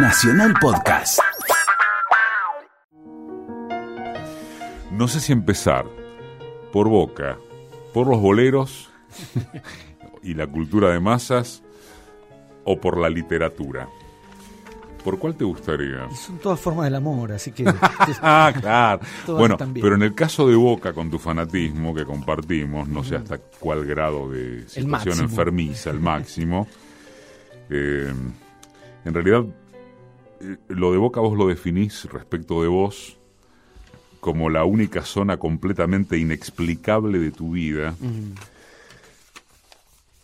Nacional 0.00 0.54
Podcast. 0.60 1.18
No 4.92 5.08
sé 5.08 5.18
si 5.18 5.32
empezar 5.32 5.86
por 6.72 6.88
Boca, 6.88 7.36
por 7.92 8.06
los 8.06 8.20
boleros 8.20 8.90
y 10.22 10.34
la 10.34 10.46
cultura 10.46 10.90
de 10.90 11.00
masas 11.00 11.64
o 12.64 12.80
por 12.80 12.96
la 12.96 13.08
literatura. 13.08 13.88
¿Por 15.02 15.18
cuál 15.18 15.34
te 15.34 15.44
gustaría? 15.44 16.08
Son 16.10 16.38
todas 16.38 16.60
formas 16.60 16.84
del 16.84 16.94
amor, 16.94 17.32
así 17.32 17.50
que... 17.50 17.64
ah, 18.22 18.52
claro. 18.60 19.00
Bueno, 19.26 19.56
pero 19.74 19.96
en 19.96 20.02
el 20.02 20.14
caso 20.14 20.46
de 20.48 20.54
Boca, 20.54 20.92
con 20.92 21.10
tu 21.10 21.18
fanatismo 21.18 21.92
que 21.92 22.04
compartimos, 22.04 22.86
no 22.86 23.02
sé 23.02 23.16
hasta 23.16 23.38
cuál 23.38 23.84
grado 23.84 24.30
de 24.30 24.68
situación 24.68 25.18
enfermiza, 25.20 25.90
el 25.90 25.98
máximo. 26.00 26.68
eh, 27.70 28.12
en 29.04 29.14
realidad, 29.14 29.44
lo 30.68 30.92
de 30.92 30.98
Boca 30.98 31.20
vos 31.20 31.36
lo 31.36 31.46
definís 31.46 32.04
respecto 32.06 32.62
de 32.62 32.68
vos 32.68 33.18
como 34.20 34.50
la 34.50 34.64
única 34.64 35.04
zona 35.04 35.36
completamente 35.36 36.18
inexplicable 36.18 37.18
de 37.18 37.30
tu 37.30 37.52
vida. 37.52 37.94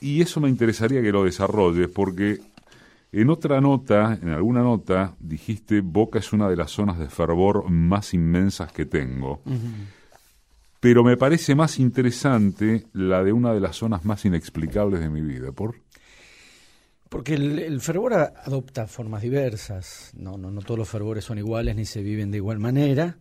Y 0.01 0.21
eso 0.21 0.41
me 0.41 0.49
interesaría 0.49 1.01
que 1.01 1.13
lo 1.13 1.25
desarrolles 1.25 1.89
porque 1.89 2.41
en 3.13 3.31
otra 3.31 3.61
nota, 3.61 4.19
en 4.21 4.31
alguna 4.31 4.63
nota, 4.63 5.15
dijiste 5.21 5.81
Boca 5.81 6.19
es 6.19 6.33
una 6.33 6.49
de 6.49 6.57
las 6.57 6.73
zonas 6.73 6.99
de 6.99 7.09
fervor 7.09 7.71
más 7.71 8.13
inmensas 8.13 8.73
que 8.73 8.87
tengo. 8.87 9.41
Pero 10.81 11.05
me 11.05 11.17
parece 11.17 11.55
más 11.55 11.79
interesante 11.79 12.87
la 12.93 13.23
de 13.23 13.33
una 13.33 13.55
de 13.55 13.61
las 13.61 13.77
zonas 13.77 14.05
más 14.05 14.25
inexplicables 14.25 15.01
de 15.01 15.09
mi 15.09 15.21
vida. 15.21 15.53
¿Por? 15.53 15.77
Porque 17.09 17.35
el, 17.35 17.59
el 17.59 17.81
fervor 17.81 18.15
adopta 18.15 18.87
formas 18.87 19.23
diversas, 19.23 20.11
no, 20.17 20.37
no, 20.37 20.51
no 20.51 20.63
todos 20.63 20.79
los 20.79 20.89
fervores 20.89 21.25
son 21.25 21.39
iguales 21.39 21.77
ni 21.77 21.85
se 21.85 22.03
viven 22.03 22.31
de 22.31 22.39
igual 22.39 22.59
manera. 22.59 23.19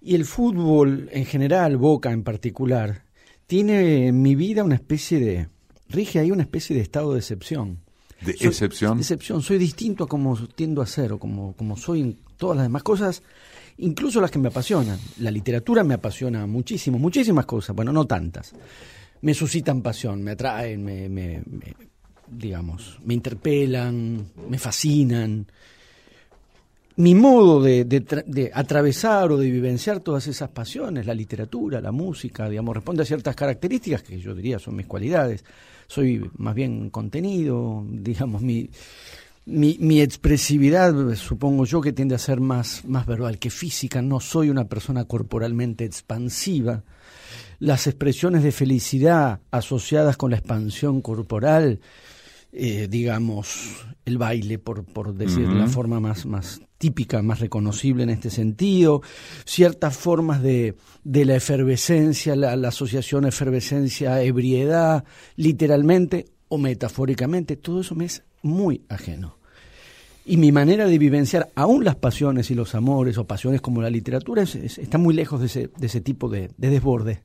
Y 0.00 0.14
el 0.14 0.24
fútbol 0.24 1.08
en 1.12 1.24
general, 1.26 1.76
Boca 1.76 2.12
en 2.12 2.22
particular, 2.22 3.02
tiene 3.46 4.06
en 4.06 4.22
mi 4.22 4.34
vida 4.36 4.62
una 4.64 4.76
especie 4.76 5.18
de... 5.18 5.48
rige 5.88 6.18
ahí 6.20 6.30
una 6.30 6.42
especie 6.44 6.76
de 6.76 6.82
estado 6.82 7.12
de 7.12 7.18
excepción. 7.18 7.80
¿De 8.20 8.32
Soy- 8.36 8.46
excepción? 8.48 8.98
Excepción, 8.98 9.42
soy 9.42 9.58
distinto 9.58 10.04
a 10.04 10.08
como 10.08 10.36
tiendo 10.48 10.80
a 10.82 10.86
ser 10.86 11.12
o 11.12 11.18
como, 11.18 11.54
como 11.56 11.76
soy 11.76 12.00
en 12.00 12.16
todas 12.36 12.56
las 12.56 12.66
demás 12.66 12.82
cosas, 12.84 13.22
incluso 13.76 14.20
las 14.20 14.30
que 14.30 14.38
me 14.38 14.48
apasionan. 14.48 14.98
La 15.18 15.30
literatura 15.30 15.84
me 15.84 15.94
apasiona 15.94 16.46
muchísimo, 16.46 16.98
muchísimas 16.98 17.44
cosas, 17.46 17.74
bueno, 17.76 17.92
no 17.92 18.06
tantas. 18.06 18.54
Me 19.20 19.34
suscitan 19.34 19.82
pasión, 19.82 20.22
me 20.22 20.32
atraen, 20.32 20.84
me, 20.84 21.08
me- 21.08 21.42
me- 21.44 21.74
digamos, 22.30 22.98
me 23.04 23.14
interpelan, 23.14 24.26
me 24.48 24.58
fascinan. 24.58 25.46
Mi 26.96 27.14
modo 27.14 27.62
de, 27.62 27.84
de 27.84 28.04
tra- 28.04 28.24
de 28.24 28.50
atravesar 28.52 29.30
o 29.30 29.36
de 29.36 29.48
vivenciar 29.50 30.00
todas 30.00 30.26
esas 30.26 30.48
pasiones, 30.48 31.06
la 31.06 31.14
literatura, 31.14 31.80
la 31.80 31.92
música, 31.92 32.48
digamos, 32.48 32.74
responde 32.74 33.02
a 33.02 33.06
ciertas 33.06 33.36
características 33.36 34.02
que 34.02 34.18
yo 34.18 34.34
diría 34.34 34.58
son 34.58 34.74
mis 34.74 34.86
cualidades. 34.86 35.44
Soy 35.86 36.28
más 36.38 36.54
bien 36.56 36.90
contenido, 36.90 37.84
digamos, 37.90 38.42
mi, 38.42 38.68
mi, 39.46 39.76
mi 39.80 40.00
expresividad, 40.00 41.14
supongo 41.14 41.64
yo, 41.66 41.80
que 41.80 41.92
tiende 41.92 42.16
a 42.16 42.18
ser 42.18 42.40
más, 42.40 42.84
más 42.84 43.06
verbal 43.06 43.38
que 43.38 43.50
física. 43.50 44.02
No 44.02 44.18
soy 44.18 44.50
una 44.50 44.64
persona 44.68 45.04
corporalmente 45.04 45.84
expansiva. 45.84 46.82
Las 47.60 47.86
expresiones 47.86 48.42
de 48.42 48.50
felicidad 48.50 49.40
asociadas 49.52 50.16
con 50.16 50.32
la 50.32 50.36
expansión 50.38 51.00
corporal, 51.00 51.78
eh, 52.52 52.88
digamos, 52.90 53.86
el 54.04 54.18
baile, 54.18 54.58
por, 54.58 54.84
por 54.84 55.14
decir 55.14 55.46
la 55.48 55.66
forma 55.68 56.00
más, 56.00 56.24
más 56.26 56.60
típica, 56.78 57.20
más 57.22 57.40
reconocible 57.40 58.04
en 58.04 58.10
este 58.10 58.30
sentido, 58.30 59.02
ciertas 59.44 59.96
formas 59.96 60.42
de, 60.42 60.76
de 61.04 61.24
la 61.24 61.36
efervescencia, 61.36 62.34
la, 62.36 62.56
la 62.56 62.68
asociación 62.68 63.26
efervescencia-ebriedad, 63.26 65.04
literalmente 65.36 66.26
o 66.48 66.58
metafóricamente, 66.58 67.56
todo 67.56 67.80
eso 67.80 67.94
me 67.94 68.06
es 68.06 68.22
muy 68.42 68.82
ajeno. 68.88 69.36
Y 70.24 70.36
mi 70.36 70.52
manera 70.52 70.86
de 70.86 70.98
vivenciar 70.98 71.48
aún 71.54 71.84
las 71.84 71.96
pasiones 71.96 72.50
y 72.50 72.54
los 72.54 72.74
amores 72.74 73.16
o 73.18 73.26
pasiones 73.26 73.60
como 73.60 73.80
la 73.82 73.90
literatura 73.90 74.42
es- 74.42 74.54
es- 74.56 74.78
está 74.78 74.98
muy 74.98 75.14
lejos 75.14 75.40
de 75.40 75.46
ese, 75.46 75.70
de 75.76 75.86
ese 75.86 76.00
tipo 76.00 76.28
de, 76.28 76.50
de 76.56 76.70
desborde. 76.70 77.22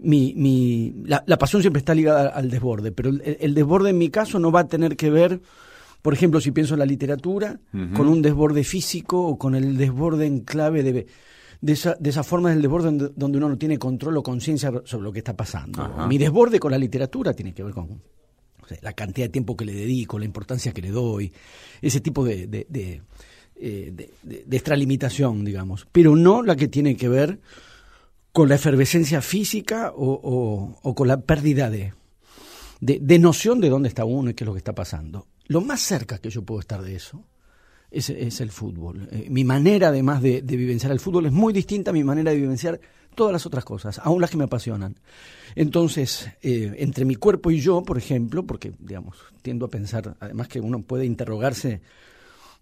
Mi, 0.00 0.32
mi, 0.36 0.94
la, 1.06 1.24
la 1.26 1.38
pasión 1.38 1.60
siempre 1.62 1.80
está 1.80 1.94
ligada 1.94 2.28
al 2.28 2.50
desborde, 2.50 2.92
pero 2.92 3.08
el, 3.10 3.36
el 3.40 3.54
desborde 3.54 3.90
en 3.90 3.98
mi 3.98 4.10
caso 4.10 4.38
no 4.38 4.52
va 4.52 4.60
a 4.60 4.68
tener 4.68 4.96
que 4.96 5.10
ver, 5.10 5.40
por 6.02 6.14
ejemplo, 6.14 6.40
si 6.40 6.52
pienso 6.52 6.74
en 6.74 6.78
la 6.80 6.86
literatura, 6.86 7.58
con 7.94 8.08
un 8.08 8.22
desborde 8.22 8.62
físico 8.64 9.20
o 9.26 9.38
con 9.38 9.54
el 9.56 9.76
desborde 9.76 10.26
en 10.26 10.40
clave 10.40 10.84
de, 10.84 11.06
de, 11.60 11.72
esa, 11.72 11.96
de 11.98 12.10
esa 12.10 12.22
forma 12.22 12.50
del 12.50 12.62
desborde 12.62 12.84
donde, 12.86 13.10
donde 13.16 13.38
uno 13.38 13.48
no 13.48 13.58
tiene 13.58 13.76
control 13.78 14.16
o 14.18 14.22
conciencia 14.22 14.70
sobre 14.84 15.02
lo 15.04 15.12
que 15.12 15.18
está 15.18 15.34
pasando. 15.36 15.82
Ajá. 15.82 16.06
Mi 16.06 16.16
desborde 16.16 16.60
con 16.60 16.70
la 16.70 16.78
literatura 16.78 17.32
tiene 17.32 17.52
que 17.52 17.64
ver 17.64 17.74
con 17.74 18.00
o 18.62 18.66
sea, 18.68 18.78
la 18.82 18.92
cantidad 18.92 19.26
de 19.26 19.30
tiempo 19.32 19.56
que 19.56 19.64
le 19.64 19.72
dedico, 19.74 20.18
la 20.18 20.26
importancia 20.26 20.72
que 20.72 20.82
le 20.82 20.90
doy, 20.90 21.32
ese 21.82 22.00
tipo 22.00 22.24
de, 22.24 22.46
de, 22.46 22.66
de, 22.68 23.02
eh, 23.56 23.90
de- 23.92 24.10
de- 24.22 24.44
de 24.46 24.56
extralimitación, 24.56 25.44
digamos, 25.44 25.88
pero 25.90 26.14
no 26.14 26.42
la 26.44 26.54
que 26.54 26.68
tiene 26.68 26.96
que 26.96 27.08
ver 27.08 27.40
con 28.32 28.48
la 28.48 28.54
efervescencia 28.56 29.20
física 29.22 29.92
o, 29.96 30.74
o- 30.82 30.94
con 30.94 31.08
la 31.08 31.20
pérdida 31.20 31.70
de, 31.70 31.92
de, 32.80 33.18
noción 33.18 33.60
de 33.60 33.68
dónde 33.68 33.88
está 33.88 34.04
uno 34.04 34.30
y 34.30 34.34
qué 34.34 34.44
es 34.44 34.46
lo 34.46 34.52
que 34.54 34.58
está 34.58 34.74
pasando. 34.74 35.26
Lo 35.46 35.60
más 35.60 35.80
cerca 35.80 36.18
que 36.18 36.30
yo 36.30 36.42
puedo 36.42 36.60
estar 36.60 36.82
de 36.82 36.94
eso 36.94 37.24
es, 37.90 38.10
es 38.10 38.40
el 38.40 38.50
fútbol. 38.50 39.08
Eh, 39.10 39.26
mi 39.30 39.44
manera, 39.44 39.88
además 39.88 40.22
de, 40.22 40.42
de 40.42 40.56
vivenciar 40.56 40.92
el 40.92 41.00
fútbol, 41.00 41.26
es 41.26 41.32
muy 41.32 41.52
distinta 41.52 41.90
a 41.90 41.94
mi 41.94 42.04
manera 42.04 42.30
de 42.30 42.36
vivenciar 42.36 42.80
todas 43.14 43.32
las 43.32 43.46
otras 43.46 43.64
cosas, 43.64 43.98
aún 44.04 44.20
las 44.20 44.30
que 44.30 44.36
me 44.36 44.44
apasionan. 44.44 44.94
Entonces, 45.56 46.28
eh, 46.42 46.74
entre 46.78 47.04
mi 47.04 47.16
cuerpo 47.16 47.50
y 47.50 47.60
yo, 47.60 47.82
por 47.82 47.98
ejemplo, 47.98 48.44
porque, 48.46 48.72
digamos, 48.78 49.16
tiendo 49.42 49.66
a 49.66 49.70
pensar, 49.70 50.16
además 50.20 50.46
que 50.46 50.60
uno 50.60 50.82
puede 50.82 51.04
interrogarse 51.06 51.80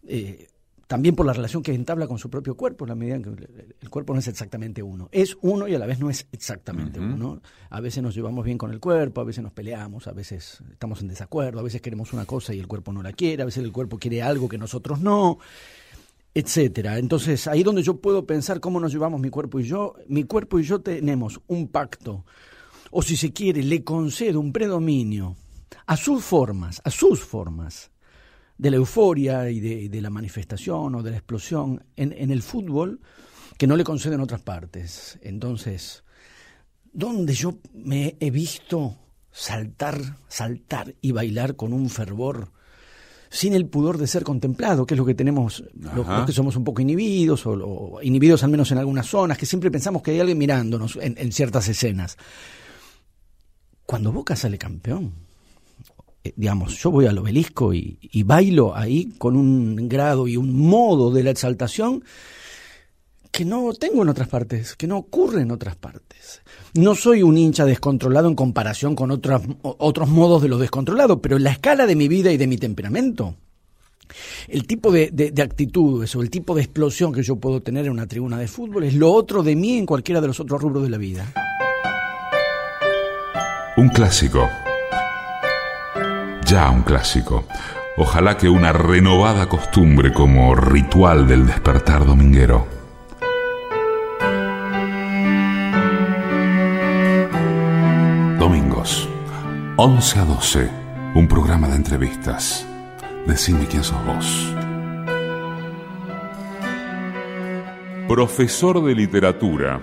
eh, 0.07 0.47
también 0.87 1.17
por 1.17 1.27
la 1.27 1.33
relación 1.33 1.63
que 1.63 1.75
entabla 1.75 2.07
con 2.07 2.19
su 2.19 2.31
propio 2.31 2.57
cuerpo, 2.57 2.85
en 2.85 2.91
la 2.91 2.95
medida 2.95 3.17
en 3.17 3.23
que 3.23 3.31
el, 3.81 3.91
cuerpo 3.91 4.13
no 4.13 4.21
es 4.21 4.29
exactamente 4.29 4.83
uno. 4.83 5.09
Es 5.11 5.37
uno 5.41 5.67
y 5.67 5.75
a 5.75 5.79
la 5.79 5.87
vez 5.87 5.99
no 5.99 6.11
es 6.11 6.29
exactamente 6.31 7.01
uno. 7.01 7.41
A 7.71 7.81
veces 7.81 8.03
nos 8.03 8.15
llevamos 8.15 8.45
bien 8.45 8.57
con 8.57 8.71
el 8.71 8.79
cuerpo, 8.79 9.21
a 9.21 9.25
veces 9.25 9.43
nos 9.43 9.53
peleamos, 9.53 10.07
a 10.07 10.13
veces 10.13 10.63
estamos 10.71 11.01
en 11.01 11.09
desacuerdo, 11.09 11.59
a 11.59 11.63
veces 11.65 11.81
queremos 11.81 12.13
una 12.13 12.25
cosa 12.25 12.55
y 12.55 12.61
el 12.61 12.69
cuerpo 12.69 12.93
no 12.93 13.03
la 13.03 13.13
quiere, 13.13 13.43
a 13.43 13.47
veces 13.47 13.65
el 13.65 13.73
cuerpo 13.73 13.99
quiere 13.99 14.23
algo 14.23 14.49
que 14.49 14.59
nosotros 14.59 15.01
no, 15.01 15.39
etcétera. 16.33 16.99
Entonces, 16.99 17.49
ahí 17.49 17.65
donde 17.65 17.83
yo 17.83 18.01
puedo 18.01 18.25
pensar 18.25 18.61
cómo 18.61 18.79
nos 18.79 18.93
llevamos 18.93 19.21
mi 19.21 19.31
cuerpo 19.31 19.59
y 19.59 19.65
yo, 19.65 19.95
mi 20.07 20.23
cuerpo 20.23 20.61
y 20.61 20.63
yo 20.63 20.81
tenemos 20.83 21.41
un 21.49 21.67
pacto, 21.67 22.25
o 22.93 23.03
si 23.03 23.17
se 23.17 23.33
quiere, 23.33 23.65
le 23.65 23.83
concedo 23.83 24.39
un 24.39 24.53
predominio 24.53 25.37
a 25.87 25.97
sus 25.97 26.23
formas, 26.23 26.81
a 26.85 26.91
sus 26.91 27.25
formas 27.25 27.91
de 28.59 28.71
la 28.71 28.77
euforia 28.77 29.51
y 29.51 29.61
de, 29.61 29.89
de 29.89 30.01
la 30.01 30.11
manifestación 30.11 30.95
o 30.95 31.03
de 31.03 31.11
la 31.11 31.17
explosión 31.19 31.85
en, 31.97 32.13
en 32.13 32.31
el 32.31 32.43
fútbol 32.43 33.01
que 33.59 33.67
no 33.67 33.77
le 33.77 33.85
conceden 33.85 34.21
otras 34.21 34.41
partes. 34.41 35.19
Entonces, 35.23 36.05
donde 36.93 37.35
yo 37.35 37.59
me 37.75 38.17
he 38.21 38.31
visto 38.31 38.97
saltar, 39.31 40.01
saltar 40.29 40.95
y 41.01 41.13
bailar 41.13 41.57
con 41.57 41.73
un 41.73 41.91
fervor 41.91 42.53
sin 43.29 43.55
el 43.55 43.67
pudor 43.67 43.99
de 43.99 44.07
ser 44.07 44.23
contemplado, 44.23 44.87
que 44.87 44.95
es 44.95 44.99
lo 44.99 45.05
que 45.05 45.15
tenemos 45.15 45.65
los, 45.75 46.07
los 46.07 46.25
que 46.25 46.33
somos 46.33 46.57
un 46.57 46.65
poco 46.65 46.81
inhibidos, 46.81 47.45
o, 47.45 47.51
o 47.53 48.03
inhibidos 48.03 48.43
al 48.45 48.51
menos 48.51 48.71
en 48.73 48.79
algunas 48.79 49.07
zonas, 49.07 49.37
que 49.37 49.45
siempre 49.45 49.71
pensamos 49.71 50.01
que 50.01 50.13
hay 50.13 50.21
alguien 50.21 50.39
mirándonos 50.39 50.97
en, 50.97 51.17
en 51.19 51.33
ciertas 51.33 51.69
escenas. 51.69 52.17
Cuando 53.85 54.13
Boca 54.13 54.37
sale 54.37 54.57
campeón, 54.59 55.26
digamos, 56.37 56.77
yo 56.79 56.91
voy 56.91 57.07
al 57.07 57.19
obelisco 57.19 57.73
y, 57.75 57.99
y 58.01 58.23
bailo 58.23 58.75
ahí 58.77 59.13
con 59.19 59.37
un 59.37 59.89
grado 59.89 60.27
y 60.29 60.37
un 60.37 60.57
modo 60.59 61.11
de 61.11 61.23
la 61.23 61.31
exaltación 61.31 62.03
que 63.31 63.45
no 63.45 63.73
tengo 63.75 64.03
en 64.03 64.09
otras 64.09 64.29
partes, 64.29 64.75
que 64.77 64.87
no 64.87 64.97
ocurre 64.97 65.43
en 65.43 65.51
otras 65.51 65.77
partes. 65.77 66.41
No 66.75 66.95
soy 66.95 67.23
un 67.23 67.37
hincha 67.37 67.65
descontrolado 67.67 68.29
en 68.29 68.35
comparación 68.35 68.95
con 68.97 69.11
otras, 69.11 69.43
otros 69.63 70.09
modos 70.09 70.41
de 70.43 70.49
lo 70.49 70.57
descontrolado, 70.59 71.21
pero 71.21 71.37
en 71.37 71.45
la 71.45 71.51
escala 71.53 71.87
de 71.87 71.97
mi 71.97 72.09
vida 72.09 72.33
y 72.33 72.39
de 72.39 72.47
mi 72.47 72.57
temperamento, 72.57 73.35
el 74.49 74.67
tipo 74.67 74.91
de, 74.91 75.11
de- 75.13 75.33
de 75.33 75.43
actitudes 75.43 76.15
o 76.17 76.23
el 76.23 76.31
tipo 76.31 76.55
de 76.55 76.63
explosión 76.63 77.13
que 77.13 77.23
yo 77.23 77.37
puedo 77.37 77.61
tener 77.61 77.85
en 77.87 77.93
una 77.93 78.07
tribuna 78.07 78.39
de 78.39 78.49
fútbol 78.49 78.85
es 78.85 78.95
lo 78.95 79.13
otro 79.13 79.43
de 79.43 79.55
mí 79.57 79.77
en 79.77 79.85
cualquiera 79.87 80.21
de 80.23 80.29
los 80.29 80.41
otros 80.41 80.63
rubros 80.63 80.85
de 80.85 80.91
la 80.91 80.97
vida. 80.99 81.33
Un 83.77 83.91
clásico 83.91 84.49
ya 86.47 86.71
un 86.71 86.83
clásico. 86.83 87.45
Ojalá 87.97 88.37
que 88.37 88.49
una 88.49 88.73
renovada 88.73 89.49
costumbre 89.49 90.13
como 90.13 90.55
ritual 90.55 91.27
del 91.27 91.47
despertar 91.47 92.07
dominguero. 92.07 92.67
Domingos, 98.39 99.09
11 99.77 100.19
a 100.19 100.25
12, 100.25 100.71
un 101.15 101.27
programa 101.27 101.69
de 101.69 101.77
entrevistas. 101.77 102.67
Decime 103.27 103.67
quién 103.67 103.83
sos 103.83 104.05
vos. 104.07 104.55
Profesor 108.07 108.85
de 108.85 108.95
literatura, 108.95 109.81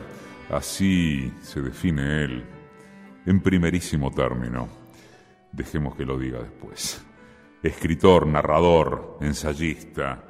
así 0.50 1.34
se 1.42 1.62
define 1.62 2.24
él, 2.24 2.46
en 3.26 3.42
primerísimo 3.42 4.12
término 4.12 4.83
Dejemos 5.54 5.96
que 5.96 6.06
lo 6.06 6.18
diga 6.18 6.40
después. 6.40 7.02
Escritor, 7.62 8.28
narrador, 8.28 9.18
ensayista. 9.22 10.22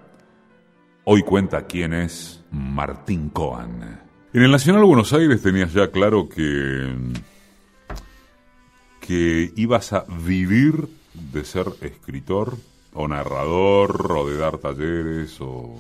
Hoy 1.05 1.23
cuenta 1.23 1.65
quién 1.65 1.93
es 1.93 2.43
Martín 2.51 3.29
Coan. 3.29 4.01
En 4.33 4.43
el 4.43 4.51
Nacional 4.51 4.83
Buenos 4.83 5.11
Aires 5.13 5.41
tenías 5.41 5.73
ya 5.73 5.89
claro 5.89 6.29
que 6.29 6.95
que 8.99 9.51
ibas 9.57 9.91
a 9.91 10.05
vivir 10.25 10.87
de 11.13 11.43
ser 11.43 11.67
escritor 11.81 12.55
o 12.93 13.07
narrador 13.07 14.11
o 14.11 14.29
de 14.29 14.37
dar 14.37 14.59
talleres 14.59 15.41
o 15.41 15.75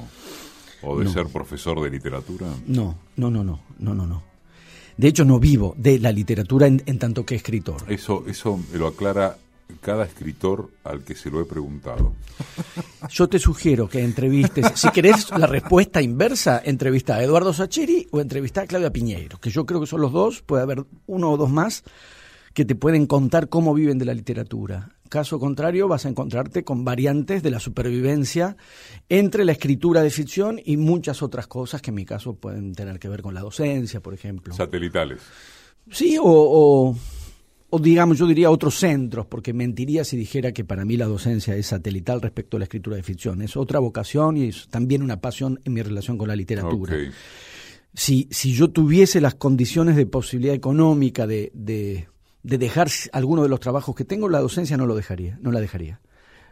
¿O 0.85 0.99
de 0.99 1.07
ser 1.07 1.27
profesor 1.27 1.81
de 1.81 1.89
literatura? 1.89 2.47
No, 2.67 2.97
no, 3.15 3.31
no, 3.31 3.43
no, 3.43 3.61
no, 3.79 3.93
no, 3.95 4.05
no. 4.05 4.23
De 4.97 5.07
hecho, 5.07 5.25
no 5.25 5.39
vivo 5.39 5.73
de 5.77 5.99
la 5.99 6.11
literatura 6.11 6.67
en, 6.67 6.79
tanto 6.99 7.25
que 7.25 7.35
escritor. 7.35 7.83
Eso, 7.87 8.23
eso 8.27 8.59
me 8.71 8.77
lo 8.77 8.87
aclara 8.87 9.37
cada 9.81 10.05
escritor 10.05 10.69
al 10.83 11.03
que 11.03 11.15
se 11.15 11.29
lo 11.29 11.41
he 11.41 11.45
preguntado. 11.45 12.13
Yo 13.09 13.27
te 13.27 13.39
sugiero 13.39 13.89
que 13.89 14.03
entrevistes, 14.03 14.71
si 14.75 14.89
querés 14.89 15.29
la 15.31 15.47
respuesta 15.47 16.01
inversa, 16.01 16.61
entrevista 16.63 17.15
a 17.15 17.23
Eduardo 17.23 17.53
Sacheri 17.53 18.07
o 18.11 18.21
entrevista 18.21 18.61
a 18.61 18.67
Claudia 18.67 18.91
Piñeiro, 18.91 19.39
que 19.39 19.49
yo 19.49 19.65
creo 19.65 19.81
que 19.81 19.87
son 19.87 20.01
los 20.01 20.11
dos, 20.11 20.41
puede 20.41 20.63
haber 20.63 20.83
uno 21.07 21.31
o 21.31 21.37
dos 21.37 21.49
más 21.49 21.83
que 22.53 22.65
te 22.65 22.75
pueden 22.75 23.07
contar 23.07 23.49
cómo 23.49 23.73
viven 23.73 23.97
de 23.97 24.05
la 24.05 24.13
literatura. 24.13 24.89
Caso 25.13 25.39
contrario, 25.39 25.87
vas 25.87 26.07
a 26.07 26.09
encontrarte 26.09 26.63
con 26.63 26.83
variantes 26.83 27.43
de 27.43 27.51
la 27.51 27.59
supervivencia 27.59 28.57
entre 29.09 29.45
la 29.45 29.51
escritura 29.51 30.01
de 30.01 30.09
ficción 30.09 30.59
y 30.65 30.75
muchas 30.75 31.21
otras 31.21 31.45
cosas 31.45 31.83
que 31.83 31.91
en 31.91 31.95
mi 31.97 32.03
caso 32.03 32.33
pueden 32.33 32.73
tener 32.73 32.97
que 32.97 33.09
ver 33.09 33.21
con 33.21 33.35
la 33.35 33.41
docencia, 33.41 34.01
por 34.01 34.15
ejemplo. 34.15 34.55
Satelitales. 34.55 35.21
Sí, 35.91 36.17
o, 36.19 36.95
o, 37.69 37.79
digamos, 37.79 38.17
yo 38.17 38.25
diría 38.25 38.49
otros 38.49 38.73
centros, 38.73 39.27
porque 39.27 39.53
mentiría 39.53 40.03
si 40.03 40.17
dijera 40.17 40.51
que 40.51 40.63
para 40.63 40.83
mí 40.83 40.97
la 40.97 41.05
docencia 41.05 41.55
es 41.55 41.67
satelital 41.67 42.19
respecto 42.19 42.57
a 42.57 42.61
la 42.61 42.63
escritura 42.63 42.95
de 42.95 43.03
ficción. 43.03 43.43
Es 43.43 43.55
otra 43.55 43.77
vocación 43.77 44.37
y 44.37 44.47
es 44.47 44.67
también 44.69 45.03
una 45.03 45.21
pasión 45.21 45.59
en 45.63 45.73
mi 45.73 45.83
relación 45.83 46.17
con 46.17 46.27
la 46.27 46.35
literatura. 46.35 46.97
Si, 47.93 48.27
si 48.31 48.53
yo 48.53 48.71
tuviese 48.71 49.21
las 49.21 49.35
condiciones 49.35 49.95
de 49.95 50.07
posibilidad 50.07 50.55
económica 50.55 51.27
de, 51.27 51.51
de 51.53 52.07
de 52.43 52.57
dejar 52.57 52.89
alguno 53.13 53.41
de 53.41 53.49
los 53.49 53.59
trabajos 53.59 53.95
que 53.95 54.05
tengo, 54.05 54.29
la 54.29 54.39
docencia 54.39 54.77
no 54.77 54.85
lo 54.85 54.95
dejaría, 54.95 55.37
no 55.41 55.51
la 55.51 55.61
dejaría. 55.61 56.01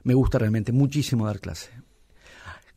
Me 0.03 0.13
gusta 0.13 0.39
realmente 0.39 0.71
muchísimo 0.71 1.27
dar 1.27 1.39
clase. 1.39 1.69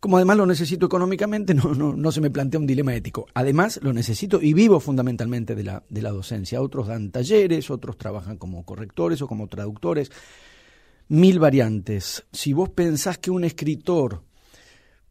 Como 0.01 0.19
además 0.19 0.37
lo 0.37 0.45
necesito 0.45 0.85
económicamente, 0.85 1.55
no, 1.55 1.75
no, 1.75 1.97
no 1.97 2.13
se 2.13 2.21
me 2.21 2.31
plantea 2.31 2.61
un 2.61 2.67
dilema 2.67 2.95
ético. 2.95 3.27
Además, 3.33 3.81
lo 3.83 3.95
necesito 3.95 4.43
y 4.43 4.53
vivo 4.53 4.79
fundamentalmente 4.79 5.55
de 5.55 5.65
la, 5.65 5.83
de 5.89 6.03
la 6.03 6.11
docencia. 6.11 6.61
Otros 6.61 6.89
dan 6.89 7.11
talleres, 7.11 7.71
otros 7.71 7.97
trabajan 7.97 8.37
como 8.37 8.67
correctores 8.67 9.23
o 9.23 9.29
como 9.29 9.47
traductores. 9.47 10.11
Mil 11.09 11.39
variantes. 11.39 12.25
Si 12.33 12.53
vos 12.53 12.69
pensás 12.69 13.17
que 13.17 13.31
un 13.31 13.45
escritor 13.45 14.23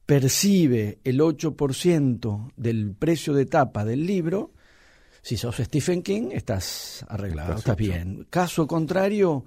percibe 0.06 1.00
el 1.04 1.22
8% 1.22 2.52
del 2.56 2.94
precio 2.94 3.34
de 3.34 3.46
tapa 3.46 3.86
del 3.86 4.06
libro, 4.06 4.52
si 5.24 5.38
sos 5.38 5.56
Stephen 5.56 6.04
King, 6.04 6.30
estás 6.34 7.06
arreglado, 7.08 7.56
estás, 7.56 7.78
bien. 7.78 8.28
Caso 8.30 8.68
contrario, 8.68 9.46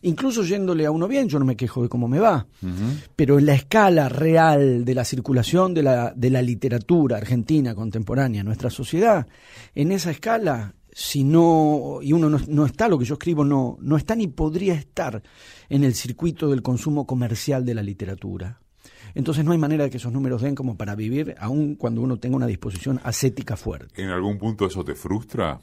incluso 0.00 0.42
yéndole 0.42 0.86
a 0.86 0.90
uno 0.90 1.06
bien, 1.06 1.28
yo 1.28 1.38
no 1.38 1.44
me 1.44 1.54
quejo 1.54 1.82
de 1.82 1.90
cómo 1.90 2.08
me 2.08 2.18
va, 2.18 2.46
pero 3.14 3.38
en 3.38 3.44
la 3.44 3.52
escala 3.52 4.08
real 4.08 4.86
de 4.86 4.94
la 4.94 5.04
circulación 5.04 5.74
de 5.74 5.82
la, 5.82 6.14
de 6.16 6.30
la 6.30 6.40
literatura 6.40 7.18
argentina 7.18 7.74
contemporánea 7.74 8.40
en 8.40 8.46
nuestra 8.46 8.70
sociedad, 8.70 9.26
en 9.74 9.92
esa 9.92 10.10
escala, 10.10 10.74
si 10.90 11.24
no, 11.24 11.98
y 12.00 12.14
uno 12.14 12.30
no, 12.30 12.40
no, 12.48 12.64
está, 12.64 12.88
lo 12.88 12.98
que 12.98 13.04
yo 13.04 13.14
escribo 13.16 13.44
no, 13.44 13.76
no 13.82 13.98
está 13.98 14.16
ni 14.16 14.28
podría 14.28 14.72
estar 14.72 15.22
en 15.68 15.84
el 15.84 15.94
circuito 15.94 16.48
del 16.48 16.62
consumo 16.62 17.06
comercial 17.06 17.66
de 17.66 17.74
la 17.74 17.82
literatura. 17.82 18.62
Entonces 19.18 19.44
no 19.44 19.50
hay 19.50 19.58
manera 19.58 19.82
de 19.82 19.90
que 19.90 19.96
esos 19.96 20.12
números 20.12 20.42
den 20.42 20.54
como 20.54 20.76
para 20.76 20.94
vivir, 20.94 21.34
aun 21.40 21.74
cuando 21.74 22.00
uno 22.02 22.18
tenga 22.18 22.36
una 22.36 22.46
disposición 22.46 23.00
ascética 23.02 23.56
fuerte. 23.56 24.00
¿En 24.00 24.10
algún 24.10 24.38
punto 24.38 24.64
eso 24.64 24.84
te 24.84 24.94
frustra? 24.94 25.58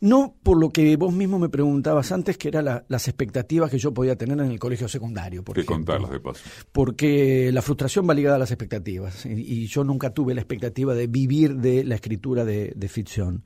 No 0.00 0.34
por 0.42 0.58
lo 0.58 0.70
que 0.70 0.96
vos 0.96 1.12
mismo 1.12 1.38
me 1.38 1.48
preguntabas 1.48 2.10
antes, 2.10 2.36
que 2.36 2.48
eran 2.48 2.82
las 2.88 3.06
expectativas 3.06 3.70
que 3.70 3.78
yo 3.78 3.94
podía 3.94 4.16
tener 4.16 4.36
en 4.40 4.50
el 4.50 4.58
colegio 4.58 4.88
secundario. 4.88 5.44
Por 5.44 5.54
¿Qué 5.54 5.64
contarlas 5.64 6.10
de 6.10 6.18
paso? 6.18 6.42
Porque 6.72 7.52
la 7.52 7.62
frustración 7.62 8.08
va 8.10 8.14
ligada 8.14 8.34
a 8.34 8.40
las 8.40 8.50
expectativas. 8.50 9.24
Y, 9.24 9.68
yo 9.68 9.84
nunca 9.84 10.10
tuve 10.10 10.34
la 10.34 10.40
expectativa 10.40 10.96
de 10.96 11.06
vivir 11.06 11.54
de 11.54 11.84
la 11.84 11.94
escritura 11.94 12.44
de, 12.44 12.88
ficción. 12.88 13.44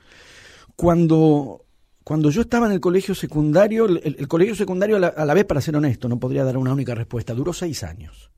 Cuando, 0.76 1.66
cuando 2.04 2.30
yo 2.30 2.40
estaba 2.40 2.68
en 2.68 2.72
el 2.72 2.80
colegio 2.80 3.14
secundario, 3.14 3.84
el, 3.84 4.28
colegio 4.28 4.54
secundario 4.54 4.96
a 4.96 5.26
la, 5.26 5.34
vez, 5.34 5.44
para 5.44 5.60
ser 5.60 5.76
honesto, 5.76 6.08
no 6.08 6.18
podría 6.18 6.42
dar 6.42 6.56
una 6.56 6.72
única 6.72 6.94
respuesta, 6.94 7.34
duró 7.34 7.52
seis 7.52 7.84
años. 7.84 8.32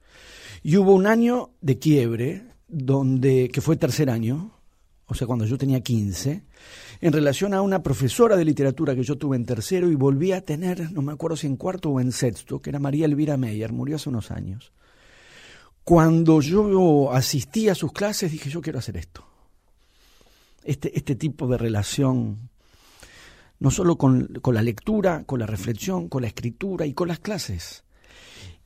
Y 0.67 0.79
hubo 0.79 0.95
un 0.95 1.07
año 1.07 1.51
de 1.61 1.79
quiebre, 1.79 2.43
donde, 2.69 3.51
que 3.53 3.61
fue 3.61 3.77
tercer 3.77 4.09
año, 4.09 4.51
o 5.05 5.13
sea, 5.13 5.27
cuando 5.27 5.45
yo 5.45 5.59
tenía 5.59 5.83
15, 5.83 6.43
en 7.03 7.13
relación 7.13 7.53
a 7.53 7.61
una 7.61 7.83
profesora 7.83 8.35
de 8.35 8.47
literatura 8.47 8.95
que 8.95 9.03
yo 9.03 9.19
tuve 9.19 9.37
en 9.37 9.45
tercero 9.45 9.91
y 9.91 9.95
volví 9.95 10.33
a 10.33 10.41
tener, 10.41 10.91
no 10.91 11.03
me 11.03 11.13
acuerdo 11.13 11.37
si 11.37 11.47
en 11.47 11.59
cuarto 11.59 11.91
o 11.91 12.01
en 12.01 12.13
sexto, 12.13 12.63
que 12.63 12.71
era 12.71 12.79
María 12.79 13.05
Elvira 13.05 13.37
Meyer, 13.37 13.75
murió 13.75 13.97
hace 13.97 14.09
unos 14.09 14.31
años. 14.31 14.73
Cuando 15.85 16.41
yo 16.41 17.13
asistí 17.13 17.69
a 17.69 17.75
sus 17.75 17.93
clases 17.93 18.33
dije, 18.33 18.49
yo 18.49 18.63
quiero 18.63 18.79
hacer 18.79 18.97
esto. 18.97 19.23
Este, 20.63 20.97
este 20.97 21.15
tipo 21.15 21.47
de 21.47 21.59
relación, 21.59 22.49
no 23.59 23.71
solo 23.71 23.99
con, 23.99 24.29
con 24.41 24.55
la 24.55 24.63
lectura, 24.63 25.25
con 25.25 25.41
la 25.41 25.47
reflexión, 25.47 26.09
con 26.09 26.23
la 26.23 26.29
escritura 26.29 26.87
y 26.87 26.95
con 26.95 27.09
las 27.09 27.19
clases. 27.19 27.85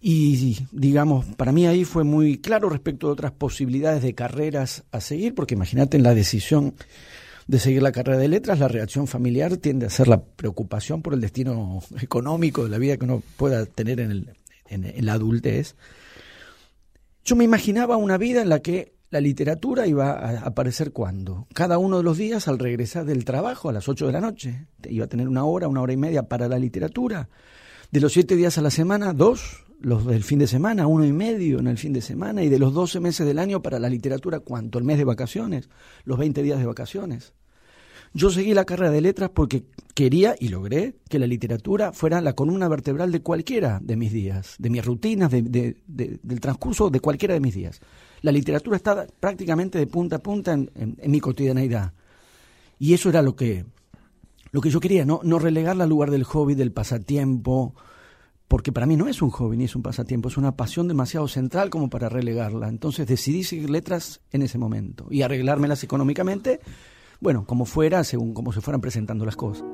Y 0.00 0.58
digamos, 0.70 1.26
para 1.36 1.50
mí 1.50 1.66
ahí 1.66 1.84
fue 1.84 2.04
muy 2.04 2.38
claro 2.38 2.68
respecto 2.68 3.08
de 3.08 3.14
otras 3.14 3.32
posibilidades 3.32 4.02
de 4.02 4.14
carreras 4.14 4.84
a 4.92 5.00
seguir, 5.00 5.34
porque 5.34 5.54
imagínate 5.54 5.96
en 5.96 6.04
la 6.04 6.14
decisión 6.14 6.74
de 7.48 7.58
seguir 7.58 7.82
la 7.82 7.92
carrera 7.92 8.18
de 8.18 8.28
letras, 8.28 8.58
la 8.58 8.68
reacción 8.68 9.06
familiar 9.06 9.56
tiende 9.56 9.86
a 9.86 9.90
ser 9.90 10.06
la 10.06 10.22
preocupación 10.22 11.02
por 11.02 11.14
el 11.14 11.20
destino 11.20 11.80
económico 12.00 12.62
de 12.62 12.70
la 12.70 12.78
vida 12.78 12.96
que 12.96 13.06
uno 13.06 13.22
pueda 13.36 13.64
tener 13.64 14.00
en, 14.00 14.10
el, 14.10 14.30
en, 14.68 15.06
la 15.06 15.14
adultez. 15.14 15.74
Yo 17.24 17.36
me 17.36 17.44
imaginaba 17.44 17.96
una 17.96 18.18
vida 18.18 18.42
en 18.42 18.50
la 18.50 18.60
que 18.60 18.92
la 19.10 19.22
literatura 19.22 19.86
iba 19.86 20.12
a 20.12 20.40
aparecer 20.40 20.92
cuando? 20.92 21.46
Cada 21.54 21.78
uno 21.78 21.96
de 21.96 22.02
los 22.02 22.18
días 22.18 22.46
al 22.48 22.58
regresar 22.58 23.06
del 23.06 23.24
trabajo 23.24 23.70
a 23.70 23.72
las 23.72 23.88
8 23.88 24.06
de 24.06 24.12
la 24.12 24.20
noche. 24.20 24.66
Iba 24.84 25.06
a 25.06 25.08
tener 25.08 25.26
una 25.26 25.44
hora, 25.44 25.68
una 25.68 25.80
hora 25.80 25.94
y 25.94 25.96
media 25.96 26.24
para 26.24 26.48
la 26.48 26.58
literatura. 26.58 27.30
De 27.90 28.00
los 28.00 28.12
siete 28.12 28.36
días 28.36 28.58
a 28.58 28.62
la 28.62 28.70
semana, 28.70 29.14
dos, 29.14 29.64
los 29.80 30.06
del 30.06 30.24
fin 30.24 30.38
de 30.38 30.46
semana, 30.46 30.86
uno 30.86 31.04
y 31.04 31.12
medio 31.12 31.58
en 31.58 31.68
el 31.68 31.78
fin 31.78 31.92
de 31.92 32.00
semana, 32.00 32.42
y 32.42 32.48
de 32.48 32.58
los 32.58 32.74
12 32.74 33.00
meses 33.00 33.26
del 33.26 33.38
año 33.38 33.62
para 33.62 33.78
la 33.78 33.88
literatura, 33.88 34.40
¿cuánto? 34.40 34.78
El 34.78 34.84
mes 34.84 34.98
de 34.98 35.04
vacaciones, 35.04 35.68
los 36.04 36.18
20 36.18 36.42
días 36.42 36.58
de 36.58 36.66
vacaciones. 36.66 37.32
Yo 38.14 38.30
seguí 38.30 38.54
la 38.54 38.64
carrera 38.64 38.90
de 38.90 39.00
letras 39.00 39.30
porque 39.34 39.64
quería 39.94 40.34
y 40.38 40.48
logré 40.48 40.96
que 41.08 41.18
la 41.18 41.26
literatura 41.26 41.92
fuera 41.92 42.20
la 42.20 42.32
columna 42.32 42.66
vertebral 42.68 43.12
de 43.12 43.20
cualquiera 43.20 43.80
de 43.82 43.96
mis 43.96 44.12
días, 44.12 44.56
de 44.58 44.70
mis 44.70 44.84
rutinas, 44.84 45.30
de, 45.30 45.76
del 45.86 46.40
transcurso 46.40 46.88
de 46.88 47.00
cualquiera 47.00 47.34
de 47.34 47.40
mis 47.40 47.54
días. 47.54 47.80
La 48.22 48.32
literatura 48.32 48.76
está 48.76 49.06
prácticamente 49.20 49.78
de 49.78 49.86
punta 49.86 50.16
a 50.16 50.18
punta 50.20 50.52
en, 50.54 50.70
en, 50.74 51.10
mi 51.10 51.20
cotidianeidad. 51.20 51.92
Y 52.78 52.94
eso 52.94 53.10
era 53.10 53.20
lo 53.20 53.36
que, 53.36 53.66
lo 54.52 54.60
que 54.60 54.70
yo 54.70 54.80
quería, 54.80 55.04
¿no? 55.04 55.20
no 55.22 55.38
relegarla 55.38 55.84
al 55.84 55.90
lugar 55.90 56.10
del 56.10 56.24
hobby, 56.24 56.54
del 56.54 56.72
pasatiempo, 56.72 57.74
porque 58.48 58.72
para 58.72 58.86
mí 58.86 58.96
no 58.96 59.06
es 59.06 59.20
un 59.20 59.28
hobby 59.30 59.58
ni 59.58 59.64
es 59.64 59.76
un 59.76 59.82
pasatiempo, 59.82 60.28
es 60.28 60.38
una 60.38 60.56
pasión 60.56 60.88
demasiado 60.88 61.28
central 61.28 61.68
como 61.68 61.90
para 61.90 62.08
relegarla. 62.08 62.68
Entonces 62.68 63.06
decidí 63.06 63.44
seguir 63.44 63.68
letras 63.68 64.22
en 64.32 64.40
ese 64.42 64.56
momento 64.58 65.06
y 65.10 65.20
arreglármelas 65.22 65.84
económicamente, 65.84 66.60
bueno, 67.20 67.44
como 67.46 67.66
fuera, 67.66 68.02
según 68.04 68.32
cómo 68.32 68.52
se 68.52 68.62
fueran 68.62 68.80
presentando 68.80 69.26
las 69.26 69.36
cosas. 69.36 69.66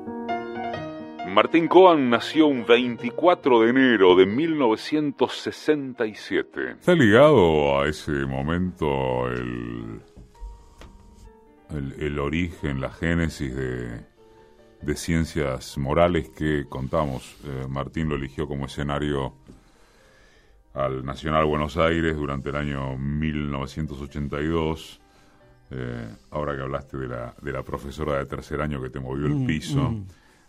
Martín 1.27 1.67
Cohen 1.67 2.09
nació 2.09 2.47
un 2.47 2.65
24 2.65 3.61
de 3.61 3.69
enero 3.69 4.15
de 4.15 4.25
1967. 4.25 6.71
¿Está 6.79 6.95
ligado 6.95 7.81
a 7.81 7.87
ese 7.87 8.11
momento 8.25 9.29
el, 9.31 10.01
el, 11.71 11.93
el 11.99 12.19
origen, 12.19 12.79
la 12.79 12.91
génesis 12.91 13.53
de, 13.55 14.14
de 14.85 14.95
ciencias 14.95 15.77
morales 15.77 16.29
que 16.29 16.65
contamos. 16.69 17.35
Eh, 17.43 17.65
Martín 17.67 18.07
lo 18.07 18.15
eligió 18.15 18.47
como 18.47 18.67
escenario 18.67 19.33
al 20.73 21.03
Nacional 21.03 21.43
Buenos 21.45 21.75
Aires 21.77 22.15
durante 22.15 22.49
el 22.49 22.55
año 22.55 22.97
1982. 22.97 25.01
Eh, 25.71 26.07
ahora 26.29 26.55
que 26.55 26.61
hablaste 26.61 26.97
de 26.97 27.07
la, 27.07 27.33
de 27.41 27.51
la 27.51 27.63
profesora 27.63 28.19
de 28.19 28.25
tercer 28.25 28.61
año 28.61 28.79
que 28.79 28.91
te 28.91 28.99
movió 28.99 29.25
el 29.25 29.33
mm, 29.33 29.47
piso, 29.47 29.89
mm. 29.89 30.05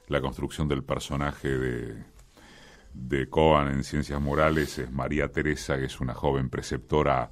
la 0.08 0.20
construcción 0.20 0.68
del 0.68 0.84
personaje 0.84 1.48
de, 1.48 2.04
de 2.92 3.30
Coan 3.30 3.68
en 3.68 3.84
Ciencias 3.84 4.20
Morales 4.20 4.78
es 4.78 4.92
María 4.92 5.28
Teresa, 5.28 5.78
que 5.78 5.86
es 5.86 5.98
una 5.98 6.12
joven 6.12 6.50
preceptora 6.50 7.30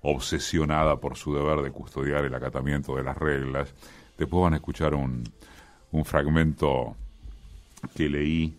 obsesionada 0.00 0.98
por 0.98 1.18
su 1.18 1.34
deber 1.34 1.60
de 1.60 1.72
custodiar 1.72 2.24
el 2.24 2.34
acatamiento 2.34 2.96
de 2.96 3.02
las 3.02 3.18
reglas. 3.18 3.74
Después 4.16 4.44
van 4.44 4.54
a 4.54 4.56
escuchar 4.56 4.94
un, 4.94 5.24
un 5.92 6.04
fragmento 6.04 6.96
que 7.94 8.08
leí 8.08 8.54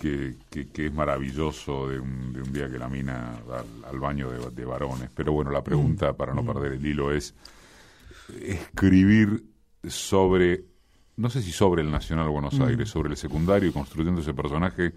que, 0.00 0.34
que, 0.50 0.86
es 0.86 0.92
maravilloso 0.92 1.88
de 1.88 2.00
un, 2.00 2.32
de 2.32 2.42
un, 2.42 2.52
día 2.52 2.68
que 2.68 2.78
la 2.78 2.88
mina 2.88 3.38
va 3.48 3.64
al, 3.88 4.00
baño 4.00 4.30
de, 4.30 4.64
varones. 4.64 5.10
Pero 5.14 5.32
bueno, 5.32 5.50
la 5.50 5.62
pregunta, 5.62 6.12
mm. 6.12 6.16
para 6.16 6.34
no 6.34 6.42
mm. 6.42 6.46
perder 6.46 6.72
el 6.72 6.84
hilo, 6.84 7.12
es 7.12 7.34
escribir 8.40 9.44
sobre, 9.88 10.64
no 11.16 11.30
sé 11.30 11.42
si 11.42 11.52
sobre 11.52 11.82
el 11.82 11.90
Nacional 11.90 12.28
Buenos 12.28 12.58
mm. 12.58 12.62
Aires, 12.62 12.88
sobre 12.88 13.10
el 13.10 13.16
secundario 13.16 13.68
y 13.68 13.72
construyendo 13.72 14.20
ese 14.20 14.34
personaje, 14.34 14.92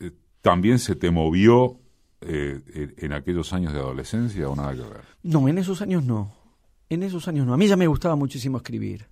eh, 0.00 0.10
¿también 0.40 0.78
se 0.78 0.94
te 0.94 1.10
movió 1.10 1.78
eh, 2.22 2.94
en 2.96 3.12
aquellos 3.12 3.52
años 3.52 3.74
de 3.74 3.80
adolescencia 3.80 4.48
o 4.48 4.56
nada 4.56 4.72
que 4.72 4.80
ver? 4.80 5.04
No, 5.22 5.48
en 5.48 5.58
esos 5.58 5.82
años 5.82 6.02
no. 6.02 6.32
En 6.88 7.02
esos 7.02 7.28
años 7.28 7.46
no. 7.46 7.52
A 7.52 7.56
mí 7.56 7.66
ya 7.66 7.76
me 7.76 7.88
gustaba 7.88 8.16
muchísimo 8.16 8.56
escribir. 8.58 9.06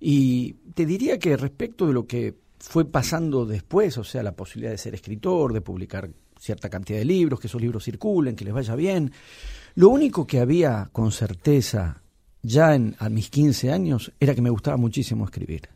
Y 0.00 0.54
te 0.74 0.86
diría 0.86 1.18
que 1.18 1.36
respecto 1.36 1.86
de 1.86 1.92
lo 1.92 2.06
que 2.06 2.34
fue 2.58 2.84
pasando 2.84 3.46
después, 3.46 3.96
o 3.98 4.04
sea, 4.04 4.22
la 4.22 4.32
posibilidad 4.32 4.72
de 4.72 4.78
ser 4.78 4.94
escritor, 4.94 5.52
de 5.52 5.60
publicar 5.60 6.10
cierta 6.38 6.68
cantidad 6.68 6.98
de 6.98 7.04
libros, 7.04 7.40
que 7.40 7.46
esos 7.46 7.60
libros 7.60 7.84
circulen, 7.84 8.36
que 8.36 8.44
les 8.44 8.54
vaya 8.54 8.74
bien. 8.74 9.12
Lo 9.74 9.88
único 9.88 10.26
que 10.26 10.40
había 10.40 10.88
con 10.92 11.12
certeza 11.12 12.02
ya 12.42 12.74
en, 12.74 12.94
a 12.98 13.08
mis 13.08 13.30
15 13.30 13.72
años 13.72 14.12
era 14.20 14.34
que 14.34 14.42
me 14.42 14.50
gustaba 14.50 14.76
muchísimo 14.76 15.24
escribir. 15.24 15.68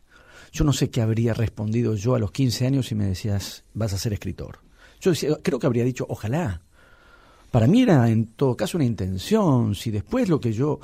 Yo 0.52 0.64
no 0.64 0.72
sé 0.72 0.90
qué 0.90 1.00
habría 1.00 1.32
respondido 1.34 1.94
yo 1.94 2.14
a 2.14 2.18
los 2.18 2.32
15 2.32 2.66
años 2.66 2.86
si 2.86 2.94
me 2.94 3.06
decías, 3.06 3.64
vas 3.74 3.92
a 3.92 3.98
ser 3.98 4.12
escritor. 4.12 4.58
Yo 5.00 5.12
creo 5.42 5.58
que 5.58 5.66
habría 5.66 5.84
dicho, 5.84 6.06
ojalá. 6.08 6.62
Para 7.50 7.66
mí 7.66 7.82
era 7.82 8.08
en 8.08 8.26
todo 8.26 8.56
caso 8.56 8.76
una 8.76 8.84
intención, 8.84 9.74
si 9.74 9.90
después 9.90 10.28
lo 10.28 10.40
que 10.40 10.52
yo 10.52 10.80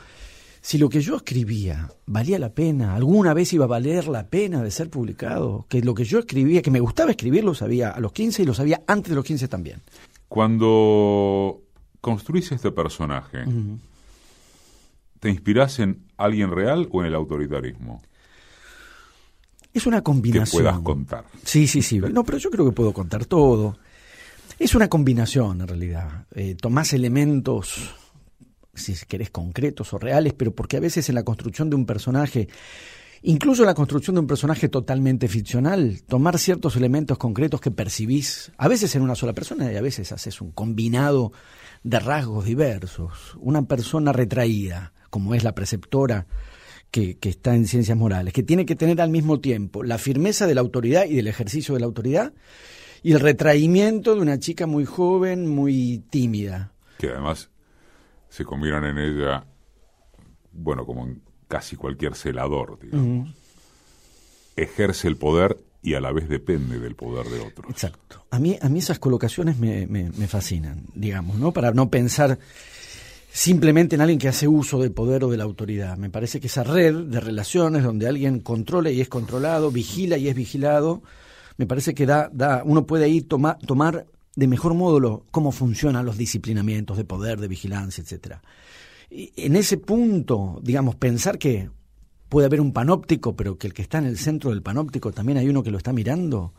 si 0.67 0.79
lo 0.79 0.89
que 0.89 1.01
yo 1.01 1.15
escribía 1.15 1.93
valía 2.07 2.41
la 2.41 2.53
pena, 2.53 2.97
alguna 2.97 3.33
vez 3.35 3.53
iba 3.53 3.67
a 3.67 3.69
valer 3.69 4.09
la 4.09 4.27
pena 4.27 4.65
de 4.65 4.73
ser 4.73 4.91
publicado, 4.91 5.65
que 5.69 5.81
lo 5.81 5.95
que 5.95 6.05
yo 6.05 6.19
escribía, 6.19 6.61
que 6.61 6.73
me 6.73 6.81
gustaba 6.81 7.13
escribir, 7.13 7.45
lo 7.45 7.55
sabía 7.55 7.91
a 7.91 8.01
los 8.01 8.11
15 8.11 8.43
y 8.43 8.47
lo 8.47 8.53
sabía 8.53 8.83
antes 8.89 9.11
de 9.11 9.15
los 9.15 9.25
15 9.25 9.47
también. 9.47 9.81
Cuando 10.27 11.63
construiste 12.01 12.57
este 12.57 12.73
personaje, 12.73 13.45
¿te 15.21 15.31
inspiras 15.31 15.79
en 15.79 16.03
alguien 16.17 16.51
real 16.51 16.89
o 16.91 17.01
en 17.01 17.07
el 17.07 17.15
autoritarismo? 17.15 18.03
Es 19.73 19.87
una 19.87 20.03
combinación. 20.03 20.65
Que 20.65 20.65
puedas 20.65 20.81
contar. 20.81 21.27
Sí, 21.45 21.69
sí, 21.69 21.81
sí. 21.81 22.01
No, 22.01 22.25
pero 22.25 22.39
yo 22.39 22.51
creo 22.51 22.65
que 22.65 22.73
puedo 22.73 22.93
contar 22.93 23.25
todo. 23.27 23.79
Es 24.59 24.75
una 24.75 24.89
combinación, 24.89 25.61
en 25.61 25.69
realidad. 25.69 26.27
Eh, 26.35 26.57
tomás 26.57 26.93
elementos 26.93 27.95
si 28.95 29.07
querés, 29.07 29.31
concretos 29.31 29.93
o 29.93 29.99
reales, 29.99 30.35
pero 30.35 30.55
porque 30.55 30.77
a 30.77 30.81
veces 30.81 31.09
en 31.09 31.15
la 31.15 31.25
construcción 31.25 31.71
de 31.71 31.77
un 31.77 31.87
personaje, 31.87 32.49
incluso 33.23 33.63
en 33.63 33.67
la 33.67 33.75
construcción 33.75 34.15
de 34.15 34.21
un 34.21 34.27
personaje 34.27 34.69
totalmente 34.69 35.29
ficcional, 35.29 36.03
tomar 36.07 36.39
ciertos 36.39 36.77
elementos 36.77 37.19
concretos 37.19 37.61
que 37.61 37.71
percibís, 37.71 38.53
a 38.57 38.69
veces 38.69 38.95
en 38.95 39.03
una 39.03 39.15
sola 39.15 39.33
persona 39.33 39.73
y 39.73 39.77
a 39.77 39.83
veces 39.83 40.13
haces 40.13 40.41
un 40.41 40.53
combinado 40.53 41.33
de 41.83 41.99
rasgos 41.99 42.45
diversos. 42.45 43.37
Una 43.41 43.63
persona 43.63 44.13
retraída, 44.13 44.93
como 45.11 45.35
es 45.35 45.45
la 45.45 45.55
preceptora, 45.55 46.27
que, 46.91 47.19
que, 47.19 47.29
está 47.29 47.55
en 47.55 47.67
ciencias 47.67 47.97
morales, 47.97 48.33
que 48.33 48.43
tiene 48.43 48.65
que 48.65 48.77
tener 48.77 49.01
al 49.01 49.11
mismo 49.11 49.41
tiempo 49.41 49.83
la 49.83 49.99
firmeza 49.99 50.47
de 50.47 50.55
la 50.55 50.61
autoridad 50.61 51.05
y 51.05 51.17
del 51.17 51.27
ejercicio 51.27 51.75
de 51.75 51.81
la 51.81 51.87
autoridad 51.87 52.33
y 53.03 53.13
el 53.13 53.21
retraimiento 53.21 54.15
de 54.15 54.21
una 54.21 54.39
chica 54.39 54.67
muy 54.67 54.85
joven, 54.85 55.49
muy 55.49 56.03
tímida. 56.11 56.73
Que 56.99 57.11
además 57.11 57.51
se 58.37 58.45
combinan 58.45 58.85
en 58.85 58.99
ella, 58.99 59.47
bueno, 60.53 60.85
como 60.85 61.07
en 61.07 61.23
casi 61.49 61.75
cualquier 61.75 62.15
celador, 62.15 62.79
digamos. 62.79 63.35
Ejerce 64.57 65.09
el 65.09 65.17
poder 65.17 65.57
y 65.83 65.95
a 65.95 66.01
la 66.01 66.13
vez 66.13 66.29
depende 66.29 66.79
del 66.79 66.97
poder 66.97 67.27
de 67.29 67.41
otros. 67.41 67.71
Exacto. 67.71 68.27
A 68.31 68.39
mí, 68.39 68.59
a 68.61 68.69
mí 68.69 68.81
esas 68.81 68.99
colocaciones 68.99 69.57
me, 69.57 69.87
me, 69.87 70.11
fascinan, 70.29 70.83
digamos, 70.95 71.39
¿no? 71.39 71.53
Para 71.53 71.73
no 71.73 71.89
pensar 71.89 72.39
simplemente 73.33 73.95
en 73.95 74.03
alguien 74.03 74.19
que 74.19 74.29
hace 74.29 74.47
uso 74.47 74.81
del 74.81 74.93
poder 74.93 75.25
o 75.25 75.31
de 75.31 75.39
la 75.39 75.45
autoridad. 75.45 75.97
Me 75.97 76.11
parece 76.11 76.39
que 76.39 76.49
esa 76.49 76.63
red 76.63 76.95
de 76.95 77.21
relaciones 77.21 77.85
donde 77.85 78.07
alguien 78.07 78.41
controla 78.41 78.91
y 78.91 79.01
es 79.01 79.09
controlado, 79.09 79.71
vigila 79.71 80.19
y 80.19 80.29
es 80.29 80.35
vigilado, 80.35 81.03
me 81.57 81.67
parece 81.67 81.95
que 81.95 82.05
da, 82.05 82.29
da 82.31 82.63
uno 82.67 82.85
puede 82.85 83.07
ahí 83.07 83.23
tomar 83.23 84.07
de 84.37 84.47
mejor 84.47 84.75
modo 84.75 85.25
cómo 85.31 85.51
funcionan 85.51 86.07
los 86.07 86.17
disciplinamientos 86.17 86.97
de 86.97 87.05
poder, 87.05 87.41
de 87.41 87.49
vigilancia, 87.49 88.03
etcétera. 88.03 88.43
En 89.11 89.57
ese 89.57 89.79
punto, 89.79 90.61
digamos, 90.63 90.95
pensar 90.95 91.39
que 91.39 91.71
puede 92.29 92.47
haber 92.47 92.61
un 92.61 92.73
panóptico, 92.73 93.35
pero 93.35 93.57
que 93.57 93.67
el 93.67 93.75
que 93.75 93.83
está 93.83 93.99
en 93.99 94.07
el 94.07 94.19
centro 94.19 94.51
del 94.51 94.63
panóptico 94.63 95.13
también 95.13 95.39
hay 95.39 95.49
uno 95.49 95.63
que 95.63 95.71
lo 95.71 95.79
está 95.79 95.93
mirando, 95.93 96.53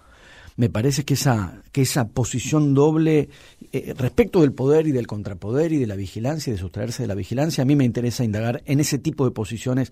me 0.58 0.70
parece 0.70 1.06
que 1.06 1.14
esa, 1.14 1.62
que 1.72 1.84
esa 1.84 2.08
posición 2.10 2.74
doble 2.74 3.30
eh, 3.72 3.94
respecto 3.96 4.42
del 4.42 4.54
poder 4.54 4.88
y 4.88 4.92
del 4.92 5.06
contrapoder 5.06 5.72
y 5.72 5.78
de 5.78 5.86
la 5.86 5.96
vigilancia 5.96 6.50
y 6.50 6.56
de 6.56 6.60
sustraerse 6.60 7.04
de 7.04 7.08
la 7.08 7.14
vigilancia, 7.14 7.62
a 7.62 7.66
mí 7.66 7.76
me 7.76 7.86
interesa 7.86 8.24
indagar 8.24 8.64
en 8.66 8.80
ese 8.80 8.98
tipo 8.98 9.24
de 9.24 9.32
posiciones 9.32 9.92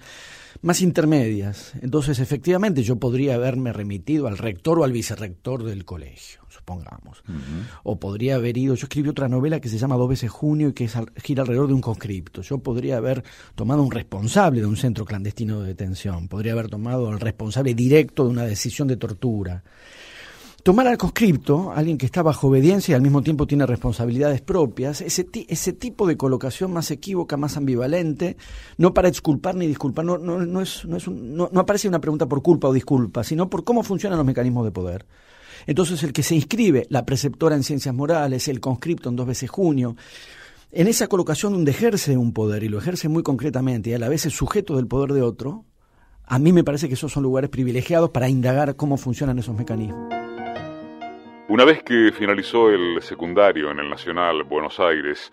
más 0.63 0.81
intermedias. 0.81 1.73
Entonces, 1.81 2.19
efectivamente, 2.19 2.81
yo 2.81 2.95
podría 2.95 3.35
haberme 3.35 3.73
remitido 3.73 4.27
al 4.27 4.39
rector 4.39 4.79
o 4.79 4.83
al 4.83 4.91
vicerrector 4.91 5.63
del 5.63 5.85
colegio, 5.85 6.41
supongamos. 6.65 7.23
O 7.83 7.99
podría 7.99 8.35
haber 8.35 8.57
ido, 8.57 8.73
yo 8.73 8.85
escribí 8.85 9.09
otra 9.09 9.29
novela 9.29 9.59
que 9.59 9.69
se 9.69 9.77
llama 9.77 9.95
Dos 9.95 10.09
veces 10.09 10.31
junio 10.31 10.69
y 10.69 10.73
que 10.73 10.89
gira 11.17 11.43
alrededor 11.43 11.67
de 11.67 11.75
un 11.75 11.81
conscripto. 11.81 12.41
Yo 12.41 12.57
podría 12.57 12.97
haber 12.97 13.23
tomado 13.53 13.83
un 13.83 13.91
responsable 13.91 14.61
de 14.61 14.65
un 14.65 14.75
centro 14.75 15.05
clandestino 15.05 15.61
de 15.61 15.67
detención, 15.67 16.27
podría 16.27 16.53
haber 16.53 16.69
tomado 16.69 17.11
el 17.11 17.19
responsable 17.19 17.75
directo 17.75 18.23
de 18.23 18.29
una 18.31 18.43
decisión 18.43 18.87
de 18.87 18.97
tortura 18.97 19.63
tomar 20.63 20.87
al 20.87 20.97
conscripto, 20.97 21.71
alguien 21.75 21.95
que 21.95 22.07
está 22.07 22.23
bajo 22.23 22.47
obediencia 22.47 22.93
y 22.93 22.95
al 22.95 23.03
mismo 23.03 23.21
tiempo 23.21 23.45
tiene 23.45 23.67
responsabilidades 23.67 24.41
propias, 24.41 24.99
ese, 25.01 25.27
ese 25.47 25.73
tipo 25.73 26.07
de 26.07 26.17
colocación 26.17 26.73
más 26.73 26.89
equívoca, 26.89 27.37
más 27.37 27.55
ambivalente, 27.55 28.35
no 28.79 28.91
para 28.91 29.07
exculpar 29.07 29.53
ni 29.53 29.67
disculpar, 29.67 30.05
no, 30.05 30.17
no, 30.17 30.39
no, 30.39 30.61
es, 30.61 30.83
no, 30.85 30.97
es 30.97 31.07
no, 31.07 31.51
aparece 31.55 31.87
una 31.87 32.01
pregunta 32.01 32.25
por 32.25 32.41
culpa 32.41 32.67
o 32.67 32.73
disculpa, 32.73 33.23
sino 33.23 33.47
por 33.47 33.63
cómo 33.63 33.83
funcionan 33.83 34.17
los 34.17 34.25
mecanismos 34.25 34.65
de 34.65 34.71
poder. 34.71 35.05
Entonces 35.67 36.03
el 36.03 36.13
que 36.13 36.23
se 36.23 36.35
inscribe, 36.35 36.85
la 36.89 37.05
preceptora 37.05 37.55
en 37.55 37.63
ciencias 37.63 37.93
morales, 37.93 38.47
el 38.47 38.59
conscripto 38.59 39.09
en 39.09 39.15
dos 39.15 39.27
veces 39.27 39.49
junio, 39.49 39.95
en 40.71 40.87
esa 40.87 41.07
colocación 41.07 41.53
donde 41.53 41.71
ejerce 41.71 42.17
un 42.17 42.33
poder 42.33 42.63
y 42.63 42.69
lo 42.69 42.77
ejerce 42.77 43.07
muy 43.07 43.23
concretamente 43.23 43.91
y 43.91 43.93
a 43.93 43.99
la 43.99 44.09
vez 44.09 44.25
es 44.25 44.33
sujeto 44.33 44.75
del 44.75 44.87
poder 44.87 45.13
de 45.13 45.21
otro, 45.21 45.65
a 46.25 46.39
mí 46.39 46.51
me 46.51 46.63
parece 46.63 46.87
que 46.87 46.95
esos 46.95 47.11
son 47.11 47.23
lugares 47.23 47.49
privilegiados 47.49 48.09
para 48.09 48.27
indagar 48.27 48.75
cómo 48.75 48.97
funcionan 48.97 49.39
esos 49.39 49.55
mecanismos. 49.55 50.13
Una 51.47 51.63
vez 51.63 51.83
que 51.83 52.11
finalizó 52.11 52.71
el 52.71 53.01
secundario 53.01 53.69
en 53.69 53.79
el 53.79 53.89
Nacional 53.89 54.43
Buenos 54.43 54.79
Aires, 54.79 55.31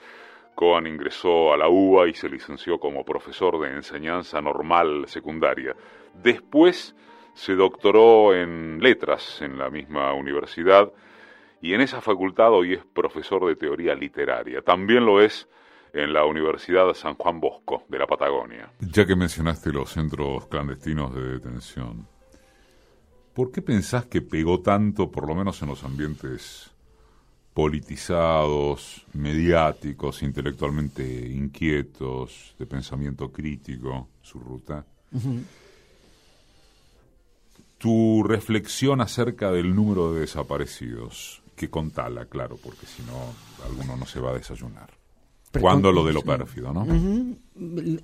Coan 0.55 0.87
ingresó 0.87 1.55
a 1.55 1.57
la 1.57 1.69
UBA 1.69 2.09
y 2.09 2.15
se 2.15 2.29
licenció 2.29 2.79
como 2.79 3.05
profesor 3.05 3.59
de 3.61 3.75
enseñanza 3.75 4.41
normal 4.43 5.05
secundaria. 5.07 5.75
Después 6.23 6.95
se 7.35 7.55
doctoró 7.55 8.35
en 8.35 8.81
letras 8.81 9.41
en 9.43 9.59
la 9.59 9.71
misma 9.71 10.13
universidad 10.13 10.93
y 11.61 11.75
en 11.75 11.81
esa 11.81 12.01
facultad 12.01 12.53
hoy 12.53 12.75
es 12.75 12.85
profesor 12.85 13.47
de 13.47 13.57
teoría 13.57 13.95
literaria. 13.95 14.63
También 14.63 15.07
lo 15.07 15.21
es 15.21 15.49
en 15.93 16.13
la 16.13 16.25
Universidad 16.25 16.93
San 16.95 17.15
Juan 17.15 17.41
Bosco 17.41 17.85
de 17.89 17.99
la 17.99 18.07
Patagonia. 18.07 18.73
Ya 18.81 19.07
que 19.07 19.15
mencionaste 19.15 19.71
los 19.73 19.91
centros 19.91 20.47
clandestinos 20.47 21.15
de 21.15 21.23
detención, 21.35 22.07
¿Por 23.35 23.51
qué 23.51 23.63
pensás 23.63 24.07
que 24.07 24.21
pegó 24.21 24.61
tanto, 24.61 25.11
por 25.11 25.27
lo 25.27 25.35
menos 25.35 25.63
en 25.63 25.69
los 25.69 25.83
ambientes 25.85 26.71
politizados, 27.55 29.07
mediáticos, 29.15 30.23
intelectualmente 30.23 31.03
inquietos, 31.29 32.55
de 32.59 32.67
pensamiento 32.67 33.33
crítico, 33.33 34.11
su 34.21 34.39
ruta? 34.39 34.85
Tu 37.83 38.23
reflexión 38.23 39.01
acerca 39.01 39.51
del 39.51 39.75
número 39.75 40.15
de 40.15 40.21
desaparecidos, 40.21 41.43
que 41.57 41.69
contala, 41.69 42.27
claro, 42.27 42.57
porque 42.63 42.87
si 42.87 43.03
no, 43.03 43.19
alguno 43.67 43.97
no 43.97 44.07
se 44.07 44.21
va 44.21 44.31
a 44.31 44.35
desayunar. 44.35 44.91
Cuando 45.61 45.91
lo 45.91 46.05
de 46.05 46.13
lo 46.13 46.23
pérfido, 46.23 46.73
¿no? 46.73 46.87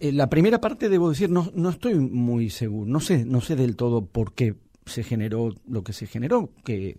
La 0.01 0.29
primera 0.29 0.61
parte, 0.61 0.89
debo 0.89 1.11
decir, 1.11 1.31
no, 1.31 1.51
no 1.55 1.71
estoy 1.71 1.95
muy 1.95 2.51
seguro, 2.51 2.91
no 2.91 3.01
sé, 3.01 3.25
no 3.25 3.41
sé 3.41 3.55
del 3.55 3.77
todo 3.77 4.05
por 4.05 4.35
qué 4.35 4.57
se 4.85 5.05
generó 5.05 5.55
lo 5.69 5.85
que 5.85 5.93
se 5.93 6.07
generó, 6.07 6.51
que 6.65 6.99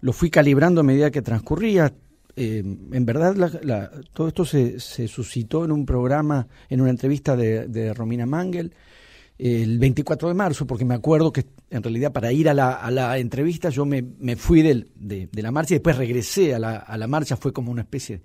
lo 0.00 0.12
fui 0.12 0.30
calibrando 0.30 0.80
a 0.80 0.84
medida 0.84 1.10
que 1.10 1.22
transcurría. 1.22 1.94
Eh, 2.36 2.64
en 2.92 3.06
verdad, 3.06 3.36
todo 4.12 4.28
esto 4.28 4.44
se, 4.44 4.78
suscitó 4.78 5.64
en 5.64 5.72
un 5.72 5.86
programa, 5.86 6.48
en 6.68 6.80
una 6.80 6.90
entrevista 6.90 7.36
de, 7.36 7.94
Romina 7.94 8.26
Mangel, 8.26 8.74
el 9.38 9.78
24 9.78 10.28
de 10.28 10.34
marzo, 10.34 10.66
porque 10.66 10.84
me 10.84 10.94
acuerdo 10.94 11.32
que 11.32 11.46
en 11.70 11.82
realidad 11.82 12.12
para 12.12 12.32
ir 12.32 12.48
a 12.48 12.54
la, 12.54 13.18
entrevista 13.18 13.68
yo 13.70 13.84
me, 13.84 14.36
fui 14.36 14.62
de, 14.62 15.28
la 15.32 15.50
marcha 15.50 15.74
y 15.74 15.76
después 15.76 15.96
regresé 15.96 16.54
a 16.54 16.58
la, 16.58 16.76
a 16.76 16.96
la 16.96 17.06
marcha, 17.06 17.36
fue 17.36 17.52
como 17.52 17.72
una 17.72 17.82
especie 17.82 18.22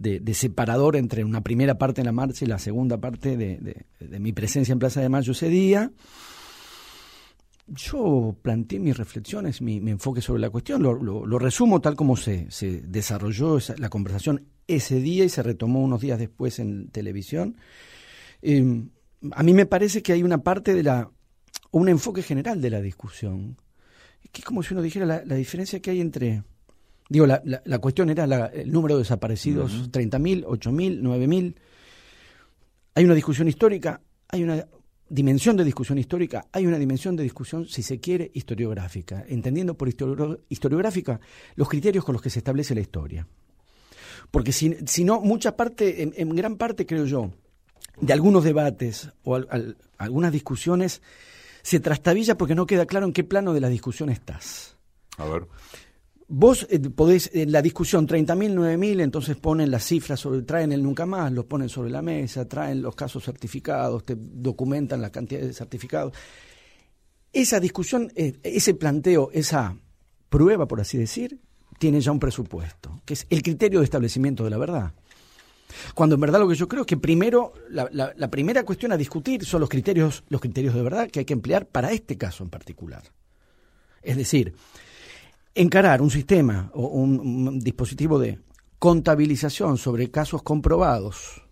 de, 0.00 0.34
separador 0.34 0.96
entre 0.96 1.24
una 1.24 1.42
primera 1.42 1.76
parte 1.76 2.00
de 2.00 2.06
la 2.06 2.12
marcha 2.12 2.44
y 2.44 2.48
la 2.48 2.58
segunda 2.58 2.98
parte 2.98 3.36
de, 3.36 3.84
mi 4.18 4.32
presencia 4.32 4.72
en 4.72 4.78
Plaza 4.78 5.00
de 5.00 5.08
Mayo 5.08 5.32
ese 5.32 5.48
día, 5.48 5.90
yo 7.66 8.34
planteé 8.40 8.78
mis 8.78 8.96
reflexiones, 8.96 9.60
mi, 9.60 9.76
enfoque 9.76 10.22
sobre 10.22 10.40
la 10.40 10.50
cuestión, 10.50 10.82
lo, 10.82 11.38
resumo 11.38 11.80
tal 11.80 11.96
como 11.96 12.16
se, 12.16 12.50
se 12.50 12.80
desarrolló 12.82 13.58
la 13.76 13.88
conversación 13.88 14.46
ese 14.66 15.00
día 15.00 15.24
y 15.24 15.28
se 15.28 15.42
retomó 15.42 15.82
unos 15.82 16.00
días 16.00 16.18
después 16.18 16.58
en 16.58 16.88
televisión. 16.88 17.56
Eh, 18.42 18.84
a 19.32 19.42
mí 19.42 19.52
me 19.52 19.66
parece 19.66 20.02
que 20.02 20.12
hay 20.12 20.22
una 20.22 20.38
parte 20.38 20.74
de 20.74 20.82
la, 20.82 21.10
un 21.70 21.88
enfoque 21.88 22.22
general 22.22 22.60
de 22.60 22.70
la 22.70 22.80
discusión, 22.80 23.56
que 24.32 24.40
es 24.40 24.44
como 24.44 24.62
si 24.62 24.74
uno 24.74 24.82
dijera 24.82 25.06
la, 25.06 25.24
la 25.24 25.34
diferencia 25.34 25.80
que 25.80 25.90
hay 25.90 26.00
entre 26.00 26.42
Digo, 27.08 27.26
la, 27.26 27.42
la, 27.42 27.78
cuestión 27.78 28.10
era 28.10 28.24
el 28.52 28.70
número 28.70 28.96
de 28.96 29.02
desaparecidos, 29.02 29.72
uh 29.72 29.84
-huh. 29.84 29.90
30.000, 29.90 30.44
8.000, 30.44 31.00
9.000. 31.00 31.54
Hay 32.94 33.04
una 33.04 33.14
discusión 33.14 33.48
histórica, 33.48 34.02
hay 34.28 34.42
una 34.42 34.66
dimensión 35.08 35.56
de 35.56 35.64
discusión 35.64 35.98
histórica, 35.98 36.46
hay 36.52 36.66
una 36.66 36.78
dimensión 36.78 37.16
de 37.16 37.22
discusión, 37.22 37.66
si 37.66 37.82
se 37.82 37.98
quiere, 37.98 38.30
historiográfica, 38.34 39.24
entendiendo 39.26 39.74
por 39.74 39.88
historiográfica 39.88 41.18
los 41.54 41.68
criterios 41.68 42.04
con 42.04 42.12
los 42.12 42.20
que 42.20 42.28
se 42.28 42.40
establece 42.40 42.74
la 42.74 42.82
historia. 42.82 43.26
Porque 44.30 44.52
si, 44.52 44.76
si 44.84 45.04
no, 45.04 45.22
mucha 45.22 45.56
parte, 45.56 46.02
en, 46.02 46.28
gran 46.36 46.56
parte 46.56 46.84
creo 46.84 47.06
yo, 47.06 47.32
de 48.00 48.12
algunos 48.12 48.44
debates 48.44 49.10
o 49.24 49.38
algunas 49.98 50.32
discusiones 50.32 51.02
se 51.62 51.80
trastabilla 51.80 52.36
porque 52.36 52.54
no 52.54 52.66
queda 52.66 52.86
claro 52.86 53.06
en 53.06 53.12
qué 53.12 53.24
plano 53.24 53.52
de 53.52 53.60
la 53.60 53.68
discusión 53.68 54.08
estás. 54.10 54.76
A 55.16 55.26
ver. 55.26 55.46
Vos 56.30 56.66
eh, 56.70 56.78
podés, 56.78 57.30
en 57.32 57.52
la 57.52 57.62
discusión 57.62 58.06
30.000, 58.06 58.54
9.000, 58.54 59.00
entonces 59.00 59.36
ponen 59.36 59.70
las 59.70 59.84
cifras, 59.84 60.20
sobre, 60.20 60.42
traen 60.42 60.72
el 60.72 60.82
nunca 60.82 61.06
más, 61.06 61.32
los 61.32 61.46
ponen 61.46 61.70
sobre 61.70 61.90
la 61.90 62.02
mesa, 62.02 62.46
traen 62.46 62.82
los 62.82 62.94
casos 62.94 63.24
certificados, 63.24 64.04
te 64.04 64.14
documentan 64.18 65.00
la 65.00 65.10
cantidad 65.10 65.40
de 65.40 65.54
certificados. 65.54 66.12
Esa 67.32 67.60
discusión, 67.60 68.12
eh, 68.14 68.38
ese 68.42 68.74
planteo, 68.74 69.30
esa 69.32 69.76
prueba, 70.28 70.68
por 70.68 70.82
así 70.82 70.98
decir, 70.98 71.40
tiene 71.78 72.00
ya 72.00 72.12
un 72.12 72.20
presupuesto, 72.20 73.00
que 73.06 73.14
es 73.14 73.26
el 73.30 73.42
criterio 73.42 73.78
de 73.78 73.84
establecimiento 73.84 74.44
de 74.44 74.50
la 74.50 74.58
verdad. 74.58 74.92
Cuando 75.94 76.14
en 76.14 76.20
verdad 76.20 76.40
lo 76.40 76.48
que 76.48 76.54
yo 76.54 76.68
creo 76.68 76.82
es 76.82 76.86
que 76.86 76.96
primero, 76.96 77.52
la, 77.70 77.88
la 77.92 78.30
primera 78.30 78.64
cuestión 78.64 78.92
a 78.92 78.96
discutir 78.96 79.44
son 79.44 79.60
los 79.60 79.68
criterios, 79.68 80.24
los 80.28 80.40
criterios 80.40 80.74
de 80.74 80.82
verdad 80.82 81.10
que 81.10 81.20
hay 81.20 81.24
que 81.24 81.34
emplear 81.34 81.66
para 81.66 81.92
este 81.92 82.16
caso 82.16 82.42
en 82.42 82.50
particular. 82.50 83.02
Es 84.02 84.16
decir, 84.16 84.54
encarar 85.54 86.02
un 86.02 86.10
sistema 86.10 86.70
o 86.72 86.86
un, 86.86 87.58
dispositivo 87.58 88.18
de 88.18 88.38
contabilización 88.78 89.76
sobre 89.76 90.10
casos 90.10 90.42
comprobados 90.42 91.42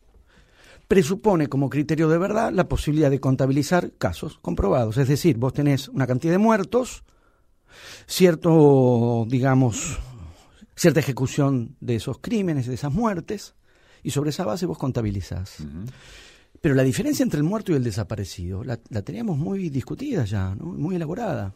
presupone 0.86 1.48
como 1.48 1.68
criterio 1.68 2.08
de 2.08 2.18
verdad 2.18 2.52
la 2.52 2.68
posibilidad 2.68 3.10
de 3.10 3.18
contabilizar 3.18 3.92
casos 3.98 4.38
comprobados. 4.38 4.96
Es 4.98 5.08
decir, 5.08 5.36
vos 5.38 5.52
tenés 5.52 5.88
una 5.88 6.06
cantidad 6.06 6.32
de 6.32 6.38
muertos, 6.38 7.02
cierto, 8.06 9.26
digamos, 9.28 9.98
cierta 10.76 11.00
ejecución 11.00 11.76
de 11.80 11.96
esos 11.96 12.18
crímenes, 12.20 12.68
de 12.68 12.74
esas 12.74 12.92
muertes, 12.92 13.56
y 14.06 14.10
sobre 14.12 14.30
esa 14.30 14.44
base 14.44 14.66
vos 14.66 14.78
contabilizás. 14.78 15.56
Pero 16.60 16.76
la 16.76 16.84
diferencia 16.84 17.24
entre 17.24 17.38
el 17.38 17.42
muerto 17.42 17.72
y 17.72 17.74
el 17.74 17.82
desaparecido 17.82 18.62
la, 18.62 18.78
la 18.90 19.02
teníamos 19.02 19.36
muy 19.36 19.68
discutida 19.68 20.24
ya, 20.24 20.54
¿no? 20.54 20.66
muy 20.66 20.94
elaborada. 20.94 21.52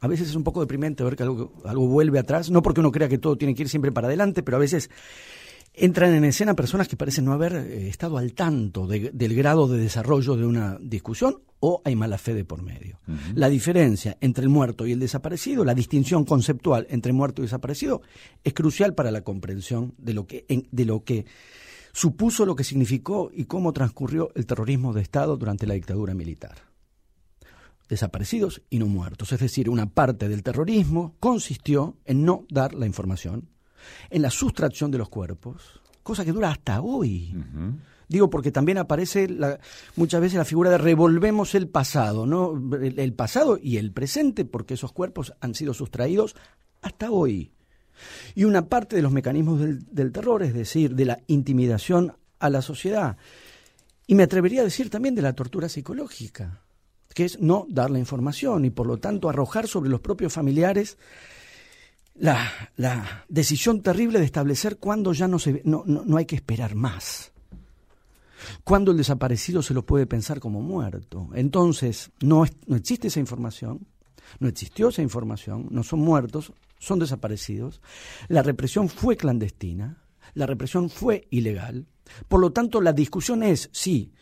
A 0.00 0.08
veces 0.08 0.30
es 0.30 0.34
un 0.34 0.44
poco 0.44 0.60
deprimente 0.60 1.04
ver 1.04 1.16
que 1.16 1.24
algo, 1.24 1.52
algo 1.66 1.88
vuelve 1.88 2.18
atrás, 2.18 2.50
no 2.50 2.62
porque 2.62 2.80
uno 2.80 2.90
crea 2.90 3.06
que 3.06 3.18
todo 3.18 3.36
tiene 3.36 3.54
que 3.54 3.64
ir 3.64 3.68
siempre 3.68 3.92
para 3.92 4.06
adelante, 4.06 4.42
pero 4.42 4.56
a 4.56 4.60
veces 4.60 4.88
entran 5.80 6.14
en 6.14 6.24
escena 6.24 6.54
personas 6.54 6.88
que 6.88 6.96
parecen 6.96 7.24
no 7.24 7.32
haber 7.32 7.54
eh, 7.54 7.88
estado 7.88 8.18
al 8.18 8.34
tanto 8.34 8.86
del 8.86 9.34
grado 9.34 9.66
de 9.66 9.78
desarrollo 9.78 10.36
de 10.36 10.44
una 10.44 10.78
discusión 10.80 11.42
o 11.58 11.80
hay 11.84 11.96
mala 11.96 12.18
fe 12.18 12.34
de 12.34 12.44
por 12.44 12.62
medio. 12.62 13.00
La 13.34 13.48
diferencia 13.48 14.16
entre 14.20 14.44
el 14.44 14.50
muerto 14.50 14.86
y 14.86 14.92
el 14.92 15.00
desaparecido, 15.00 15.64
la 15.64 15.74
distinción 15.74 16.24
conceptual 16.24 16.86
entre 16.90 17.12
muerto 17.12 17.42
y 17.42 17.46
desaparecido, 17.46 18.02
es 18.44 18.54
crucial 18.54 18.94
para 18.94 19.10
la 19.10 19.22
comprensión 19.22 19.94
de 19.98 20.14
lo 20.14 20.26
que, 20.26 20.46
de 20.70 20.84
lo 20.84 21.04
que 21.04 21.26
supuso, 21.92 22.46
lo 22.46 22.56
que 22.56 22.64
significó 22.64 23.30
y 23.32 23.44
cómo 23.44 23.72
transcurrió 23.72 24.30
el 24.34 24.46
terrorismo 24.46 24.92
de 24.92 25.02
Estado 25.02 25.36
durante 25.36 25.66
la 25.66 25.74
dictadura 25.74 26.14
militar 26.14 26.70
desaparecidos 27.88 28.62
y 28.70 28.78
no 28.78 28.86
muertos. 28.86 29.32
Es 29.32 29.40
decir, 29.40 29.68
una 29.68 29.86
parte 29.86 30.28
del 30.28 30.44
terrorismo 30.44 31.16
consistió 31.18 31.96
en 32.04 32.24
no 32.24 32.46
dar 32.48 32.72
la 32.72 32.86
información, 32.86 33.48
en 34.10 34.22
la 34.22 34.30
sustracción 34.30 34.90
de 34.90 34.98
los 34.98 35.08
cuerpos, 35.08 35.80
cosa 36.02 36.24
que 36.24 36.32
dura 36.32 36.50
hasta 36.50 36.80
hoy. 36.80 37.34
Digo 38.08 38.28
porque 38.28 38.50
también 38.50 38.78
aparece 38.78 39.28
muchas 39.96 40.20
veces 40.20 40.38
la 40.38 40.44
figura 40.44 40.70
de 40.70 40.78
revolvemos 40.78 41.54
el 41.54 41.68
pasado, 41.68 42.26
¿no? 42.26 42.52
El, 42.76 43.12
pasado 43.12 43.58
y 43.62 43.76
el 43.76 43.92
presente, 43.92 44.44
porque 44.44 44.74
esos 44.74 44.92
cuerpos 44.92 45.32
han 45.40 45.54
sido 45.54 45.74
sustraídos 45.74 46.34
hasta 46.82 47.10
hoy. 47.10 47.52
Y 48.34 48.44
una 48.44 48.66
parte 48.66 48.96
de 48.96 49.02
los 49.02 49.12
mecanismos 49.12 49.60
del, 49.60 49.84
del 49.92 50.10
terror, 50.10 50.42
es 50.42 50.54
decir, 50.54 50.94
de 50.94 51.04
la 51.04 51.20
intimidación 51.28 52.14
a 52.38 52.50
la 52.50 52.62
sociedad, 52.62 53.16
y 54.06 54.16
me 54.16 54.24
atrevería 54.24 54.62
a 54.62 54.64
decir 54.64 54.90
también 54.90 55.14
de 55.14 55.22
la 55.22 55.34
tortura 55.34 55.68
psicológica 55.68 56.62
que 57.14 57.24
es 57.24 57.40
no 57.40 57.66
dar 57.68 57.90
la 57.90 57.98
información 57.98 58.64
y 58.64 58.70
por 58.70 58.86
lo 58.86 58.98
tanto 58.98 59.28
arrojar 59.28 59.66
sobre 59.66 59.90
los 59.90 60.00
propios 60.00 60.32
familiares 60.32 60.96
la, 62.20 62.52
la 62.76 63.24
decisión 63.30 63.80
terrible 63.80 64.18
de 64.18 64.26
establecer 64.26 64.76
cuándo 64.76 65.14
ya 65.14 65.26
no, 65.26 65.38
se, 65.38 65.62
no, 65.64 65.84
no, 65.86 66.16
hay 66.18 66.26
que 66.26 66.36
esperar 66.36 66.74
más. 66.74 67.32
Cuando 68.62 68.90
el 68.90 68.98
desaparecido 68.98 69.62
se 69.62 69.72
lo 69.72 69.86
puede 69.86 70.06
pensar 70.06 70.38
como 70.38 70.60
muerto. 70.60 71.30
Entonces, 71.34 72.10
no, 72.20 72.44
no 72.66 72.76
existe 72.76 73.08
esa 73.08 73.20
información, 73.20 73.86
no 74.38 74.48
existió 74.48 74.88
esa 74.88 75.00
información, 75.00 75.68
no 75.70 75.82
son 75.82 76.00
muertos, 76.00 76.52
son 76.78 76.98
desaparecidos. 76.98 77.80
La 78.28 78.42
represión 78.42 78.90
fue 78.90 79.16
clandestina, 79.16 80.04
la 80.34 80.44
represión 80.44 80.90
fue 80.90 81.26
ilegal. 81.30 81.86
Por 82.28 82.40
lo 82.40 82.52
tanto, 82.52 82.82
la 82.82 82.92
discusión 82.92 83.42
es 83.42 83.70
si 83.72 84.12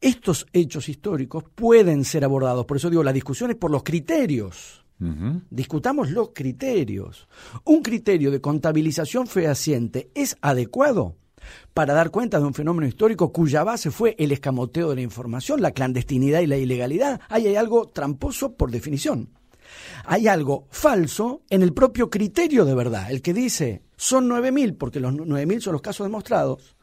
estos 0.00 0.46
hechos 0.52 0.88
históricos 0.88 1.44
pueden 1.54 2.04
ser 2.04 2.24
abordados. 2.24 2.66
Por 2.66 2.78
eso 2.78 2.90
digo, 2.90 3.04
la 3.04 3.12
discusión 3.12 3.52
es 3.52 3.56
por 3.56 3.70
los 3.70 3.84
criterios. 3.84 4.81
Discutamos 5.50 6.10
los 6.10 6.30
criterios. 6.32 7.28
¿Un 7.64 7.82
criterio 7.82 8.30
de 8.30 8.40
contabilización 8.40 9.26
fehaciente 9.26 10.10
es 10.14 10.36
adecuado 10.40 11.16
para 11.74 11.92
dar 11.92 12.10
cuenta 12.10 12.38
de 12.38 12.46
un 12.46 12.54
fenómeno 12.54 12.86
histórico 12.86 13.32
cuya 13.32 13.64
base 13.64 13.90
fue 13.90 14.14
el 14.18 14.30
escamoteo 14.30 14.90
de 14.90 14.96
la 14.96 15.00
información, 15.02 15.60
la 15.60 15.72
clandestinidad 15.72 16.40
y 16.40 16.46
la 16.46 16.56
ilegalidad? 16.56 17.20
Ahí 17.28 17.48
hay 17.48 17.56
algo 17.56 17.88
tramposo 17.88 18.54
por 18.54 18.70
definición. 18.70 19.30
Hay 20.04 20.28
algo 20.28 20.68
falso 20.70 21.42
en 21.50 21.62
el 21.62 21.72
propio 21.72 22.08
criterio 22.08 22.64
de 22.64 22.74
verdad, 22.74 23.10
el 23.10 23.22
que 23.22 23.34
dice 23.34 23.82
son 23.96 24.28
9.000 24.28 24.76
porque 24.76 25.00
los 25.00 25.14
9.000 25.14 25.60
son 25.60 25.72
los 25.72 25.82
casos 25.82 26.06
demostrados 26.06 26.76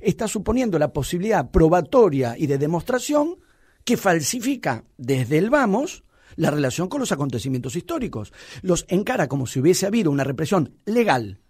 está 0.00 0.28
suponiendo 0.28 0.78
la 0.78 0.92
posibilidad 0.92 1.50
probatoria 1.50 2.36
y 2.36 2.46
de 2.46 2.58
demostración 2.58 3.36
que 3.84 3.96
falsifica 3.96 4.84
desde 4.96 5.38
el 5.38 5.50
vamos 5.50 6.02
la 6.36 6.50
relación 6.50 6.88
con 6.88 7.00
los 7.00 7.12
acontecimientos 7.12 7.76
históricos. 7.76 8.32
Los 8.62 8.84
encara 8.88 9.28
como 9.28 9.46
si 9.46 9.60
hubiese 9.60 9.86
habido 9.86 10.10
una 10.10 10.24
represión 10.24 10.74
legal 10.84 11.40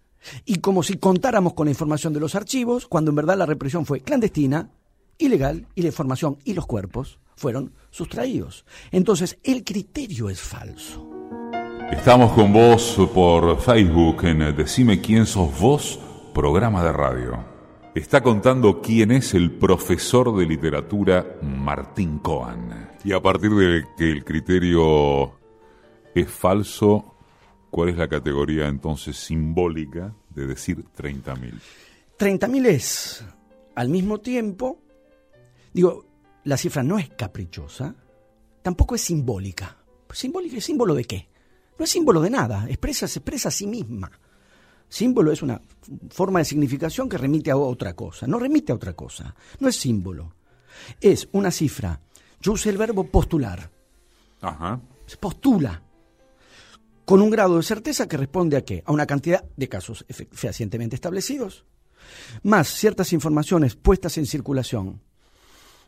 y 0.45 0.61
como 0.61 0.83
si 0.83 0.97
contáramos 0.97 1.55
con 1.55 1.67
la 1.67 1.73
información 1.73 2.13
de 2.13 2.21
los 2.21 2.35
archivos, 2.35 2.87
cuando 2.87 3.11
en 3.11 3.17
verdad 3.17 3.37
la 3.37 3.47
represión 3.47 3.87
fue 3.87 4.01
clandestina, 4.01 4.71
ilegal 5.19 5.67
y 5.75 5.83
la 5.83 5.89
información 5.89 6.39
y 6.45 6.55
los 6.55 6.67
cuerpos 6.67 7.19
fueron 7.37 7.73
sustraídos. 7.91 8.65
Entonces, 8.91 9.39
el 9.45 9.63
criterio 9.63 10.31
es 10.31 10.41
falso. 10.41 11.07
Estamos 11.91 12.33
con 12.33 12.53
vos 12.53 12.99
por 13.15 13.61
Facebook 13.61 14.25
en 14.25 14.57
Decime 14.57 15.01
quién 15.01 15.27
sos 15.27 15.59
vos, 15.61 16.01
programa 16.35 16.83
de 16.83 16.93
radio 16.93 17.56
está 17.99 18.23
contando 18.23 18.83
quién 18.83 19.11
es 19.11 19.33
el 19.33 19.53
profesor 19.53 20.37
de 20.37 20.45
literatura 20.45 21.39
Martín 21.41 22.19
Coan. 22.19 22.91
Y 23.03 23.13
a 23.13 23.23
partir 23.23 23.51
de 23.53 23.87
que 23.97 24.11
el 24.11 24.23
criterio 24.23 25.33
es 26.15 26.31
falso, 26.31 27.17
¿cuál 27.71 27.89
es 27.89 27.97
la 27.97 28.07
categoría 28.07 28.69
entonces 28.69 29.17
simbólica 29.17 30.15
de 30.29 30.47
decir 30.47 30.85
30.000? 30.95 31.55
30.000 32.19 32.67
es, 32.67 33.25
al 33.75 33.89
mismo 33.89 34.19
tiempo, 34.19 34.79
digo, 35.73 36.05
la 36.45 36.59
cifra 36.59 36.83
no 36.83 36.99
es 36.99 37.09
caprichosa, 37.09 37.95
tampoco 38.61 38.95
es 38.95 39.01
simbólica. 39.01 39.75
¿Simbólica 40.13 40.59
es 40.59 40.65
símbolo 40.65 40.95
de 40.95 41.05
qué? 41.05 41.29
No 41.79 41.85
es 41.85 41.91
símbolo 41.91 42.21
de 42.21 42.29
nada, 42.29 42.67
expresa, 42.69 43.09
se 43.09 43.21
expresa 43.21 43.49
a 43.49 43.53
sí 43.53 43.67
misma. 43.67 44.11
Símbolo 44.89 45.33
es 45.33 45.43
una 45.43 45.61
forma 46.11 46.39
de 46.39 46.45
significación 46.45 47.09
que 47.09 47.19
remite 47.19 47.51
a 47.51 47.57
otra 47.57 47.95
cosa. 47.95 48.27
No 48.27 48.39
remite 48.39 48.73
a 48.73 48.77
otra 48.77 48.95
cosa. 48.95 49.35
No 49.61 49.69
es 49.69 49.77
símbolo. 49.77 50.35
Es 51.01 51.29
una 51.33 51.51
cifra. 51.51 52.01
Yo 52.41 52.53
usé 52.53 52.71
el 52.71 52.79
verbo 52.79 53.05
postular. 53.05 53.71
Ajá. 54.41 54.81
Se 55.07 55.17
postula. 55.17 55.83
Con 57.05 57.23
un 57.23 57.31
grado 57.31 57.57
de 57.57 57.63
certeza 57.63 58.09
que 58.09 58.17
responde 58.17 58.57
a 58.57 58.65
qué? 58.65 58.83
A 58.87 58.93
una 58.93 59.07
cantidad 59.07 59.45
de 59.57 59.69
casos 59.69 60.05
fehacientemente 60.33 60.97
establecidos 60.97 61.65
más 62.43 62.69
ciertas 62.69 63.13
informaciones 63.13 63.77
puestas 63.77 64.19
en 64.19 64.27
circulación. 64.27 65.01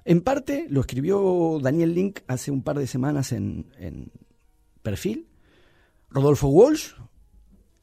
En 0.04 0.20
parte 0.22 0.66
lo 0.70 0.80
escribió 0.80 1.58
Daniel 1.62 1.94
Link 1.94 2.20
hace 2.26 2.50
un 2.50 2.62
par 2.62 2.78
de 2.78 2.86
semanas 2.86 3.32
en, 3.32 3.66
en 3.78 4.10
Perfil, 4.82 5.26
Rodolfo 6.10 6.48
Walsh, 6.48 6.92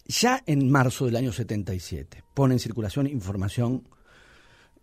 ya 0.06 0.44
en 0.46 0.70
marzo 0.70 1.06
del 1.06 1.16
año 1.16 1.32
77. 1.32 2.24
Pone 2.34 2.54
en 2.54 2.60
circulación 2.60 3.08
información 3.08 3.88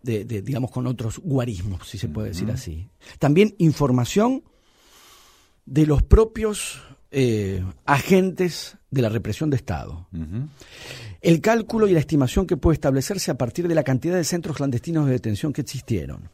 de, 0.01 0.25
digamos, 0.25 0.69
con 0.69 0.85
otros 0.85 1.19
guarismos, 1.19 1.87
si 1.87 1.97
se 1.97 2.09
puede 2.09 2.29
decir 2.29 2.51
así. 2.51 2.89
También 3.19 3.55
información 3.57 4.43
de 5.65 5.85
los 5.85 6.03
propios 6.03 6.81
eh, 7.09 7.63
agentes 7.85 8.77
de 8.91 9.01
la 9.01 9.09
represión 9.09 9.49
de 9.49 9.55
Estado. 9.55 10.07
El 11.21 11.39
cálculo 11.39 11.87
y 11.87 11.93
la 11.93 11.99
estimación 11.99 12.45
que 12.45 12.57
puede 12.57 12.73
establecerse 12.73 13.31
a 13.31 13.37
partir 13.37 13.67
de 13.67 13.75
la 13.75 13.83
cantidad 13.83 14.15
de 14.15 14.25
centros 14.25 14.57
clandestinos 14.57 15.05
de 15.05 15.13
detención 15.13 15.53
que 15.53 15.61
existieron. 15.61 16.29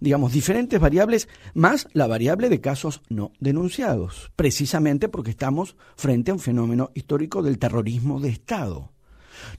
Digamos, 0.00 0.32
diferentes 0.32 0.80
variables 0.80 1.28
más 1.54 1.88
la 1.92 2.06
variable 2.06 2.48
de 2.48 2.60
casos 2.60 3.02
no 3.08 3.32
denunciados, 3.40 4.30
precisamente 4.36 5.08
porque 5.08 5.30
estamos 5.30 5.76
frente 5.96 6.30
a 6.30 6.34
un 6.34 6.40
fenómeno 6.40 6.90
histórico 6.94 7.42
del 7.42 7.58
terrorismo 7.58 8.20
de 8.20 8.30
Estado. 8.30 8.92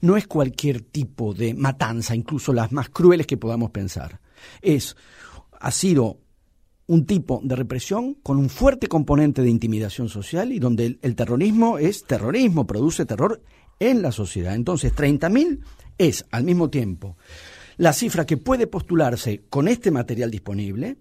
No 0.00 0.16
es 0.16 0.26
cualquier 0.26 0.80
tipo 0.80 1.34
de 1.34 1.54
matanza, 1.54 2.14
incluso 2.14 2.52
las 2.52 2.72
más 2.72 2.88
crueles 2.88 3.26
que 3.26 3.36
podamos 3.36 3.70
pensar. 3.70 4.20
Es, 4.60 4.96
ha 5.60 5.70
sido 5.70 6.18
un 6.86 7.04
tipo 7.04 7.40
de 7.44 7.54
represión 7.54 8.14
con 8.14 8.38
un 8.38 8.48
fuerte 8.48 8.88
componente 8.88 9.42
de 9.42 9.50
intimidación 9.50 10.08
social 10.08 10.52
y 10.52 10.58
donde 10.58 10.98
el, 11.02 11.14
terrorismo 11.14 11.78
es 11.78 12.04
terrorismo, 12.04 12.66
produce 12.66 13.04
terror 13.04 13.42
en 13.78 14.02
la 14.02 14.10
sociedad. 14.10 14.54
Entonces, 14.54 14.94
30.000 14.94 15.60
es 15.98 16.24
al 16.30 16.44
mismo 16.44 16.70
tiempo 16.70 17.16
la 17.78 17.92
cifra 17.92 18.26
que 18.26 18.36
puede 18.36 18.66
postularse 18.66 19.44
con 19.48 19.68
este 19.68 19.90
material 19.90 20.30
disponible 20.30 20.98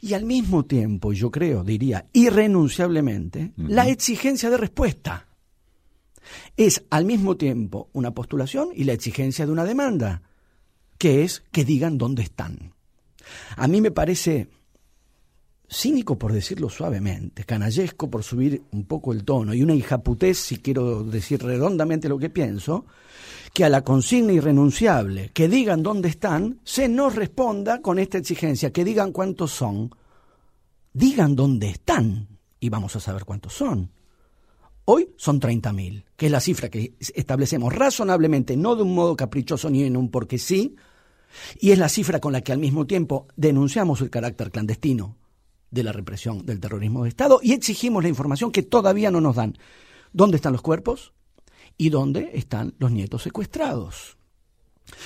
y 0.00 0.14
al 0.14 0.24
mismo 0.24 0.64
tiempo, 0.64 1.12
yo 1.12 1.30
creo, 1.30 1.62
diría 1.62 2.06
irrenunciablemente, 2.12 3.52
la 3.56 3.88
exigencia 3.88 4.50
de 4.50 4.56
respuesta. 4.56 5.26
Es 6.56 6.84
al 6.90 7.04
mismo 7.04 7.36
tiempo 7.36 7.90
una 7.92 8.12
postulación 8.12 8.68
y 8.74 8.84
la 8.84 8.92
exigencia 8.92 9.44
de 9.44 9.52
una 9.52 9.64
demanda, 9.64 10.22
que 10.96 11.24
es 11.24 11.42
que 11.50 11.64
digan 11.64 11.98
dónde 11.98 12.22
están. 12.22 12.72
A 13.56 13.66
mí 13.66 13.80
me 13.80 13.90
parece 13.90 14.48
cínico 15.68 16.18
por 16.18 16.32
decirlo 16.32 16.68
suavemente, 16.68 17.44
canallesco 17.44 18.10
por 18.10 18.22
subir 18.22 18.62
un 18.72 18.84
poco 18.84 19.12
el 19.12 19.24
tono 19.24 19.54
y 19.54 19.62
una 19.62 19.74
hijaputez, 19.74 20.38
si 20.38 20.58
quiero 20.58 21.02
decir 21.04 21.42
redondamente 21.42 22.08
lo 22.08 22.18
que 22.18 22.30
pienso, 22.30 22.86
que 23.52 23.64
a 23.64 23.68
la 23.68 23.82
consigna 23.82 24.32
irrenunciable, 24.32 25.30
que 25.32 25.48
digan 25.48 25.82
dónde 25.82 26.08
están, 26.08 26.60
se 26.64 26.88
nos 26.88 27.14
responda 27.14 27.80
con 27.80 27.98
esta 27.98 28.18
exigencia, 28.18 28.72
que 28.72 28.84
digan 28.84 29.12
cuántos 29.12 29.50
son. 29.50 29.94
Digan 30.92 31.36
dónde 31.36 31.68
están 31.68 32.28
y 32.58 32.68
vamos 32.68 32.94
a 32.96 33.00
saber 33.00 33.24
cuántos 33.24 33.54
son. 33.54 33.90
Hoy 34.84 35.10
son 35.16 35.40
30.000, 35.40 36.04
que 36.16 36.26
es 36.26 36.32
la 36.32 36.40
cifra 36.40 36.68
que 36.68 36.94
establecemos 36.98 37.72
razonablemente, 37.74 38.56
no 38.56 38.76
de 38.76 38.82
un 38.82 38.94
modo 38.94 39.16
caprichoso 39.16 39.70
ni 39.70 39.84
en 39.84 39.96
un 39.96 40.10
porque 40.10 40.38
sí, 40.38 40.74
y 41.60 41.70
es 41.70 41.78
la 41.78 41.88
cifra 41.88 42.20
con 42.20 42.32
la 42.32 42.40
que 42.40 42.52
al 42.52 42.58
mismo 42.58 42.86
tiempo 42.86 43.28
denunciamos 43.36 44.00
el 44.00 44.10
carácter 44.10 44.50
clandestino 44.50 45.16
de 45.70 45.84
la 45.84 45.92
represión 45.92 46.44
del 46.44 46.58
terrorismo 46.58 47.04
de 47.04 47.10
Estado 47.10 47.38
y 47.42 47.52
exigimos 47.52 48.02
la 48.02 48.08
información 48.08 48.50
que 48.50 48.62
todavía 48.62 49.10
no 49.10 49.20
nos 49.20 49.36
dan. 49.36 49.56
¿Dónde 50.12 50.36
están 50.36 50.52
los 50.52 50.62
cuerpos? 50.62 51.12
¿Y 51.80 51.88
dónde 51.88 52.32
están 52.34 52.74
los 52.78 52.90
nietos 52.92 53.22
secuestrados? 53.22 54.18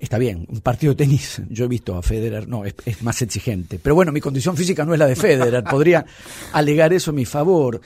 está 0.00 0.18
bien, 0.18 0.44
un 0.48 0.60
partido 0.60 0.92
de 0.92 1.04
tenis, 1.04 1.40
yo 1.48 1.66
he 1.66 1.68
visto 1.68 1.96
a 1.96 2.02
Federer, 2.02 2.48
no, 2.48 2.64
es, 2.64 3.02
más 3.02 3.22
exigente. 3.22 3.78
Pero 3.78 3.94
bueno, 3.94 4.12
mi 4.12 4.20
condición 4.20 4.56
física 4.56 4.84
no 4.84 4.92
es 4.92 4.98
la 4.98 5.06
de 5.06 5.16
Federer, 5.16 5.64
podría 5.64 6.04
alegar 6.52 6.92
eso 6.92 7.10
a 7.10 7.14
mi 7.14 7.24
favor. 7.24 7.80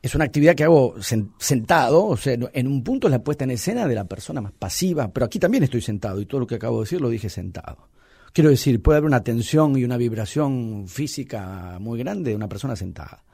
Es 0.00 0.14
una 0.14 0.24
actividad 0.24 0.54
que 0.54 0.62
hago 0.62 0.94
sentado, 1.00 2.06
o 2.06 2.16
sea, 2.16 2.38
en 2.52 2.66
un 2.68 2.84
punto 2.84 3.08
es 3.08 3.10
la 3.10 3.18
puesta 3.18 3.42
en 3.42 3.50
escena 3.50 3.88
de 3.88 3.96
la 3.96 4.04
persona 4.04 4.40
más 4.40 4.52
pasiva, 4.52 5.08
pero 5.12 5.26
aquí 5.26 5.40
también 5.40 5.64
estoy 5.64 5.80
sentado 5.80 6.20
y 6.20 6.26
todo 6.26 6.40
lo 6.40 6.46
que 6.46 6.54
acabo 6.54 6.78
de 6.78 6.84
decir 6.84 7.00
lo 7.00 7.08
dije 7.08 7.28
sentado. 7.28 7.88
Quiero 8.32 8.50
decir, 8.50 8.80
puede 8.80 8.98
haber 8.98 9.08
una 9.08 9.24
tensión 9.24 9.76
y 9.76 9.82
una 9.82 9.96
vibración 9.96 10.86
física 10.86 11.78
muy 11.80 11.98
grande 11.98 12.30
de 12.30 12.36
una 12.36 12.48
persona 12.48 12.76
sentada. 12.76 13.24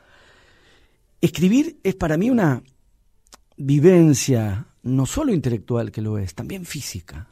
Escribir 1.20 1.78
es 1.82 1.94
para 1.96 2.16
mí 2.16 2.30
una 2.30 2.62
vivencia, 3.56 4.66
no 4.84 5.06
solo 5.06 5.32
intelectual 5.32 5.90
que 5.90 6.02
lo 6.02 6.18
es, 6.18 6.34
también 6.34 6.64
física. 6.64 7.28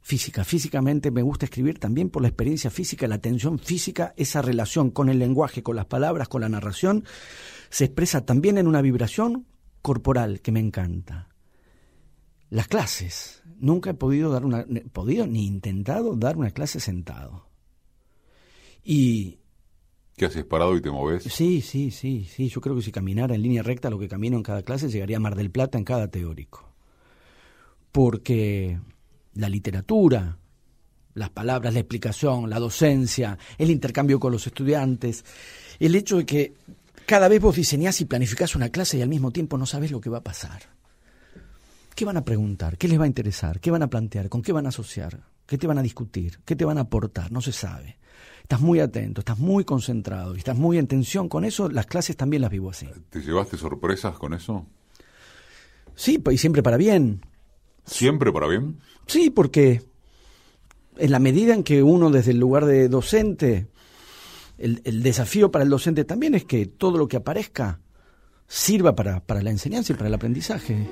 Física, 0.00 0.44
físicamente 0.44 1.10
me 1.10 1.22
gusta 1.22 1.46
escribir 1.46 1.78
también 1.78 2.08
por 2.08 2.22
la 2.22 2.28
experiencia 2.28 2.70
física, 2.70 3.08
la 3.08 3.16
atención 3.16 3.58
física, 3.58 4.14
esa 4.16 4.40
relación 4.42 4.90
con 4.90 5.08
el 5.08 5.18
lenguaje, 5.18 5.62
con 5.62 5.76
las 5.76 5.86
palabras, 5.86 6.28
con 6.28 6.42
la 6.42 6.48
narración, 6.48 7.04
se 7.68 7.86
expresa 7.86 8.24
también 8.24 8.58
en 8.58 8.66
una 8.66 8.80
vibración 8.80 9.46
corporal 9.82 10.40
que 10.40 10.52
me 10.52 10.60
encanta. 10.60 11.28
Las 12.50 12.68
clases. 12.68 13.42
Nunca 13.58 13.90
he 13.90 13.94
podido 13.94 14.30
dar 14.30 14.44
una, 14.44 14.64
podido 14.92 15.26
ni 15.26 15.46
intentado 15.46 16.16
dar 16.16 16.36
una 16.36 16.52
clase 16.52 16.80
sentado. 16.80 17.48
Y 18.84 19.37
¿Qué 20.18 20.26
haces 20.26 20.44
parado 20.44 20.76
y 20.76 20.80
te 20.80 20.90
moves? 20.90 21.22
Sí, 21.22 21.60
sí, 21.60 21.92
sí, 21.92 22.28
sí. 22.28 22.48
Yo 22.48 22.60
creo 22.60 22.74
que 22.74 22.82
si 22.82 22.90
caminara 22.90 23.36
en 23.36 23.42
línea 23.42 23.62
recta 23.62 23.88
lo 23.88 24.00
que 24.00 24.08
camino 24.08 24.36
en 24.36 24.42
cada 24.42 24.62
clase, 24.62 24.88
llegaría 24.88 25.16
a 25.16 25.20
Mar 25.20 25.36
del 25.36 25.52
Plata 25.52 25.78
en 25.78 25.84
cada 25.84 26.08
teórico. 26.08 26.68
Porque 27.92 28.80
la 29.34 29.48
literatura, 29.48 30.38
las 31.14 31.30
palabras, 31.30 31.72
la 31.72 31.78
explicación, 31.78 32.50
la 32.50 32.58
docencia, 32.58 33.38
el 33.58 33.70
intercambio 33.70 34.18
con 34.18 34.32
los 34.32 34.44
estudiantes, 34.44 35.24
el 35.78 35.94
hecho 35.94 36.16
de 36.16 36.26
que 36.26 36.52
cada 37.06 37.28
vez 37.28 37.40
vos 37.40 37.54
diseñás 37.54 38.00
y 38.00 38.06
planificás 38.06 38.56
una 38.56 38.70
clase 38.70 38.98
y 38.98 39.02
al 39.02 39.08
mismo 39.08 39.30
tiempo 39.30 39.56
no 39.56 39.66
sabes 39.66 39.92
lo 39.92 40.00
que 40.00 40.10
va 40.10 40.18
a 40.18 40.24
pasar. 40.24 40.62
¿Qué 41.94 42.04
van 42.04 42.16
a 42.16 42.24
preguntar? 42.24 42.76
¿Qué 42.76 42.88
les 42.88 42.98
va 42.98 43.04
a 43.04 43.08
interesar? 43.08 43.60
¿Qué 43.60 43.70
van 43.70 43.84
a 43.84 43.88
plantear? 43.90 44.28
¿Con 44.28 44.42
qué 44.42 44.50
van 44.50 44.66
a 44.66 44.70
asociar? 44.70 45.20
¿Qué 45.46 45.56
te 45.58 45.68
van 45.68 45.78
a 45.78 45.82
discutir? 45.82 46.40
¿Qué 46.44 46.56
te 46.56 46.64
van 46.64 46.78
a 46.78 46.82
aportar? 46.82 47.30
No 47.30 47.40
se 47.40 47.52
sabe 47.52 47.98
estás 48.48 48.62
muy 48.62 48.80
atento, 48.80 49.20
estás 49.20 49.38
muy 49.38 49.62
concentrado 49.66 50.34
y 50.34 50.38
estás 50.38 50.56
muy 50.56 50.78
en 50.78 50.86
tensión 50.86 51.28
con 51.28 51.44
eso, 51.44 51.68
las 51.68 51.84
clases 51.84 52.16
también 52.16 52.40
las 52.40 52.50
vivo 52.50 52.70
así. 52.70 52.88
¿Te 53.10 53.20
llevaste 53.20 53.58
sorpresas 53.58 54.16
con 54.16 54.32
eso? 54.32 54.64
Sí, 55.94 56.18
y 56.30 56.38
siempre 56.38 56.62
para 56.62 56.78
bien. 56.78 57.20
¿Siempre 57.84 58.32
para 58.32 58.46
bien? 58.46 58.80
Sí, 59.06 59.28
porque 59.28 59.82
en 60.96 61.10
la 61.10 61.18
medida 61.18 61.52
en 61.52 61.62
que 61.62 61.82
uno 61.82 62.08
desde 62.08 62.30
el 62.30 62.38
lugar 62.38 62.64
de 62.64 62.88
docente 62.88 63.66
el, 64.56 64.80
el, 64.84 65.02
desafío 65.02 65.50
para 65.50 65.64
el 65.64 65.68
docente 65.68 66.06
también 66.06 66.34
es 66.34 66.46
que 66.46 66.64
todo 66.64 66.96
lo 66.96 67.06
que 67.06 67.18
aparezca 67.18 67.80
sirva 68.46 68.96
para, 68.96 69.20
para 69.20 69.42
la 69.42 69.50
enseñanza 69.50 69.92
y 69.92 69.96
para 69.96 70.08
el 70.08 70.14
aprendizaje. 70.14 70.88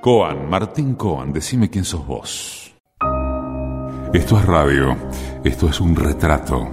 Coan, 0.00 0.48
Martín 0.48 0.94
Coan, 0.94 1.34
decime 1.34 1.68
quién 1.68 1.84
sos 1.84 2.06
vos. 2.06 2.63
Esto 4.14 4.38
es 4.38 4.46
radio, 4.46 4.96
esto 5.42 5.68
es 5.68 5.80
un 5.80 5.96
retrato. 5.96 6.70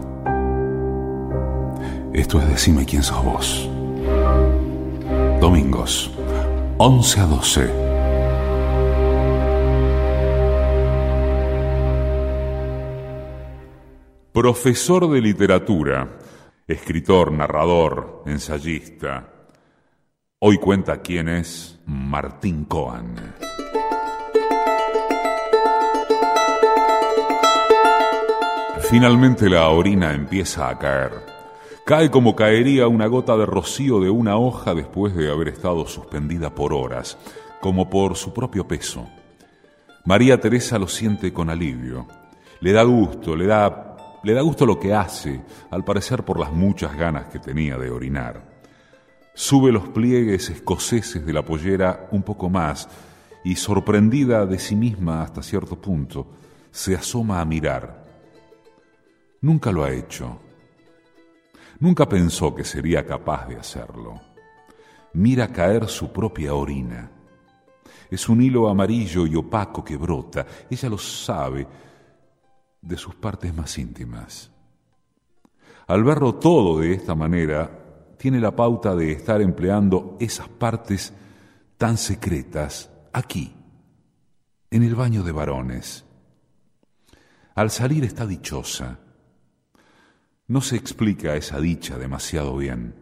Esto 2.14 2.40
es 2.40 2.48
Decime 2.48 2.86
quién 2.86 3.02
sos 3.02 3.26
vos. 3.26 3.70
Domingos, 5.42 6.12
11 6.78 7.20
a 7.20 7.26
12. 7.26 7.74
Profesor 14.32 15.10
de 15.10 15.22
literatura, 15.22 16.20
escritor, 16.68 17.32
narrador, 17.32 18.22
ensayista. 18.28 19.34
Hoy 20.38 20.60
cuenta 20.60 21.02
quién 21.02 21.28
es 21.28 21.80
Martín 21.88 22.66
Coan. 22.66 23.16
Finalmente 28.92 29.50
la 29.50 29.70
orina 29.70 30.14
empieza 30.14 30.68
a 30.68 30.78
caer. 30.78 31.14
Cae 31.86 32.12
como 32.12 32.36
caería 32.36 32.90
una 32.90 33.08
gota 33.08 33.38
de 33.38 33.46
rocío 33.46 34.02
de 34.02 34.10
una 34.10 34.36
hoja 34.36 34.76
después 34.76 35.16
de 35.16 35.32
haber 35.32 35.48
estado 35.48 35.88
suspendida 35.88 36.54
por 36.54 36.74
horas, 36.74 37.18
como 37.62 37.90
por 37.90 38.18
su 38.18 38.34
propio 38.34 38.68
peso. 38.68 39.08
María 40.04 40.42
Teresa 40.42 40.78
lo 40.78 40.90
siente 40.90 41.32
con 41.32 41.50
alivio. 41.50 42.06
Le 42.60 42.74
da 42.74 42.84
gusto, 42.84 43.34
le 43.34 43.46
da 43.46 44.20
le 44.24 44.34
da 44.34 44.42
gusto 44.42 44.66
lo 44.66 44.78
que 44.78 44.94
hace, 44.94 45.40
al 45.70 45.86
parecer 45.86 46.26
por 46.26 46.38
las 46.38 46.52
muchas 46.52 46.94
ganas 46.98 47.28
que 47.28 47.40
tenía 47.40 47.78
de 47.78 47.90
orinar. 47.90 48.44
Sube 49.34 49.72
los 49.72 49.88
pliegues 49.88 50.50
escoceses 50.50 51.26
de 51.26 51.32
la 51.32 51.46
pollera 51.46 52.10
un 52.12 52.24
poco 52.24 52.50
más 52.50 52.90
y, 53.46 53.56
sorprendida 53.56 54.46
de 54.46 54.60
sí 54.60 54.76
misma 54.76 55.24
hasta 55.24 55.42
cierto 55.42 55.78
punto, 55.78 56.28
se 56.72 56.94
asoma 56.94 57.40
a 57.40 57.46
mirar. 57.46 58.01
Nunca 59.42 59.72
lo 59.72 59.84
ha 59.84 59.92
hecho. 59.92 60.40
Nunca 61.80 62.08
pensó 62.08 62.54
que 62.54 62.64
sería 62.64 63.06
capaz 63.06 63.48
de 63.48 63.58
hacerlo. 63.58 64.22
Mira 65.14 65.52
caer 65.52 65.88
su 65.88 66.12
propia 66.12 66.54
orina. 66.54 67.10
Es 68.10 68.30
un 68.30 68.42
hilo 68.42 68.70
amarillo 68.70 69.26
y 69.26 69.36
opaco 69.36 69.84
que 69.84 69.98
brota. 69.98 70.46
Ella 70.70 70.90
lo 70.90 70.98
sabe 70.98 71.68
de 72.82 72.98
sus 72.98 73.16
partes 73.16 73.54
más 73.54 73.78
íntimas. 73.78 74.52
Al 75.88 76.04
verlo 76.04 76.36
todo 76.36 76.80
de 76.80 76.94
esta 76.94 77.16
manera, 77.16 77.70
tiene 78.18 78.40
la 78.40 78.56
pauta 78.56 78.96
de 78.96 79.12
estar 79.12 79.42
empleando 79.42 80.18
esas 80.20 80.48
partes 80.48 81.14
tan 81.78 81.98
secretas 81.98 82.92
aquí, 83.12 83.56
en 84.70 84.84
el 84.84 84.94
baño 84.94 85.24
de 85.24 85.32
varones. 85.32 86.06
Al 87.56 87.72
salir 87.72 88.04
está 88.04 88.28
dichosa. 88.28 89.00
No 90.52 90.60
se 90.60 90.76
explica 90.76 91.38
esa 91.38 91.62
dicha 91.62 91.98
demasiado 91.98 92.58
bien. 92.58 92.94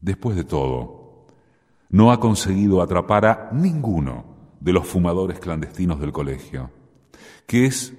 Después 0.00 0.36
de 0.36 0.44
todo, 0.44 1.26
no 1.90 2.12
ha 2.12 2.18
conseguido 2.18 2.80
atrapar 2.80 3.26
a 3.26 3.50
ninguno 3.52 4.56
de 4.58 4.72
los 4.72 4.86
fumadores 4.86 5.38
clandestinos 5.38 6.00
del 6.00 6.12
colegio, 6.12 6.70
que 7.46 7.66
es 7.66 7.92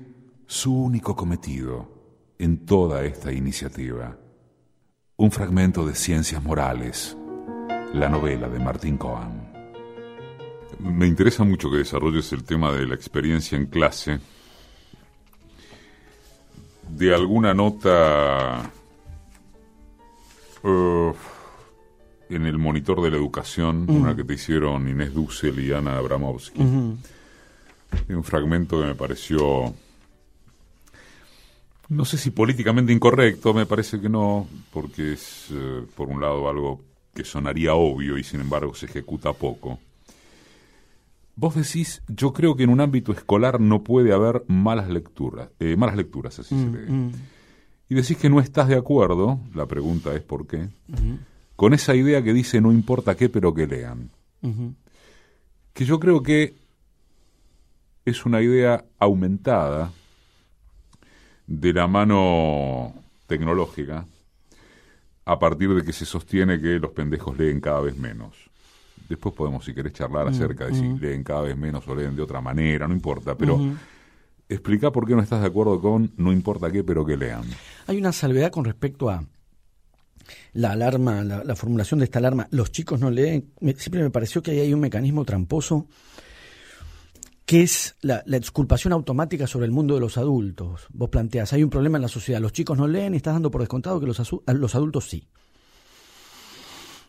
su 0.47 0.75
único 0.75 1.15
cometido 1.15 2.33
en 2.39 2.65
toda 2.65 3.03
esta 3.05 3.31
iniciativa. 3.31 4.17
Un 5.17 5.29
fragmento 5.29 5.85
de 5.85 5.93
Ciencias 5.93 6.43
Morales, 6.43 7.15
la 7.93 8.09
novela 8.09 8.49
de 8.49 8.57
Martín 8.57 8.97
Cohen. 8.97 9.51
Me 10.79 11.05
interesa 11.05 11.43
mucho 11.43 11.69
que 11.69 11.77
desarrolles 11.77 12.33
el 12.33 12.43
tema 12.43 12.71
de 12.71 12.87
la 12.87 12.95
experiencia 12.95 13.55
en 13.55 13.67
clase. 13.67 14.19
De 16.89 17.13
alguna 17.13 17.53
nota 17.53 18.69
uh, 20.63 21.13
en 22.29 22.45
el 22.45 22.57
monitor 22.57 23.01
de 23.01 23.11
la 23.11 23.17
educación, 23.17 23.89
una 23.89 24.15
que 24.15 24.23
te 24.23 24.33
hicieron 24.33 24.87
Inés 24.87 25.13
Dussel 25.13 25.59
y 25.59 25.71
Ana 25.71 25.97
Abramovsky. 25.97 26.61
Un 26.61 28.23
fragmento 28.23 28.79
que 28.79 28.87
me 28.87 28.95
pareció 28.95 29.73
no 31.91 32.05
sé 32.05 32.17
si 32.17 32.31
políticamente 32.31 32.93
incorrecto, 32.93 33.53
me 33.53 33.65
parece 33.65 33.99
que 33.99 34.07
no, 34.07 34.47
porque 34.71 35.11
es, 35.11 35.47
eh, 35.51 35.83
por 35.93 36.07
un 36.07 36.21
lado, 36.21 36.47
algo 36.47 36.79
que 37.13 37.25
sonaría 37.25 37.73
obvio 37.73 38.17
y 38.17 38.23
sin 38.23 38.39
embargo 38.39 38.73
se 38.73 38.85
ejecuta 38.85 39.33
poco. 39.33 39.77
Vos 41.41 41.55
decís, 41.55 42.03
yo 42.07 42.33
creo 42.33 42.55
que 42.55 42.61
en 42.61 42.69
un 42.69 42.81
ámbito 42.81 43.11
escolar 43.11 43.59
no 43.59 43.83
puede 43.83 44.13
haber 44.13 44.43
malas 44.47 44.89
lecturas, 44.89 45.49
eh, 45.59 45.75
malas 45.75 45.95
lecturas, 45.95 46.37
así 46.37 46.49
se 46.49 46.67
mm, 46.67 46.75
lee. 46.75 46.91
Mm. 46.91 47.11
Y 47.89 47.95
decís 47.95 48.17
que 48.17 48.29
no 48.29 48.39
estás 48.39 48.67
de 48.67 48.75
acuerdo, 48.75 49.39
la 49.55 49.65
pregunta 49.65 50.13
es 50.13 50.21
por 50.21 50.45
qué, 50.45 50.69
con 51.55 51.73
esa 51.73 51.95
idea 51.95 52.21
que 52.21 52.31
dice 52.33 52.61
no 52.61 52.71
importa 52.71 53.17
qué, 53.17 53.27
pero 53.27 53.55
que 53.55 53.65
lean. 53.65 54.11
Que 55.73 55.83
yo 55.83 55.99
creo 55.99 56.21
que 56.21 56.53
es 58.05 58.23
una 58.23 58.43
idea 58.43 58.85
aumentada 58.99 59.91
de 61.47 61.73
la 61.73 61.87
mano 61.87 62.93
tecnológica 63.25 64.05
a 65.25 65.39
partir 65.39 65.73
de 65.73 65.83
que 65.83 65.91
se 65.91 66.05
sostiene 66.05 66.61
que 66.61 66.77
los 66.77 66.91
pendejos 66.91 67.35
leen 67.35 67.61
cada 67.61 67.79
vez 67.79 67.97
menos. 67.97 68.50
Después 69.09 69.35
podemos, 69.35 69.65
si 69.65 69.73
querés, 69.73 69.93
charlar 69.93 70.25
mm, 70.25 70.29
acerca 70.29 70.67
de 70.67 70.75
si 70.75 70.83
mm. 70.83 70.99
leen 70.99 71.23
cada 71.23 71.41
vez 71.41 71.57
menos 71.57 71.87
o 71.87 71.95
leen 71.95 72.15
de 72.15 72.21
otra 72.21 72.41
manera, 72.41 72.87
no 72.87 72.93
importa, 72.93 73.35
pero 73.35 73.59
explica 74.47 74.91
por 74.91 75.07
qué 75.07 75.15
no 75.15 75.21
estás 75.21 75.41
de 75.41 75.47
acuerdo 75.47 75.79
con 75.79 76.11
no 76.17 76.31
importa 76.31 76.71
qué, 76.71 76.83
pero 76.83 77.05
que 77.05 77.17
lean. 77.17 77.43
Hay 77.87 77.97
una 77.97 78.11
salvedad 78.11 78.51
con 78.51 78.65
respecto 78.65 79.09
a 79.09 79.23
la 80.53 80.71
alarma, 80.71 81.23
la, 81.23 81.43
la 81.43 81.55
formulación 81.55 81.99
de 81.99 82.05
esta 82.05 82.19
alarma. 82.19 82.47
Los 82.51 82.71
chicos 82.71 82.99
no 82.99 83.09
leen. 83.09 83.51
siempre 83.77 84.01
me 84.01 84.09
pareció 84.09 84.41
que 84.41 84.51
ahí 84.51 84.59
hay 84.59 84.73
un 84.73 84.79
mecanismo 84.79 85.25
tramposo 85.25 85.87
que 87.51 87.63
es 87.63 87.97
la, 87.99 88.23
exculpación 88.31 88.93
automática 88.93 89.45
sobre 89.45 89.65
el 89.65 89.73
mundo 89.73 89.95
de 89.95 89.99
los 89.99 90.17
adultos. 90.17 90.87
Vos 90.93 91.09
planteás, 91.09 91.51
hay 91.51 91.65
un 91.65 91.69
problema 91.69 91.97
en 91.97 92.03
la 92.03 92.07
sociedad, 92.07 92.39
los 92.39 92.53
chicos 92.53 92.77
no 92.77 92.87
leen 92.87 93.13
y 93.13 93.17
estás 93.17 93.33
dando 93.33 93.51
por 93.51 93.59
descontado 93.59 93.99
que 93.99 94.05
los, 94.05 94.21
los 94.45 94.75
adultos 94.75 95.09
sí. 95.09 95.27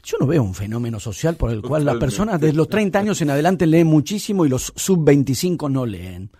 Yo 0.04 0.16
no 0.18 0.26
veo 0.26 0.42
un 0.42 0.54
fenómeno 0.54 0.98
social 0.98 1.36
por 1.36 1.50
el 1.50 1.62
cual 1.62 1.84
las 1.84 1.96
personas 1.96 2.40
de 2.40 2.52
los 2.52 2.68
30 2.68 2.98
años 2.98 3.20
en 3.22 3.30
adelante 3.30 3.66
leen 3.66 3.86
muchísimo 3.86 4.44
y 4.44 4.48
los 4.48 4.72
sub-25 4.74 5.70
no 5.70 5.86
leen. 5.86 6.30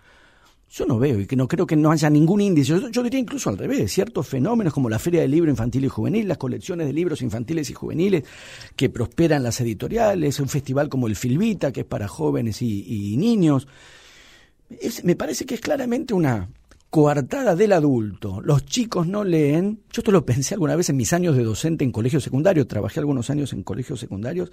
Yo 0.69 0.85
no 0.85 0.97
veo 0.97 1.19
y 1.19 1.27
que 1.27 1.35
no 1.35 1.47
creo 1.47 1.67
que 1.67 1.75
no 1.75 1.91
haya 1.91 2.09
ningún 2.09 2.41
índice. 2.41 2.73
Yo, 2.91 3.03
diría 3.03 3.19
incluso 3.19 3.49
al 3.49 3.57
revés, 3.57 3.93
ciertos 3.93 4.27
fenómenos 4.27 4.73
como 4.73 4.89
la 4.89 4.99
Feria 4.99 5.21
del 5.21 5.31
Libro 5.31 5.51
Infantil 5.51 5.85
y 5.85 5.87
Juvenil, 5.87 6.27
las 6.27 6.39
colecciones 6.39 6.87
de 6.87 6.93
libros 6.93 7.21
infantiles 7.21 7.69
y 7.69 7.73
juveniles 7.73 8.23
que 8.75 8.89
prosperan 8.89 9.43
las 9.43 9.61
editoriales, 9.61 10.39
un 10.39 10.49
festival 10.49 10.89
como 10.89 11.07
el 11.07 11.15
Filvita, 11.15 11.71
que 11.71 11.81
es 11.81 11.85
para 11.85 12.07
jóvenes 12.07 12.61
y, 12.63 13.15
niños. 13.17 13.67
me 15.03 15.15
parece 15.15 15.45
que 15.45 15.55
es 15.55 15.61
claramente 15.61 16.13
una 16.15 16.49
coartada 16.93 17.55
del 17.55 17.71
adulto. 17.71 18.39
Los 18.43 18.65
chicos 18.65 19.07
no 19.07 19.23
leen. 19.23 19.81
Yo 19.91 20.01
esto 20.01 20.11
lo 20.11 20.23
pensé 20.27 20.53
alguna 20.53 20.75
vez 20.75 20.91
en 20.91 20.95
mis 20.95 21.11
años 21.11 21.35
de 21.35 21.43
docente 21.43 21.83
en 21.83 21.91
colegio 21.91 22.19
secundario. 22.19 22.67
Trabajé 22.67 22.99
algunos 22.99 23.31
años 23.31 23.51
en 23.51 23.63
colegios 23.63 23.99
secundarios 23.99 24.51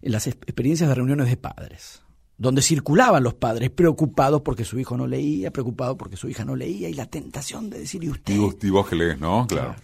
en 0.00 0.12
las 0.12 0.26
experiencias 0.26 0.88
de 0.88 0.94
reuniones 0.94 1.28
de 1.28 1.36
padres 1.36 2.00
donde 2.38 2.62
circulaban 2.62 3.22
los 3.22 3.34
padres 3.34 3.68
preocupados 3.68 4.40
porque 4.40 4.64
su 4.64 4.78
hijo 4.78 4.96
no 4.96 5.06
leía, 5.06 5.50
preocupados 5.50 5.96
porque 5.98 6.16
su 6.16 6.30
hija 6.30 6.42
no 6.44 6.56
leía, 6.56 6.88
y 6.88 6.94
la 6.94 7.04
tentación 7.04 7.68
de 7.68 7.80
decir, 7.80 8.02
¿y 8.02 8.10
usted? 8.10 8.32
Y 8.32 8.70
vos, 8.70 8.88
que 8.88 8.94
lees, 8.94 9.18
¿no? 9.18 9.44
Claro. 9.48 9.74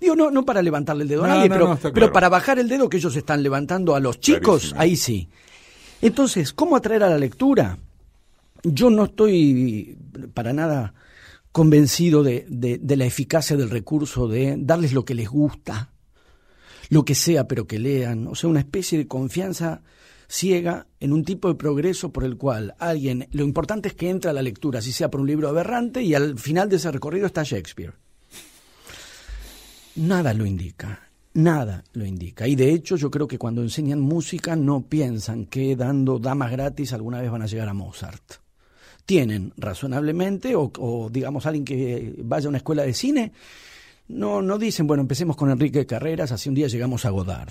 Digo, 0.00 0.16
no, 0.16 0.30
no 0.30 0.44
para 0.44 0.60
levantarle 0.60 1.04
el 1.04 1.08
dedo 1.08 1.24
a 1.24 1.28
nadie, 1.28 1.48
pero, 1.48 1.78
pero 1.94 2.12
para 2.12 2.28
bajar 2.28 2.58
el 2.58 2.68
dedo 2.68 2.88
que 2.88 2.96
ellos 2.96 3.14
están 3.14 3.44
levantando 3.44 3.94
a 3.94 4.00
los 4.00 4.18
chicos, 4.18 4.74
ahí 4.76 4.96
sí. 4.96 5.28
Entonces, 6.02 6.52
¿cómo 6.52 6.74
atraer 6.74 7.04
a 7.04 7.08
la 7.08 7.18
lectura? 7.18 7.78
Yo 8.64 8.90
no 8.90 9.04
estoy 9.04 9.96
para 10.34 10.52
nada 10.52 10.92
convencido 11.52 12.22
de, 12.22 12.46
de 12.48 12.96
la 12.96 13.04
eficacia 13.04 13.56
del 13.56 13.70
recurso 13.70 14.28
de 14.28 14.56
darles 14.58 14.92
lo 14.92 15.04
que 15.04 15.14
les 15.14 15.28
gusta, 15.28 15.92
lo 16.90 17.04
que 17.04 17.14
sea, 17.14 17.48
pero 17.48 17.66
que 17.66 17.78
lean. 17.78 18.26
O 18.26 18.34
sea, 18.34 18.50
una 18.50 18.60
especie 18.60 18.98
de 18.98 19.08
confianza 19.08 19.82
ciega 20.30 20.86
en 21.00 21.12
un 21.12 21.24
tipo 21.24 21.48
de 21.48 21.56
progreso 21.56 22.12
por 22.12 22.24
el 22.24 22.36
cual 22.36 22.74
alguien, 22.78 23.28
lo 23.32 23.42
importante 23.42 23.88
es 23.88 23.94
que 23.94 24.10
entra 24.10 24.30
a 24.30 24.34
la 24.34 24.42
lectura, 24.42 24.80
si 24.80 24.92
sea 24.92 25.10
por 25.10 25.20
un 25.20 25.26
libro 25.26 25.48
aberrante, 25.48 26.02
y 26.02 26.14
al 26.14 26.38
final 26.38 26.68
de 26.68 26.76
ese 26.76 26.90
recorrido 26.90 27.26
está 27.26 27.42
Shakespeare. 27.42 27.94
Nada 29.96 30.32
lo 30.32 30.46
indica, 30.46 31.10
nada 31.34 31.82
lo 31.92 32.06
indica. 32.06 32.46
Y 32.46 32.54
de 32.54 32.72
hecho 32.72 32.96
yo 32.96 33.10
creo 33.10 33.26
que 33.26 33.38
cuando 33.38 33.60
enseñan 33.62 34.00
música 34.00 34.54
no 34.54 34.82
piensan 34.82 35.46
que 35.46 35.74
dando 35.74 36.20
damas 36.20 36.52
gratis 36.52 36.92
alguna 36.92 37.20
vez 37.20 37.30
van 37.30 37.42
a 37.42 37.46
llegar 37.46 37.68
a 37.68 37.74
Mozart. 37.74 38.40
Tienen 39.10 39.52
razonablemente, 39.56 40.54
o, 40.54 40.70
o 40.78 41.10
digamos 41.10 41.44
alguien 41.44 41.64
que 41.64 42.14
vaya 42.18 42.46
a 42.46 42.48
una 42.48 42.58
escuela 42.58 42.84
de 42.84 42.94
cine, 42.94 43.32
no, 44.06 44.40
no 44.40 44.56
dicen, 44.56 44.86
bueno, 44.86 45.00
empecemos 45.00 45.34
con 45.34 45.50
Enrique 45.50 45.84
Carreras, 45.84 46.30
así 46.30 46.48
un 46.48 46.54
día 46.54 46.68
llegamos 46.68 47.04
a 47.04 47.10
Godard. 47.10 47.50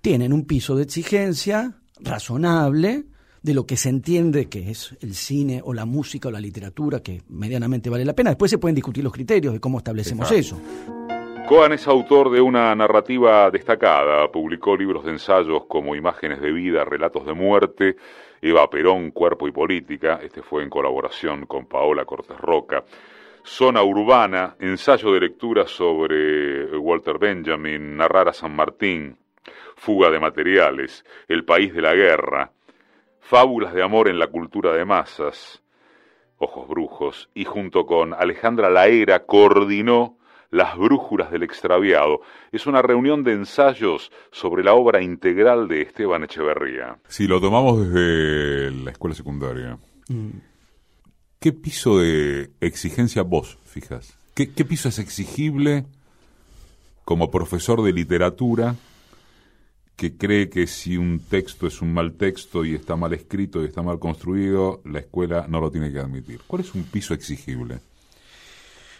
Tienen 0.00 0.32
un 0.32 0.46
piso 0.46 0.74
de 0.74 0.84
exigencia 0.84 1.74
razonable 2.00 3.04
de 3.42 3.52
lo 3.52 3.66
que 3.66 3.76
se 3.76 3.90
entiende 3.90 4.48
que 4.48 4.70
es 4.70 4.96
el 5.02 5.14
cine 5.14 5.60
o 5.62 5.74
la 5.74 5.84
música 5.84 6.28
o 6.28 6.30
la 6.30 6.40
literatura, 6.40 7.00
que 7.00 7.20
medianamente 7.28 7.90
vale 7.90 8.06
la 8.06 8.14
pena. 8.14 8.30
Después 8.30 8.50
se 8.50 8.56
pueden 8.56 8.74
discutir 8.74 9.04
los 9.04 9.12
criterios 9.12 9.52
de 9.52 9.60
cómo 9.60 9.76
establecemos 9.76 10.32
eso. 10.32 10.58
Cohen 11.46 11.72
es 11.72 11.86
autor 11.86 12.30
de 12.30 12.40
una 12.40 12.74
narrativa 12.74 13.50
destacada, 13.50 14.32
publicó 14.32 14.78
libros 14.78 15.04
de 15.04 15.10
ensayos 15.10 15.66
como 15.68 15.94
Imágenes 15.94 16.40
de 16.40 16.50
vida, 16.50 16.86
Relatos 16.86 17.26
de 17.26 17.34
muerte, 17.34 17.96
Eva 18.44 18.68
Perón, 18.68 19.10
Cuerpo 19.10 19.48
y 19.48 19.52
Política, 19.52 20.20
este 20.22 20.42
fue 20.42 20.62
en 20.62 20.68
colaboración 20.68 21.46
con 21.46 21.64
Paola 21.64 22.04
Cortés 22.04 22.38
Roca. 22.38 22.84
Zona 23.42 23.82
Urbana, 23.82 24.54
ensayo 24.60 25.12
de 25.12 25.20
lectura 25.20 25.66
sobre 25.66 26.76
Walter 26.76 27.18
Benjamin, 27.18 27.96
Narrar 27.96 28.28
a 28.28 28.34
San 28.34 28.54
Martín, 28.54 29.16
Fuga 29.76 30.10
de 30.10 30.20
Materiales, 30.20 31.06
El 31.26 31.46
País 31.46 31.72
de 31.72 31.80
la 31.80 31.94
Guerra, 31.94 32.52
Fábulas 33.18 33.72
de 33.72 33.82
Amor 33.82 34.08
en 34.08 34.18
la 34.18 34.26
Cultura 34.26 34.74
de 34.74 34.84
Masas, 34.84 35.62
Ojos 36.36 36.68
Brujos, 36.68 37.30
y 37.32 37.46
junto 37.46 37.86
con 37.86 38.12
Alejandra 38.12 38.68
Laera 38.68 39.24
coordinó 39.24 40.18
Las 40.54 40.78
Brújulas 40.78 41.32
del 41.32 41.42
Extraviado. 41.42 42.20
Es 42.52 42.66
una 42.66 42.80
reunión 42.80 43.24
de 43.24 43.32
ensayos 43.32 44.12
sobre 44.30 44.62
la 44.62 44.74
obra 44.74 45.02
integral 45.02 45.66
de 45.66 45.82
Esteban 45.82 46.22
Echeverría. 46.22 46.96
Si 47.08 47.26
lo 47.26 47.40
tomamos 47.40 47.80
desde 47.80 48.70
la 48.70 48.92
escuela 48.92 49.16
secundaria, 49.16 49.76
mm. 50.08 50.30
¿Qué 51.44 51.52
piso 51.52 51.98
de 51.98 52.52
exigencia 52.62 53.20
vos 53.20 53.58
fijas? 53.64 54.16
¿Qué, 54.32 54.46
piso 54.46 54.88
es 54.88 54.98
exigible 54.98 55.84
como 57.04 57.30
profesor 57.30 57.82
de 57.82 57.92
literatura 57.92 58.76
que 59.94 60.16
cree 60.16 60.48
que 60.48 60.66
si 60.66 60.96
un 60.96 61.18
texto 61.18 61.66
es 61.66 61.82
un 61.82 61.92
mal 61.92 62.14
texto 62.14 62.64
y 62.64 62.74
está 62.74 62.96
mal 62.96 63.12
escrito 63.12 63.60
y 63.60 63.66
está 63.66 63.82
mal 63.82 63.98
construido, 63.98 64.80
la 64.86 65.00
escuela 65.00 65.44
no 65.46 65.60
lo 65.60 65.70
tiene 65.70 65.92
que 65.92 65.98
admitir? 65.98 66.40
¿Cuál 66.46 66.62
es 66.62 66.74
un 66.74 66.84
piso 66.84 67.12
exigible? 67.12 67.80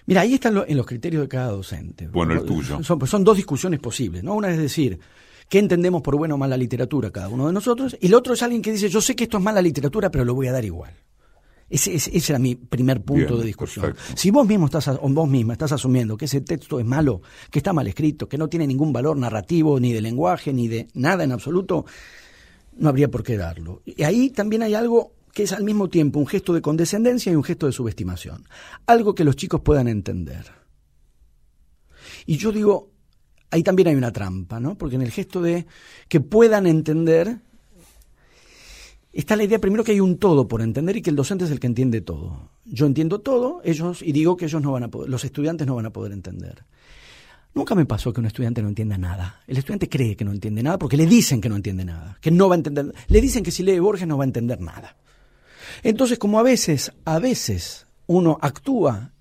Mira, 0.07 0.21
ahí 0.21 0.35
están 0.35 0.63
en 0.67 0.77
los 0.77 0.87
criterios 0.87 1.23
de 1.23 1.29
cada 1.29 1.49
docente. 1.49 2.09
Bueno, 2.09 2.35
el 2.35 2.45
tuyo. 2.45 2.83
Son, 2.83 3.07
son 3.07 3.25
dos 3.25 3.37
discusiones 3.37 3.81
posibles, 3.81 4.23
¿no? 4.23 4.35
Una 4.35 4.51
es 4.51 4.59
decir, 4.59 4.99
¿qué 5.49 5.59
entendemos 5.59 6.03
por 6.03 6.17
buena 6.17 6.35
o 6.35 6.39
mala 6.39 6.57
literatura 6.57 7.11
cada 7.11 7.29
uno 7.29 7.47
de 7.47 7.53
nosotros? 7.53 7.97
Y 8.01 8.07
el 8.07 8.15
otro 8.15 8.35
es 8.35 8.43
alguien 8.43 8.61
que 8.61 8.73
dice, 8.73 8.89
yo 8.89 9.01
sé 9.01 9.17
que 9.17 9.25
esto 9.25 9.39
es 9.39 9.43
mala 9.43 9.63
literatura, 9.63 10.11
pero 10.11 10.25
lo 10.25 10.35
voy 10.35 10.49
a 10.49 10.53
dar 10.53 10.65
igual. 10.65 10.93
Ese, 11.71 11.99
era 12.15 12.39
mi 12.39 12.55
primer 12.55 13.03
punto 13.03 13.39
de 13.39 13.47
discusión. 13.47 13.97
Si 14.15 14.31
vos 14.31 14.47
mismo 14.47 14.67
estás, 14.67 14.89
o 14.89 15.09
vos 15.09 15.29
misma 15.29 15.55
estás 15.55 15.73
asumiendo 15.73 16.17
que 16.17 16.27
ese 16.27 16.43
texto 16.43 16.79
es 16.79 16.85
malo, 16.85 17.23
que 17.51 17.59
está 17.59 17.73
mal 17.73 17.87
escrito, 17.87 18.29
que 18.29 18.37
no 18.37 18.49
tiene 18.49 18.67
ningún 18.67 18.93
valor 18.93 19.17
narrativo, 19.17 19.81
ni 19.81 19.93
de 19.93 20.03
lenguaje, 20.03 20.53
ni 20.53 20.69
de 20.69 20.89
nada 20.95 21.25
en 21.25 21.33
absoluto, 21.33 21.87
no 22.77 22.89
habría 22.91 23.11
por 23.11 23.23
qué 23.23 23.39
darlo. 23.39 23.83
Y 23.87 24.03
ahí 24.03 24.31
también 24.31 24.63
hay 24.63 24.75
algo 24.75 25.13
que 25.35 25.43
es 25.43 25.53
al 25.53 25.65
mismo 25.65 25.89
tiempo 25.89 26.21
un 26.21 26.27
gesto 26.27 26.55
de 26.55 26.63
condescendencia 26.63 27.31
y 27.31 27.35
un 27.35 27.43
gesto 27.43 27.67
de 27.67 27.73
subestimación. 27.73 28.45
Algo 28.87 29.15
que 29.15 29.25
los 29.25 29.35
chicos 29.37 29.61
puedan 29.61 29.89
entender. 29.89 30.47
Y 32.25 32.37
yo 32.37 32.53
digo, 32.53 32.93
ahí 33.51 33.65
también 33.65 33.89
hay 33.89 33.97
una 33.97 34.13
trampa, 34.13 34.61
¿no? 34.61 34.79
Porque 34.79 34.95
en 34.95 35.03
el 35.03 35.11
gesto 35.11 35.43
de 35.43 35.67
que 36.09 36.21
puedan 36.21 36.69
entender 36.69 37.41
está 39.13 39.35
la 39.37 39.45
idea 39.45 39.59
primero 39.59 39.83
que 39.83 39.93
hay 39.93 40.01
un 40.01 40.19
todo 40.19 40.47
por 40.47 40.63
entender 40.63 40.97
y 40.97 41.03
que 41.03 41.11
el 41.11 41.17
docente 41.17 41.45
es 41.45 41.51
el 41.51 41.59
que 41.59 41.67
entiende 41.67 42.01
todo. 42.01 42.51
Yo 42.65 42.87
entiendo 42.87 43.21
todo, 43.21 43.61
ellos, 43.65 44.03
y 44.03 44.13
digo 44.13 44.37
que 44.37 44.45
ellos 44.47 44.63
no 44.63 44.73
van 44.73 44.85
a 44.85 44.89
poder, 44.89 45.11
los 45.11 45.25
estudiantes 45.25 45.67
no 45.67 45.75
van 45.75 45.87
a 45.87 45.93
poder 45.93 46.13
entender. 46.13 46.65
Nunca 47.55 47.75
me 47.75 47.87
pasó 47.87 48.13
que 48.13 48.21
un 48.21 48.27
estudiante 48.27 48.63
no 48.63 48.69
entienda 48.69 48.99
nada. 48.99 49.43
El 49.49 49.57
estudiante 49.57 49.89
cree 49.89 50.17
que 50.17 50.25
no 50.25 50.33
entiende 50.33 50.63
nada 50.63 50.79
porque 50.79 50.97
le 50.97 51.07
dicen 51.07 51.41
que 51.41 51.49
no 51.49 51.57
entiende 51.57 51.85
nada, 51.85 52.19
que 52.21 52.31
no 52.31 52.49
va 52.49 52.55
a 52.55 52.59
entender. 52.59 52.93
Le 53.09 53.21
dicen 53.21 53.43
que 53.43 53.51
si 53.51 53.65
lee 53.65 53.81
Borges 53.81 54.07
no 54.07 54.17
va 54.17 54.25
a 54.25 54.27
entender 54.27 54.61
nada. 54.61 54.97
Entonces, 55.85 56.19
como 56.19 56.41
a 56.41 56.43
veces, 56.43 56.93
a 57.05 57.19
veces 57.19 57.87
uno 58.07 58.39
actúa 58.41 59.13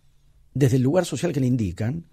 desde 0.54 0.78
el 0.78 0.84
lugar 0.84 1.06
social 1.06 1.34
que 1.34 1.42
le 1.42 1.48
indican, 1.48 2.06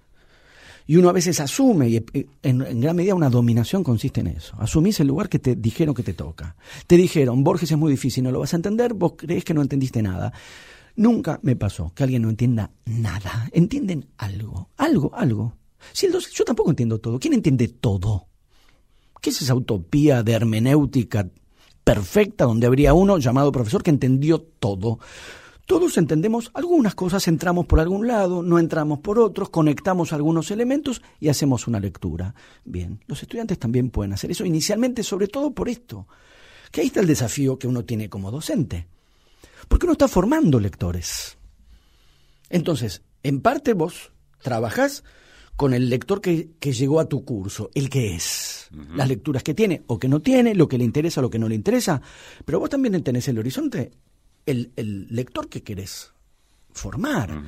y 0.87 0.97
uno 0.97 1.09
a 1.09 1.13
veces 1.13 1.39
asume, 1.39 1.89
y 1.89 2.05
en, 2.43 2.81
gran 2.81 2.97
medida 2.97 3.15
una 3.15 3.31
dominación 3.31 3.85
consiste 3.85 4.23
en 4.23 4.27
eso. 4.27 4.57
Asumís 4.59 4.99
el 4.99 5.07
lugar 5.07 5.29
que 5.29 5.39
te 5.39 5.55
dijeron 5.55 5.95
que 5.95 6.03
te 6.03 6.15
toca. 6.15 6.57
Te 6.89 6.97
dijeron, 6.97 7.45
Borges 7.45 7.71
es 7.71 7.79
muy 7.79 7.93
difícil, 7.93 8.25
no 8.25 8.33
lo 8.33 8.41
vas 8.41 8.53
a 8.53 8.57
entender, 8.57 8.93
vos 8.93 9.13
crees 9.17 9.45
que 9.45 9.55
no 9.55 9.63
entendiste 9.63 10.03
nada. 10.03 10.33
Nunca 10.97 11.39
me 11.43 11.55
pasó 11.55 11.93
que 11.95 12.03
alguien 12.03 12.23
no 12.23 12.31
entienda 12.31 12.73
nada. 12.87 13.49
Entienden 13.53 14.09
algo, 14.19 14.71
algo, 14.77 15.15
algo. 15.15 15.55
Si 15.93 16.07
el 16.07 16.13
yo 16.13 16.45
tampoco 16.45 16.71
entiendo 16.71 16.99
todo. 16.99 17.21
¿Quién 17.21 17.35
entiende 17.35 17.69
todo? 17.69 18.27
¿Qué 19.21 19.31
es 19.31 19.41
esa 19.43 19.55
utopía 19.55 20.25
de 20.25 20.33
hermenéutica 20.33 21.31
perfecta 21.95 22.45
donde 22.45 22.69
habría 22.69 22.95
uno 22.95 23.19
llamado 23.19 23.51
profesor 23.51 23.83
que 23.83 23.91
entendió 23.91 24.41
todo? 24.41 25.01
Todos 25.67 25.99
entendemos 25.99 26.53
algunas 26.55 26.95
cosas, 26.95 27.27
entramos 27.27 27.67
por 27.67 27.81
algún 27.81 28.07
lado, 28.07 28.45
no 28.45 28.61
entramos 28.61 29.01
por 29.01 29.19
otros, 29.19 29.51
conectamos 29.51 30.13
algunos 30.13 30.53
elementos 30.53 31.03
y 31.19 31.31
hacemos 31.31 31.67
una 31.67 31.81
lectura. 31.81 32.33
Bien, 32.65 33.01
los 33.09 33.21
estudiantes 33.23 33.59
también 33.59 33.91
pueden 33.91 34.13
hacer 34.13 34.31
eso, 34.31 34.45
inicialmente 34.45 35.03
sobre 35.03 35.27
todo 35.27 35.51
por 35.51 35.69
esto, 35.69 36.07
que 36.71 36.81
ahí 36.81 36.87
está 36.87 37.01
el 37.01 37.09
desafío 37.09 37.59
que 37.59 37.67
uno 37.67 37.85
tiene 37.85 38.09
como 38.09 38.31
docente, 38.31 38.87
porque 39.67 39.87
uno 39.87 39.95
está 39.95 40.07
formando 40.07 40.61
lectores. 40.61 41.39
Entonces, 42.51 43.03
en 43.25 43.41
parte 43.41 43.73
vos 43.73 44.13
trabajás 44.43 45.03
con 45.61 45.75
el 45.75 45.91
lector 45.91 46.23
que, 46.23 46.57
llegó 46.59 47.01
a 47.01 47.05
tu 47.05 47.23
curso, 47.23 47.71
el 47.75 47.91
que 47.91 48.17
es, 48.17 48.71
las 48.95 49.07
lecturas 49.07 49.43
que 49.43 49.53
tiene 49.53 49.83
o 49.89 49.99
que 49.99 50.09
no 50.09 50.21
tiene, 50.21 50.55
lo 50.55 50.67
que 50.67 50.79
le 50.79 50.85
interesa, 50.85 51.21
o 51.21 51.25
lo 51.25 51.29
que 51.29 51.39
no 51.39 51.51
le 51.51 51.55
interesa, 51.55 52.01
pero 52.47 52.59
vos 52.59 52.71
también 52.71 53.03
tenés 53.03 53.29
el 53.29 53.39
horizonte 53.39 53.91
el, 54.47 54.73
lector 55.11 55.51
que 55.51 55.63
querés 55.63 56.15
formar. 56.73 57.43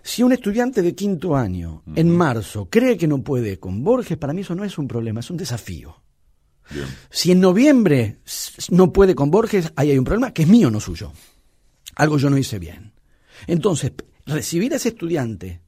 Si 0.00 0.22
un 0.22 0.30
estudiante 0.30 0.80
de 0.80 0.94
quinto 0.94 1.34
año 1.34 1.82
en 1.96 2.16
marzo 2.16 2.68
cree 2.70 2.96
que 2.96 3.08
no 3.08 3.20
puede 3.20 3.58
con 3.58 3.82
Borges, 3.82 4.16
para 4.16 4.32
mí 4.32 4.42
eso 4.42 4.54
no 4.54 4.62
es 4.62 4.78
un 4.78 4.86
problema, 4.86 5.18
es 5.18 5.30
un 5.30 5.36
desafío. 5.36 6.04
Si 7.10 7.32
en 7.32 7.40
noviembre 7.40 8.20
no 8.70 8.92
puede 8.92 9.16
con 9.16 9.28
Borges, 9.28 9.72
ahí 9.74 9.90
hay 9.90 9.98
un 9.98 10.04
problema 10.04 10.32
que 10.32 10.42
es 10.42 10.48
mío, 10.48 10.70
no 10.70 10.78
suyo. 10.78 11.10
Algo 11.96 12.16
yo 12.16 12.30
no 12.30 12.38
hice 12.38 12.60
bien. 12.60 12.92
Entonces, 13.48 13.90
recibir 14.24 14.72
a 14.72 14.76
ese 14.76 14.90
estudiante 14.90 15.62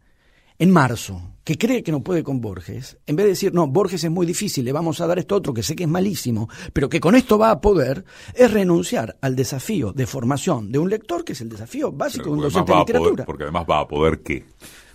en 0.63 0.71
marzo, 0.71 1.21
que 1.43 1.59
cree 1.59 1.83
que 1.83 1.91
no 1.91 2.05
puede 2.05 2.23
con 2.23 2.41
Borges, 2.41 2.97
en 3.09 3.17
vez 3.17 3.25
de 3.25 3.31
decir, 3.31 3.53
no, 3.53 3.67
Borges 3.67 4.05
es 4.05 4.11
muy 4.13 4.25
difícil, 4.25 4.65
le 4.65 4.71
vamos 4.71 5.01
a 5.01 5.09
dar 5.09 5.19
esto 5.19 5.35
otro 5.35 5.53
que 5.53 5.65
sé 5.65 5.75
que 5.75 5.83
es 5.83 5.89
malísimo, 5.89 6.49
pero 6.73 6.89
que 6.89 7.01
con 7.01 7.17
esto 7.17 7.37
va 7.37 7.51
a 7.51 7.61
poder, 7.61 8.05
es 8.33 8.49
renunciar 8.49 9.17
al 9.21 9.35
desafío 9.35 9.93
de 9.93 10.07
formación 10.07 10.71
de 10.71 10.79
un 10.79 10.89
lector, 10.89 11.25
que 11.25 11.33
es 11.33 11.41
el 11.41 11.49
desafío 11.49 11.91
básico 11.91 12.27
de 12.27 12.31
un 12.31 12.43
docente 12.43 12.73
de 12.73 12.79
literatura. 12.79 13.25
porque 13.25 13.43
además 13.43 13.67
va 13.69 13.81
a 13.81 13.89
poder 13.89 14.21
qué. 14.21 14.45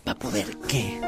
¿Va 0.07 0.13
a 0.13 0.15
poder 0.15 0.45
qué? 0.69 1.01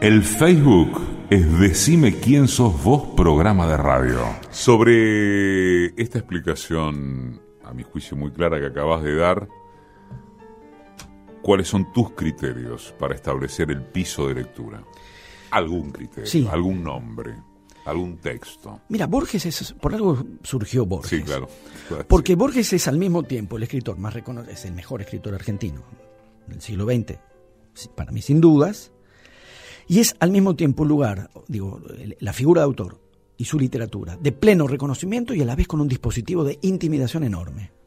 El 0.00 0.22
Facebook 0.22 0.98
es 1.28 1.58
Decime 1.58 2.14
quién 2.18 2.48
sos 2.48 2.82
vos, 2.82 3.08
programa 3.14 3.68
de 3.68 3.76
radio. 3.76 4.20
Sobre 4.50 5.88
esta 6.02 6.18
explicación, 6.18 7.42
a 7.62 7.74
mi 7.74 7.82
juicio 7.82 8.16
muy 8.16 8.30
clara 8.30 8.58
que 8.58 8.68
acabas 8.68 9.02
de 9.02 9.14
dar, 9.14 9.48
¿Cuáles 11.42 11.68
son 11.68 11.92
tus 11.92 12.10
criterios 12.10 12.94
para 12.98 13.14
establecer 13.14 13.70
el 13.70 13.82
piso 13.82 14.28
de 14.28 14.34
lectura? 14.34 14.82
Algún 15.50 15.90
criterio, 15.90 16.50
algún 16.50 16.82
nombre, 16.82 17.34
algún 17.86 18.18
texto. 18.18 18.80
Mira, 18.88 19.06
Borges 19.06 19.46
es, 19.46 19.72
por 19.72 19.94
algo 19.94 20.24
surgió 20.42 20.84
Borges. 20.84 21.10
Sí, 21.10 21.22
claro. 21.22 21.48
Porque 22.06 22.34
Borges 22.34 22.72
es 22.72 22.86
al 22.86 22.98
mismo 22.98 23.22
tiempo 23.22 23.56
el 23.56 23.62
escritor 23.62 23.96
más 23.98 24.12
reconocido, 24.12 24.52
es 24.52 24.64
el 24.66 24.72
mejor 24.72 25.00
escritor 25.00 25.34
argentino 25.34 25.82
del 26.46 26.60
siglo 26.60 26.84
XX, 26.84 27.18
para 27.94 28.12
mí 28.12 28.20
sin 28.20 28.40
dudas, 28.40 28.92
y 29.86 30.00
es 30.00 30.16
al 30.20 30.30
mismo 30.30 30.54
tiempo 30.54 30.82
un 30.82 30.88
lugar, 30.88 31.30
digo, 31.46 31.80
la 32.20 32.32
figura 32.32 32.60
de 32.60 32.66
autor 32.66 33.00
y 33.38 33.44
su 33.44 33.58
literatura, 33.58 34.16
de 34.16 34.32
pleno 34.32 34.66
reconocimiento 34.66 35.32
y 35.32 35.40
a 35.40 35.46
la 35.46 35.56
vez 35.56 35.66
con 35.66 35.80
un 35.80 35.88
dispositivo 35.88 36.44
de 36.44 36.58
intimidación 36.60 37.24
enorme. 37.24 37.77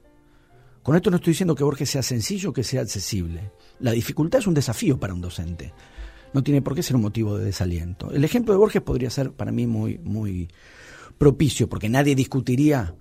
Con 0.83 0.95
esto 0.95 1.11
no 1.11 1.17
estoy 1.17 1.31
diciendo 1.31 1.55
que 1.55 1.63
Borges 1.63 1.89
sea 1.89 2.01
sencillo 2.01 2.51
que 2.51 2.63
sea 2.63 2.81
accesible. 2.81 3.51
La 3.79 3.91
dificultad 3.91 4.39
es 4.39 4.47
un 4.47 4.53
desafío 4.53 4.99
para 4.99 5.13
un 5.13 5.21
docente. 5.21 5.73
No 6.33 6.43
tiene 6.43 6.61
por 6.61 6.73
qué 6.73 6.81
ser 6.81 6.95
un 6.95 7.03
motivo 7.03 7.37
de 7.37 7.45
desaliento. 7.45 8.11
El 8.11 8.23
ejemplo 8.23 8.53
de 8.53 8.57
Borges 8.57 8.81
podría 8.81 9.09
ser 9.09 9.31
para 9.31 9.51
mí 9.51 9.67
muy, 9.67 9.99
muy 9.99 10.49
propicio, 11.17 11.69
porque 11.69 11.89
nadie 11.89 12.15
discutiría, 12.15 12.95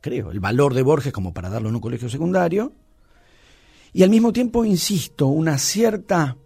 creo, 0.00 0.30
el 0.30 0.38
valor 0.38 0.74
de 0.74 0.82
Borges 0.82 1.12
como 1.12 1.34
para 1.34 1.48
darlo 1.48 1.70
en 1.70 1.74
un 1.74 1.80
colegio 1.80 2.08
secundario. 2.08 2.72
Y 3.92 4.02
al 4.02 4.10
mismo 4.10 4.32
tiempo, 4.32 4.64
insisto, 4.64 5.26
una 5.26 5.58
cierta 5.58 6.36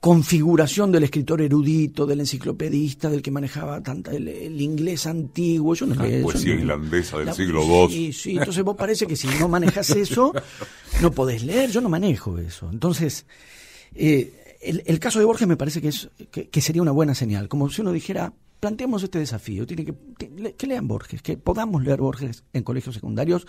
configuración 0.00 0.90
del 0.90 1.04
escritor 1.04 1.42
erudito, 1.42 2.06
del 2.06 2.20
enciclopedista, 2.20 3.10
del 3.10 3.20
que 3.20 3.30
manejaba 3.30 3.82
tanta, 3.82 4.12
el, 4.12 4.60
inglés 4.60 5.06
antiguo. 5.06 5.74
Yo 5.74 5.86
no 5.86 5.94
la 5.94 6.22
poesía 6.22 6.54
islandesa 6.54 7.18
del 7.18 7.34
siglo 7.34 7.62
II. 7.62 7.88
Sí, 7.94 8.12
sí, 8.12 8.38
entonces 8.38 8.64
vos 8.64 8.76
parece 8.76 9.06
que 9.06 9.14
si 9.14 9.28
no 9.38 9.48
manejas 9.48 9.90
eso, 9.90 10.32
no 11.02 11.12
podés 11.12 11.44
leer. 11.44 11.70
Yo 11.70 11.82
no 11.82 11.90
manejo 11.90 12.38
eso. 12.38 12.70
Entonces, 12.72 13.26
eh, 13.94 14.56
el, 14.62 14.98
caso 14.98 15.18
de 15.18 15.26
Borges 15.26 15.46
me 15.46 15.58
parece 15.58 15.82
que, 15.82 15.88
es, 15.88 16.08
que, 16.30 16.60
sería 16.62 16.80
una 16.80 16.92
buena 16.92 17.14
señal, 17.14 17.48
como 17.48 17.68
si 17.68 17.82
uno 17.82 17.92
dijera, 17.92 18.32
planteemos 18.58 19.02
este 19.02 19.18
desafío, 19.18 19.66
tiene 19.66 19.84
que, 19.84 20.54
que 20.56 20.66
lean 20.66 20.88
Borges, 20.88 21.20
que 21.20 21.36
podamos 21.36 21.84
leer 21.84 22.00
Borges 22.00 22.44
en 22.54 22.62
colegios 22.62 22.94
secundarios 22.94 23.46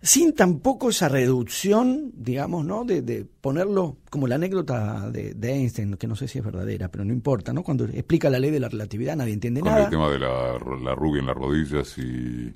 sin 0.00 0.34
tampoco 0.34 0.90
esa 0.90 1.08
reducción, 1.08 2.12
digamos, 2.14 2.64
¿no? 2.64 2.84
De, 2.84 3.26
ponerlo 3.40 3.98
como 4.10 4.26
la 4.26 4.36
anécdota 4.36 5.10
de, 5.10 5.34
Einstein, 5.42 5.96
que 5.96 6.06
no 6.06 6.16
sé 6.16 6.28
si 6.28 6.38
es 6.38 6.44
verdadera, 6.44 6.88
pero 6.90 7.04
no 7.04 7.12
importa, 7.12 7.52
¿no? 7.52 7.62
Cuando 7.62 7.84
explica 7.84 8.30
la 8.30 8.38
ley 8.38 8.50
de 8.50 8.60
la 8.60 8.68
relatividad 8.68 9.16
nadie 9.16 9.32
entiende 9.32 9.60
Con 9.60 9.70
nada. 9.70 9.84
el 9.84 9.90
tema 9.90 10.10
de 10.10 10.18
la, 10.18 10.58
la 10.82 10.94
rubia 10.94 11.20
en 11.20 11.26
las 11.26 11.36
rodillas 11.36 11.98
y... 11.98 12.54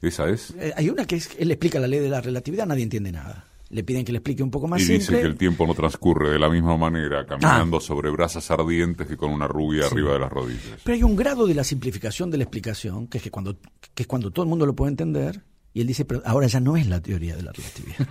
¿Esa 0.00 0.28
es? 0.28 0.52
Eh, 0.58 0.72
hay 0.76 0.90
una 0.90 1.06
que 1.06 1.16
es, 1.16 1.30
él 1.38 1.50
explica 1.52 1.78
la 1.78 1.86
ley 1.86 2.00
de 2.00 2.08
la 2.08 2.20
relatividad, 2.20 2.66
nadie 2.66 2.82
entiende 2.82 3.12
nada. 3.12 3.44
Le 3.70 3.84
piden 3.84 4.04
que 4.04 4.12
le 4.12 4.18
explique 4.18 4.42
un 4.42 4.50
poco 4.50 4.66
más 4.66 4.82
y 4.82 4.84
simple. 4.84 4.98
dice 4.98 5.20
que 5.20 5.26
el 5.26 5.36
tiempo 5.36 5.66
no 5.66 5.74
transcurre 5.74 6.30
de 6.30 6.38
la 6.38 6.50
misma 6.50 6.76
manera 6.76 7.24
caminando 7.24 7.76
ah. 7.76 7.80
sobre 7.80 8.10
brasas 8.10 8.50
ardientes 8.50 9.06
que 9.06 9.16
con 9.16 9.30
una 9.30 9.46
rubia 9.46 9.86
arriba 9.86 10.12
de 10.12 10.18
las 10.18 10.30
rodillas. 10.30 10.80
Pero 10.82 10.94
hay 10.94 11.02
un 11.04 11.16
grado 11.16 11.46
de 11.46 11.54
la 11.54 11.64
simplificación 11.64 12.30
de 12.30 12.38
la 12.38 12.44
explicación, 12.44 13.06
que 13.06 13.18
es 13.18 13.24
que 13.24 13.30
cuando, 13.30 13.56
que 13.94 14.02
es 14.02 14.06
cuando 14.06 14.30
todo 14.30 14.42
el 14.42 14.50
mundo 14.50 14.66
lo 14.66 14.74
puede 14.74 14.90
entender, 14.90 15.42
y 15.74 15.80
él 15.80 15.86
dice, 15.86 16.04
pero 16.04 16.22
ahora 16.24 16.46
ya 16.46 16.60
no 16.60 16.76
es 16.76 16.86
la 16.86 17.00
teoría 17.00 17.34
de 17.34 17.42
la 17.42 17.52
relatividad. 17.52 18.08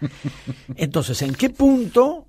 Entonces, 0.76 1.20
¿en 1.22 1.34
qué 1.34 1.50
punto 1.50 2.26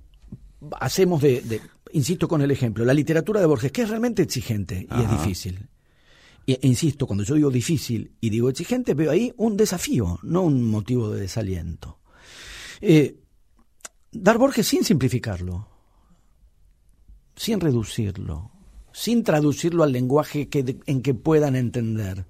hacemos 0.78 1.22
de, 1.22 1.60
insisto 1.92 2.28
con 2.28 2.42
el 2.42 2.50
ejemplo, 2.50 2.84
la 2.84 2.94
literatura 2.94 3.40
de 3.40 3.46
Borges, 3.46 3.72
que 3.72 3.82
es 3.82 3.88
realmente 3.88 4.22
exigente 4.22 4.86
y 4.90 5.02
es 5.02 5.10
difícil? 5.10 5.68
E, 6.46 6.58
insisto, 6.62 7.06
cuando 7.06 7.24
yo 7.24 7.34
digo 7.34 7.50
difícil 7.50 8.12
y 8.20 8.28
digo 8.30 8.50
exigente, 8.50 8.94
veo 8.94 9.10
ahí 9.10 9.32
un 9.36 9.56
desafío, 9.56 10.18
no 10.22 10.42
un 10.42 10.64
motivo 10.64 11.10
de 11.10 11.20
desaliento. 11.20 11.98
Eh, 12.80 13.20
dar 14.12 14.38
Borges 14.38 14.66
sin 14.66 14.84
simplificarlo, 14.84 15.68
sin 17.36 17.60
reducirlo, 17.60 18.50
sin 18.92 19.22
traducirlo 19.22 19.82
al 19.82 19.92
lenguaje 19.92 20.48
que, 20.48 20.78
en 20.86 21.02
que 21.02 21.14
puedan 21.14 21.56
entender 21.56 22.26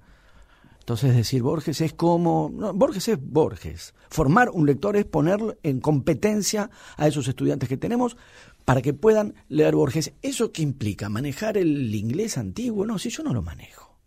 entonces 0.89 1.15
decir 1.15 1.43
Borges 1.43 1.81
es 1.81 1.93
como, 1.93 2.49
Borges 2.49 3.09
es 3.09 3.19
Borges. 3.21 3.93
Formar 4.09 4.49
un 4.49 4.65
lector 4.65 4.97
es 4.97 5.05
poner 5.05 5.59
en 5.61 5.81
competencia 5.81 6.71
a 6.97 7.07
esos 7.07 7.27
estudiantes 7.27 7.69
que 7.69 7.77
tenemos 7.77 8.17
para 8.65 8.81
que 8.81 8.95
puedan 8.95 9.35
leer 9.49 9.75
Borges. 9.75 10.13
¿Eso 10.23 10.51
qué 10.51 10.63
implica? 10.63 11.07
¿Manejar 11.07 11.57
el 11.57 11.93
inglés 11.93 12.39
antiguo? 12.39 12.87
No, 12.87 12.97
si 12.97 13.11
yo 13.11 13.21
no 13.21 13.35
lo 13.35 13.43
manejo. 13.43 13.99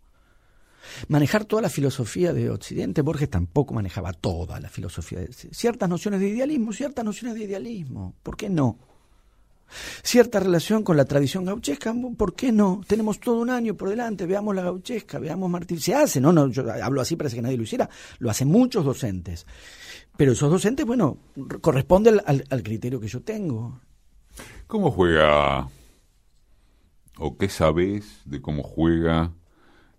Manejar 1.07 1.45
toda 1.45 1.61
la 1.61 1.69
filosofía 1.69 2.33
de 2.33 2.49
Occidente, 2.49 3.01
Borges 3.01 3.29
tampoco 3.29 3.73
manejaba 3.73 4.11
toda 4.11 4.59
la 4.59 4.67
filosofía. 4.67 5.21
Ciertas 5.51 5.87
nociones 5.87 6.19
de 6.19 6.27
idealismo, 6.27 6.73
ciertas 6.73 7.05
nociones 7.05 7.37
de 7.37 7.45
idealismo. 7.45 8.13
¿Por 8.23 8.35
qué 8.35 8.49
no? 8.49 8.77
Cierta 10.03 10.39
relación 10.39 10.83
con 10.83 10.97
la 10.97 11.05
tradición 11.05 11.45
gauchesca, 11.45 11.93
¿por 12.17 12.35
qué 12.35 12.51
no? 12.51 12.81
Tenemos 12.87 13.19
todo 13.19 13.41
un 13.41 13.49
año 13.49 13.75
por 13.75 13.89
delante, 13.89 14.25
veamos 14.25 14.55
la 14.55 14.63
gauchesca, 14.63 15.19
veamos 15.19 15.49
Martín. 15.49 15.79
Se 15.79 15.93
hace, 15.93 16.19
no, 16.19 16.31
no, 16.31 16.47
yo 16.49 16.63
hablo 16.71 17.01
así, 17.01 17.15
parece 17.15 17.35
que 17.35 17.41
nadie 17.41 17.57
lo 17.57 17.63
hiciera, 17.63 17.89
lo 18.19 18.29
hacen 18.29 18.47
muchos 18.47 18.85
docentes. 18.85 19.45
Pero 20.15 20.33
esos 20.33 20.49
docentes, 20.49 20.85
bueno, 20.85 21.17
corresponden 21.61 22.21
al, 22.25 22.43
al 22.49 22.63
criterio 22.63 22.99
que 22.99 23.07
yo 23.07 23.21
tengo. 23.21 23.79
¿Cómo 24.67 24.91
juega, 24.91 25.69
o 27.17 27.37
qué 27.37 27.49
sabes 27.49 28.21
de 28.25 28.41
cómo 28.41 28.63
juega 28.63 29.31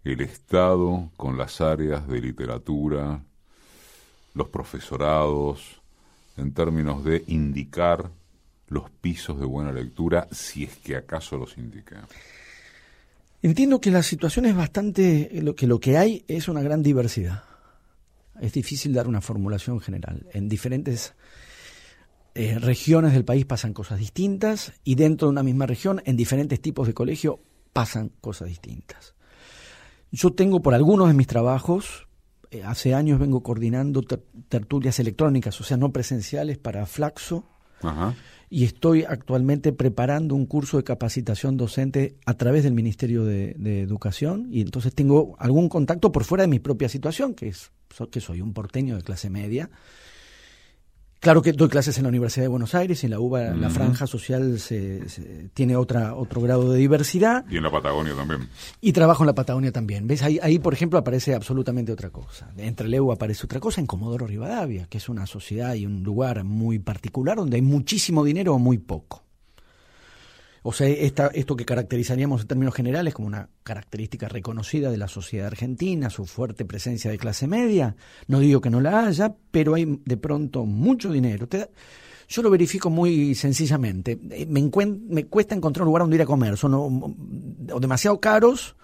el 0.04 0.20
Estado 0.20 1.10
con 1.16 1.38
las 1.38 1.60
áreas 1.60 2.06
de 2.08 2.20
literatura, 2.20 3.24
los 4.34 4.48
profesorados, 4.48 5.80
en 6.36 6.52
términos 6.52 7.04
de 7.04 7.24
indicar 7.26 8.10
los 8.68 8.90
pisos 8.90 9.38
de 9.38 9.46
buena 9.46 9.72
lectura, 9.72 10.28
si 10.30 10.64
es 10.64 10.76
que 10.76 10.96
acaso 10.96 11.36
los 11.36 11.56
indica? 11.58 12.06
Entiendo 13.42 13.80
que 13.80 13.90
la 13.90 14.02
situación 14.02 14.46
es 14.46 14.56
bastante, 14.56 15.28
lo 15.42 15.54
que 15.54 15.66
lo 15.66 15.78
que 15.78 15.98
hay 15.98 16.24
es 16.28 16.48
una 16.48 16.62
gran 16.62 16.82
diversidad. 16.82 17.44
Es 18.40 18.52
difícil 18.52 18.94
dar 18.94 19.06
una 19.06 19.20
formulación 19.20 19.80
general. 19.80 20.26
En 20.32 20.48
diferentes 20.48 21.14
eh, 22.34 22.58
regiones 22.58 23.12
del 23.12 23.24
país 23.24 23.44
pasan 23.44 23.74
cosas 23.74 23.98
distintas 23.98 24.72
y 24.82 24.96
dentro 24.96 25.28
de 25.28 25.32
una 25.32 25.42
misma 25.42 25.66
región, 25.66 26.02
en 26.04 26.16
diferentes 26.16 26.60
tipos 26.60 26.86
de 26.86 26.94
colegio, 26.94 27.40
pasan 27.72 28.10
cosas 28.20 28.48
distintas. 28.48 29.14
Yo 30.10 30.32
tengo 30.32 30.62
por 30.62 30.74
algunos 30.74 31.08
de 31.08 31.14
mis 31.14 31.26
trabajos, 31.26 32.08
eh, 32.50 32.62
hace 32.64 32.94
años 32.94 33.18
vengo 33.18 33.42
coordinando 33.42 34.02
tertulias 34.48 34.98
electrónicas, 34.98 35.60
o 35.60 35.64
sea, 35.64 35.76
no 35.76 35.92
presenciales 35.92 36.56
para 36.56 36.86
Flaxo, 36.86 37.53
Ajá. 37.84 38.14
Y 38.50 38.64
estoy 38.64 39.04
actualmente 39.04 39.72
preparando 39.72 40.34
un 40.34 40.46
curso 40.46 40.76
de 40.76 40.84
capacitación 40.84 41.56
docente 41.56 42.14
a 42.24 42.34
través 42.34 42.62
del 42.62 42.72
Ministerio 42.72 43.24
de, 43.24 43.54
Educación 43.82 44.48
y 44.50 44.60
entonces 44.60 44.94
tengo 44.94 45.34
algún 45.38 45.68
contacto 45.68 46.12
por 46.12 46.24
fuera 46.24 46.42
de 46.42 46.48
mi 46.48 46.58
propia 46.58 46.88
situación, 46.88 47.34
que 47.34 47.48
es 47.48 47.72
que 48.10 48.20
soy 48.20 48.40
un 48.40 48.52
porteño 48.52 48.96
de 48.96 49.02
clase 49.02 49.30
media 49.30 49.70
Claro 51.24 51.40
que 51.40 51.54
doy 51.54 51.70
clases 51.70 51.96
en 51.96 52.02
la 52.02 52.10
Universidad 52.10 52.44
de 52.44 52.48
Buenos 52.48 52.74
Aires 52.74 53.02
y 53.02 53.06
en 53.06 53.12
la 53.12 53.18
UBA 53.18 53.54
la 53.54 53.70
franja 53.70 54.06
social 54.06 54.60
se, 54.60 55.48
tiene 55.54 55.74
otra, 55.74 56.14
otro 56.14 56.42
grado 56.42 56.70
de 56.70 56.78
diversidad. 56.78 57.46
Y 57.48 57.56
en 57.56 57.62
la 57.62 57.70
Patagonia 57.70 58.14
también. 58.14 58.46
Y 58.82 58.92
trabajo 58.92 59.22
en 59.22 59.28
la 59.28 59.34
Patagonia 59.34 59.72
también. 59.72 60.06
¿Ves? 60.06 60.22
Ahí, 60.22 60.38
ahí, 60.42 60.58
por 60.58 60.74
ejemplo, 60.74 60.98
aparece 60.98 61.34
absolutamente 61.34 61.92
otra 61.92 62.10
cosa. 62.10 62.52
Entre 62.58 62.88
Leu 62.88 63.10
aparece 63.10 63.46
otra 63.46 63.58
cosa 63.58 63.80
en 63.80 63.86
Comodoro 63.86 64.26
Rivadavia, 64.26 64.86
que 64.86 64.98
es 64.98 65.08
una 65.08 65.24
sociedad 65.24 65.72
y 65.72 65.86
un 65.86 66.02
lugar 66.02 66.44
muy 66.44 66.78
particular 66.78 67.38
donde 67.38 67.56
hay 67.56 67.62
muchísimo 67.62 68.22
dinero 68.22 68.52
o 68.52 68.58
muy 68.58 68.76
poco. 68.76 69.23
O 70.66 70.72
sea, 70.72 70.88
esta, 70.88 71.26
esto 71.26 71.56
que 71.56 71.66
caracterizaríamos 71.66 72.40
en 72.40 72.46
términos 72.46 72.74
generales 72.74 73.12
como 73.12 73.28
una 73.28 73.50
característica 73.64 74.30
reconocida 74.30 74.90
de 74.90 74.96
la 74.96 75.08
sociedad 75.08 75.48
argentina, 75.48 76.08
su 76.08 76.24
fuerte 76.24 76.64
presencia 76.64 77.10
de 77.10 77.18
clase 77.18 77.46
media, 77.46 77.96
no 78.28 78.38
digo 78.38 78.62
que 78.62 78.70
no 78.70 78.80
la 78.80 79.04
haya, 79.04 79.34
pero 79.50 79.74
hay 79.74 80.00
de 80.06 80.16
pronto 80.16 80.64
mucho 80.64 81.12
dinero. 81.12 81.46
yo 82.28 82.42
lo 82.42 82.48
verifico 82.48 82.88
muy 82.88 83.34
sencillamente. 83.34 84.18
Eh, 84.30 84.46
me, 84.46 85.26
cuesta 85.26 85.54
encontrar 85.54 85.82
un 85.82 85.88
lugar 85.88 86.04
donde 86.04 86.16
ir 86.16 86.22
a 86.22 86.26
comer. 86.26 86.56
Son 86.56 86.72
o, 86.72 87.78
demasiado 87.78 88.18
caros 88.18 88.74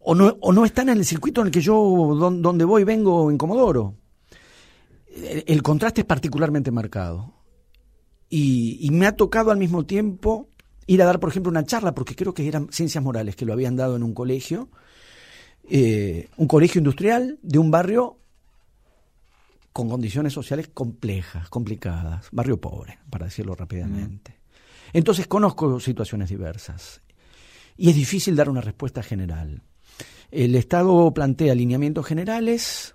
o 0.00 0.14
no, 0.14 0.36
o 0.38 0.52
no 0.52 0.66
están 0.66 0.90
en 0.90 0.98
el 0.98 1.06
circuito 1.06 1.40
en 1.40 1.46
el 1.46 1.50
que 1.50 1.62
yo, 1.62 1.74
donde 1.74 2.66
voy, 2.66 2.84
vengo 2.84 3.30
en 3.30 3.38
Comodoro. 3.38 3.94
el 5.46 5.62
contraste 5.62 6.02
es 6.02 6.06
particularmente 6.06 6.70
marcado. 6.70 7.39
Y, 8.32 8.88
me 8.92 9.06
ha 9.06 9.16
tocado 9.16 9.50
al 9.50 9.58
mismo 9.58 9.84
tiempo 9.84 10.48
ir 10.86 11.02
a 11.02 11.04
dar, 11.04 11.18
por 11.18 11.30
ejemplo, 11.30 11.50
una 11.50 11.64
charla, 11.64 11.94
porque 11.94 12.14
creo 12.14 12.32
que 12.32 12.46
eran 12.46 12.68
ciencias 12.70 13.02
morales 13.02 13.34
que 13.34 13.44
lo 13.44 13.52
habían 13.52 13.74
dado 13.74 13.96
en 13.96 14.04
un 14.04 14.14
colegio, 14.14 14.68
eh, 15.68 16.28
un 16.36 16.46
colegio 16.46 16.78
industrial 16.78 17.38
de 17.42 17.58
un 17.58 17.70
barrio 17.70 18.18
con 19.72 19.88
condiciones 19.88 20.32
sociales 20.32 20.68
complejas, 20.72 21.48
complicadas, 21.48 22.28
barrio 22.32 22.60
pobre, 22.60 22.98
para 23.10 23.26
decirlo 23.26 23.54
rápidamente. 23.54 24.38
Entonces 24.92 25.26
conozco 25.26 25.80
situaciones 25.80 26.28
diversas 26.28 27.02
y 27.76 27.90
es 27.90 27.96
difícil 27.96 28.36
dar 28.36 28.48
una 28.48 28.60
respuesta 28.60 29.02
general. 29.02 29.62
El 30.30 30.54
Estado 30.54 31.12
plantea 31.12 31.52
alineamientos 31.52 32.06
generales, 32.06 32.94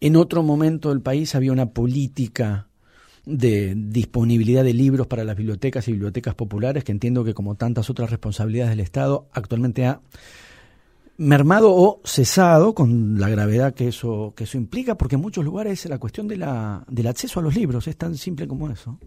en 0.00 0.16
otro 0.16 0.42
momento 0.42 0.88
del 0.88 1.00
país 1.00 1.34
había 1.34 1.52
una 1.52 1.70
política 1.70 2.68
de 3.24 3.74
disponibilidad 3.76 4.64
de 4.64 4.74
libros 4.74 5.06
para 5.06 5.24
las 5.24 5.36
bibliotecas 5.36 5.86
y 5.88 5.92
bibliotecas 5.92 6.34
populares, 6.34 6.84
que 6.84 6.92
entiendo 6.92 7.24
que 7.24 7.34
como 7.34 7.54
tantas 7.54 7.88
otras 7.90 8.10
responsabilidades 8.10 8.70
del 8.70 8.80
Estado, 8.80 9.28
actualmente 9.32 9.86
ha 9.86 10.00
mermado 11.18 11.72
o 11.72 12.00
cesado 12.04 12.74
con 12.74 13.20
la 13.20 13.28
gravedad 13.28 13.74
que 13.74 13.88
eso, 13.88 14.32
que 14.36 14.44
eso 14.44 14.56
implica, 14.56 14.96
porque 14.96 15.14
en 15.16 15.20
muchos 15.20 15.44
lugares 15.44 15.84
la 15.86 15.98
cuestión 15.98 16.26
de 16.26 16.36
la, 16.36 16.84
del 16.88 17.06
acceso 17.06 17.38
a 17.38 17.42
los 17.42 17.54
libros 17.54 17.86
es 17.86 17.96
tan 17.96 18.16
simple 18.16 18.48
como 18.48 18.68
eso. 18.70 18.98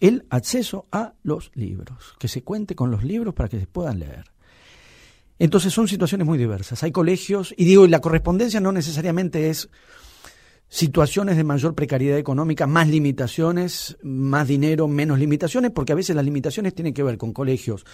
El 0.00 0.26
acceso 0.30 0.86
a 0.92 1.14
los 1.22 1.50
libros, 1.54 2.14
que 2.18 2.28
se 2.28 2.42
cuente 2.42 2.74
con 2.74 2.90
los 2.90 3.04
libros 3.04 3.34
para 3.34 3.48
que 3.48 3.58
se 3.58 3.66
puedan 3.66 3.98
leer. 3.98 4.24
Entonces 5.38 5.72
son 5.72 5.88
situaciones 5.88 6.26
muy 6.26 6.36
diversas. 6.36 6.82
Hay 6.82 6.92
colegios, 6.92 7.54
y 7.56 7.64
digo, 7.64 7.86
la 7.86 8.00
correspondencia 8.00 8.60
no 8.60 8.72
necesariamente 8.72 9.50
es 9.50 9.68
situaciones 10.68 11.36
de 11.36 11.44
mayor 11.44 11.74
precariedad 11.74 12.18
económica, 12.18 12.66
más 12.66 12.88
limitaciones, 12.88 13.96
más 14.02 14.46
dinero, 14.46 14.86
menos 14.86 15.18
limitaciones, 15.18 15.70
porque 15.70 15.92
a 15.92 15.96
veces 15.96 16.14
las 16.14 16.24
limitaciones 16.24 16.74
tienen 16.74 16.94
que 16.94 17.02
ver 17.02 17.18
con 17.18 17.32
colegios 17.32 17.84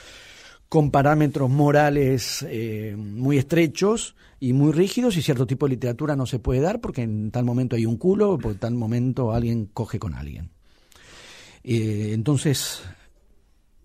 con 0.68 0.90
parámetros 0.90 1.50
morales 1.50 2.44
eh, 2.48 2.96
muy 2.98 3.38
estrechos 3.38 4.16
y 4.40 4.52
muy 4.54 4.72
rígidos 4.72 5.16
y 5.16 5.22
cierto 5.22 5.46
tipo 5.46 5.66
de 5.66 5.70
literatura 5.70 6.16
no 6.16 6.26
se 6.26 6.40
puede 6.40 6.60
dar 6.60 6.80
porque 6.80 7.02
en 7.02 7.30
tal 7.30 7.44
momento 7.44 7.76
hay 7.76 7.86
un 7.86 7.96
culo 7.96 8.32
o 8.32 8.38
por 8.38 8.56
tal 8.56 8.74
momento 8.74 9.32
alguien 9.32 9.66
coge 9.66 10.00
con 10.00 10.14
alguien. 10.14 10.50
Eh, 11.62 12.10
entonces, 12.12 12.82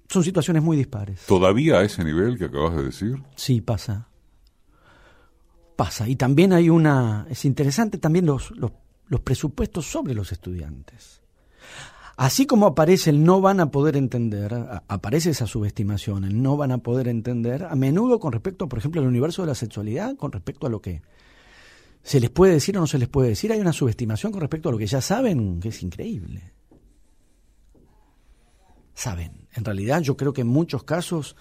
son 0.09 0.23
situaciones 0.23 0.63
muy 0.63 0.77
dispares. 0.77 1.25
¿Todavía 1.27 1.77
a 1.77 1.83
ese 1.83 2.03
nivel 2.03 2.39
que 2.39 2.45
acabas 2.45 2.75
de 2.75 2.85
decir? 2.85 3.21
Sí, 3.35 3.61
pasa 3.61 4.09
pasa. 5.80 6.09
Y 6.09 6.17
también 6.17 6.51
hay 6.51 6.69
una, 6.69 7.25
es 7.30 7.45
interesante 7.45 7.97
también 7.99 8.25
los, 8.25 8.51
los, 8.51 8.71
presupuestos 9.21 9.86
sobre 9.86 10.13
los 10.13 10.34
estudiantes. 10.34 11.21
Así 12.17 12.45
como 12.45 12.65
aparece 12.65 13.11
el 13.11 13.23
no 13.23 13.39
van 13.39 13.61
a 13.61 13.71
poder 13.71 13.95
entender, 13.95 14.53
aparece 14.89 15.30
esa 15.30 15.47
subestimación, 15.47 16.25
el 16.25 16.41
no 16.41 16.57
van 16.57 16.73
a 16.73 16.80
poder 16.80 17.07
entender, 17.07 17.63
a 17.63 17.75
menudo 17.75 18.19
con 18.19 18.34
respecto, 18.34 18.67
por 18.67 18.77
ejemplo, 18.77 18.99
al 18.99 19.07
universo 19.07 19.43
de 19.43 19.47
la 19.47 19.55
sexualidad, 19.55 20.17
con 20.17 20.34
respecto 20.34 20.67
a 20.67 20.69
lo 20.69 20.82
que 20.82 21.01
se 22.03 22.19
les 22.19 22.30
puede 22.30 22.51
decir 22.51 22.77
o 22.77 22.82
no 22.82 22.88
se 22.88 22.97
les 22.97 23.07
puede 23.07 23.30
decir, 23.30 23.53
hay 23.53 23.61
una 23.61 23.71
subestimación 23.71 24.34
con 24.34 24.41
respecto 24.41 24.67
a 24.67 24.73
lo 24.73 24.77
que 24.77 24.86
ya 24.86 24.99
saben, 24.99 25.61
que 25.61 25.69
es 25.69 25.82
increíble. 25.82 26.51
Saben, 28.93 29.47
en 29.53 29.63
realidad 29.63 30.01
yo 30.01 30.17
creo 30.17 30.34
que 30.34 30.41
en 30.41 30.47
muchos 30.47 30.84
casos 30.84 31.38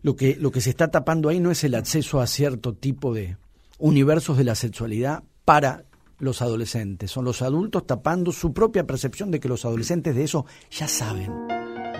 lo 0.00 0.16
que, 0.16 0.34
lo 0.36 0.50
que 0.50 0.62
se 0.62 0.70
está 0.70 0.90
tapando 0.90 1.28
ahí 1.28 1.40
no 1.40 1.50
es 1.50 1.62
el 1.62 1.74
acceso 1.74 2.22
a 2.22 2.26
cierto 2.26 2.72
tipo 2.72 3.12
de 3.12 3.36
universos 3.78 4.36
de 4.38 4.44
la 4.44 4.54
sexualidad 4.54 5.22
para 5.44 5.84
los 6.18 6.40
adolescentes, 6.40 7.10
son 7.10 7.24
los 7.24 7.42
adultos 7.42 7.86
tapando 7.86 8.32
su 8.32 8.54
propia 8.54 8.86
percepción 8.86 9.30
de 9.30 9.40
que 9.40 9.48
los 9.48 9.64
adolescentes 9.64 10.14
de 10.14 10.24
eso 10.24 10.46
ya 10.70 10.88
saben. 10.88 11.30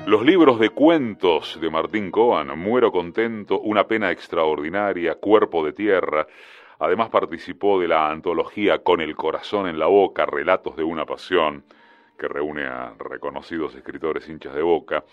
Los 0.06 0.24
libros 0.24 0.58
de 0.60 0.70
cuentos 0.70 1.58
de 1.60 1.68
Martín 1.68 2.10
Coan, 2.10 2.58
Muero 2.58 2.92
contento, 2.92 3.60
Una 3.60 3.88
pena 3.88 4.12
extraordinaria, 4.12 5.16
Cuerpo 5.16 5.64
de 5.64 5.72
tierra, 5.72 6.26
además 6.78 7.10
participó 7.10 7.80
de 7.80 7.88
la 7.88 8.08
antología 8.08 8.78
Con 8.78 9.00
el 9.00 9.16
corazón 9.16 9.66
en 9.66 9.78
la 9.78 9.86
boca, 9.86 10.24
Relatos 10.24 10.76
de 10.76 10.84
una 10.84 11.04
pasión, 11.04 11.64
que 12.16 12.28
reúne 12.28 12.64
a 12.66 12.94
reconocidos 12.98 13.74
escritores 13.74 14.28
hinchas 14.28 14.54
de 14.54 14.62
boca, 14.62 15.04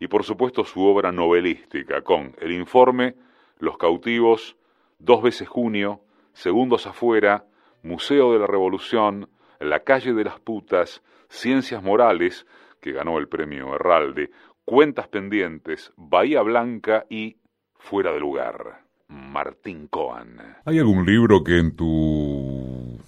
y 0.00 0.06
por 0.08 0.24
supuesto 0.24 0.64
su 0.64 0.82
obra 0.82 1.12
novelística 1.12 2.00
con 2.00 2.34
El 2.40 2.52
informe, 2.52 3.14
Los 3.58 3.76
cautivos, 3.76 4.56
Dos 4.98 5.22
veces 5.22 5.46
junio, 5.46 6.00
Segundos 6.38 6.86
afuera, 6.86 7.46
Museo 7.82 8.32
de 8.32 8.38
la 8.38 8.46
Revolución, 8.46 9.28
La 9.58 9.80
calle 9.80 10.14
de 10.14 10.22
las 10.22 10.38
putas, 10.38 11.02
Ciencias 11.28 11.82
Morales, 11.82 12.46
que 12.80 12.92
ganó 12.92 13.18
el 13.18 13.26
premio 13.26 13.74
Herralde, 13.74 14.30
Cuentas 14.64 15.08
pendientes, 15.08 15.92
Bahía 15.96 16.42
Blanca 16.42 17.06
y 17.10 17.38
Fuera 17.74 18.12
de 18.12 18.20
lugar. 18.20 18.84
Martín 19.08 19.88
Coan. 19.88 20.38
¿Hay 20.64 20.78
algún 20.78 21.04
libro 21.04 21.42
que 21.42 21.58
en 21.58 21.74
tu 21.74 23.00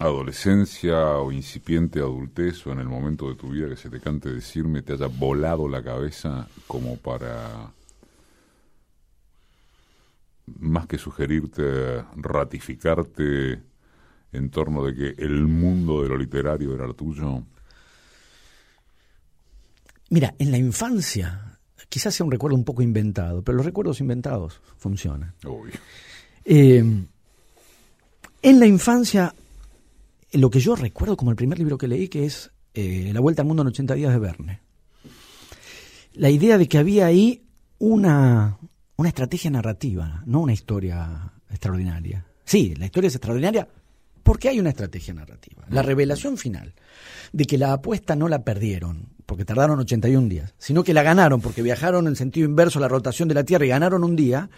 adolescencia 0.00 1.18
o 1.18 1.30
incipiente 1.30 2.00
adultez 2.00 2.66
o 2.66 2.72
en 2.72 2.80
el 2.80 2.88
momento 2.88 3.28
de 3.28 3.36
tu 3.36 3.50
vida 3.50 3.68
que 3.68 3.76
se 3.76 3.90
te 3.90 4.00
cante 4.00 4.34
decirme 4.34 4.82
te 4.82 4.94
haya 4.94 5.06
volado 5.06 5.68
la 5.68 5.84
cabeza 5.84 6.48
como 6.66 6.96
para 6.96 7.75
más 10.58 10.86
que 10.86 10.98
sugerirte, 10.98 12.04
ratificarte 12.16 13.62
en 14.32 14.50
torno 14.50 14.84
de 14.84 14.94
que 14.94 15.22
el 15.22 15.46
mundo 15.46 16.02
de 16.02 16.08
lo 16.08 16.16
literario 16.16 16.74
era 16.74 16.86
el 16.86 16.94
tuyo? 16.94 17.42
Mira, 20.10 20.34
en 20.38 20.50
la 20.50 20.58
infancia, 20.58 21.58
quizás 21.88 22.14
sea 22.14 22.24
un 22.24 22.32
recuerdo 22.32 22.56
un 22.56 22.64
poco 22.64 22.82
inventado, 22.82 23.42
pero 23.42 23.56
los 23.56 23.66
recuerdos 23.66 24.00
inventados 24.00 24.60
funcionan. 24.78 25.34
Eh, 26.44 26.78
en 28.42 28.60
la 28.60 28.66
infancia, 28.66 29.34
lo 30.32 30.50
que 30.50 30.60
yo 30.60 30.76
recuerdo 30.76 31.16
como 31.16 31.30
el 31.30 31.36
primer 31.36 31.58
libro 31.58 31.78
que 31.78 31.88
leí, 31.88 32.08
que 32.08 32.26
es 32.26 32.52
eh, 32.74 33.10
La 33.12 33.20
Vuelta 33.20 33.42
al 33.42 33.48
Mundo 33.48 33.62
en 33.62 33.68
80 33.68 33.94
días 33.94 34.12
de 34.12 34.18
Verne. 34.18 34.60
La 36.12 36.30
idea 36.30 36.56
de 36.56 36.68
que 36.68 36.78
había 36.78 37.06
ahí 37.06 37.44
una, 37.78 38.58
una 38.96 39.08
estrategia 39.08 39.50
narrativa, 39.50 40.22
no 40.26 40.40
una 40.40 40.52
historia 40.52 41.32
extraordinaria. 41.50 42.26
Sí, 42.44 42.74
la 42.76 42.86
historia 42.86 43.08
es 43.08 43.14
extraordinaria 43.14 43.68
porque 44.22 44.48
hay 44.48 44.58
una 44.58 44.70
estrategia 44.70 45.14
narrativa. 45.14 45.64
La 45.68 45.82
revelación 45.82 46.36
final 46.36 46.74
de 47.32 47.44
que 47.44 47.58
la 47.58 47.72
apuesta 47.72 48.16
no 48.16 48.28
la 48.28 48.42
perdieron 48.42 49.14
porque 49.26 49.44
tardaron 49.44 49.78
81 49.80 50.28
días, 50.28 50.54
sino 50.58 50.82
que 50.84 50.94
la 50.94 51.02
ganaron 51.02 51.40
porque 51.40 51.62
viajaron 51.62 52.06
en 52.06 52.16
sentido 52.16 52.48
inverso 52.48 52.78
a 52.78 52.82
la 52.82 52.88
rotación 52.88 53.28
de 53.28 53.34
la 53.34 53.44
Tierra 53.44 53.66
y 53.66 53.68
ganaron 53.68 54.04
un 54.04 54.16
día. 54.16 54.48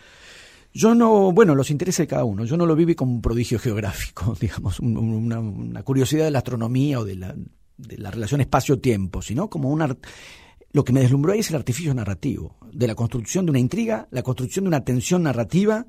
Yo 0.72 0.94
no, 0.94 1.32
bueno, 1.32 1.54
los 1.54 1.70
intereses 1.70 2.04
de 2.04 2.06
cada 2.06 2.24
uno. 2.24 2.44
Yo 2.44 2.56
no 2.56 2.66
lo 2.66 2.76
viví 2.76 2.94
como 2.94 3.12
un 3.12 3.22
prodigio 3.22 3.58
geográfico, 3.60 4.36
digamos, 4.40 4.78
una, 4.80 5.82
curiosidad 5.82 6.24
de 6.26 6.30
la 6.30 6.38
astronomía 6.38 7.00
o 7.00 7.04
de 7.04 7.16
la, 7.16 7.34
de 7.76 7.98
la 7.98 8.10
relación 8.10 8.40
espacio-tiempo, 8.40 9.22
sino 9.22 9.48
como 9.48 9.70
una 9.70 9.96
lo 10.78 10.84
que 10.84 10.92
me 10.92 11.00
deslumbró 11.00 11.32
ahí 11.32 11.40
es 11.40 11.50
el 11.50 11.56
artificio 11.56 11.92
narrativo, 11.92 12.54
de 12.72 12.86
la 12.86 12.94
construcción 12.94 13.44
de 13.44 13.50
una 13.50 13.58
intriga, 13.58 14.06
la 14.12 14.22
construcción 14.22 14.64
de 14.64 14.68
una 14.68 14.84
tensión 14.84 15.24
narrativa, 15.24 15.84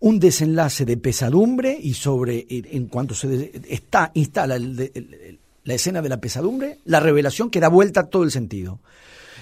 un 0.00 0.18
desenlace 0.18 0.86
de 0.86 0.96
pesadumbre 0.96 1.78
y 1.78 1.92
sobre, 1.92 2.46
en 2.48 2.86
cuanto 2.86 3.14
se 3.14 3.52
está, 3.68 4.10
instala 4.14 4.58
la 4.58 5.74
escena 5.74 6.00
de 6.00 6.08
la 6.08 6.18
pesadumbre, 6.18 6.78
la 6.86 6.98
revelación 6.98 7.50
que 7.50 7.60
da 7.60 7.68
vuelta 7.68 8.00
a 8.00 8.06
todo 8.06 8.24
el 8.24 8.30
sentido. 8.30 8.80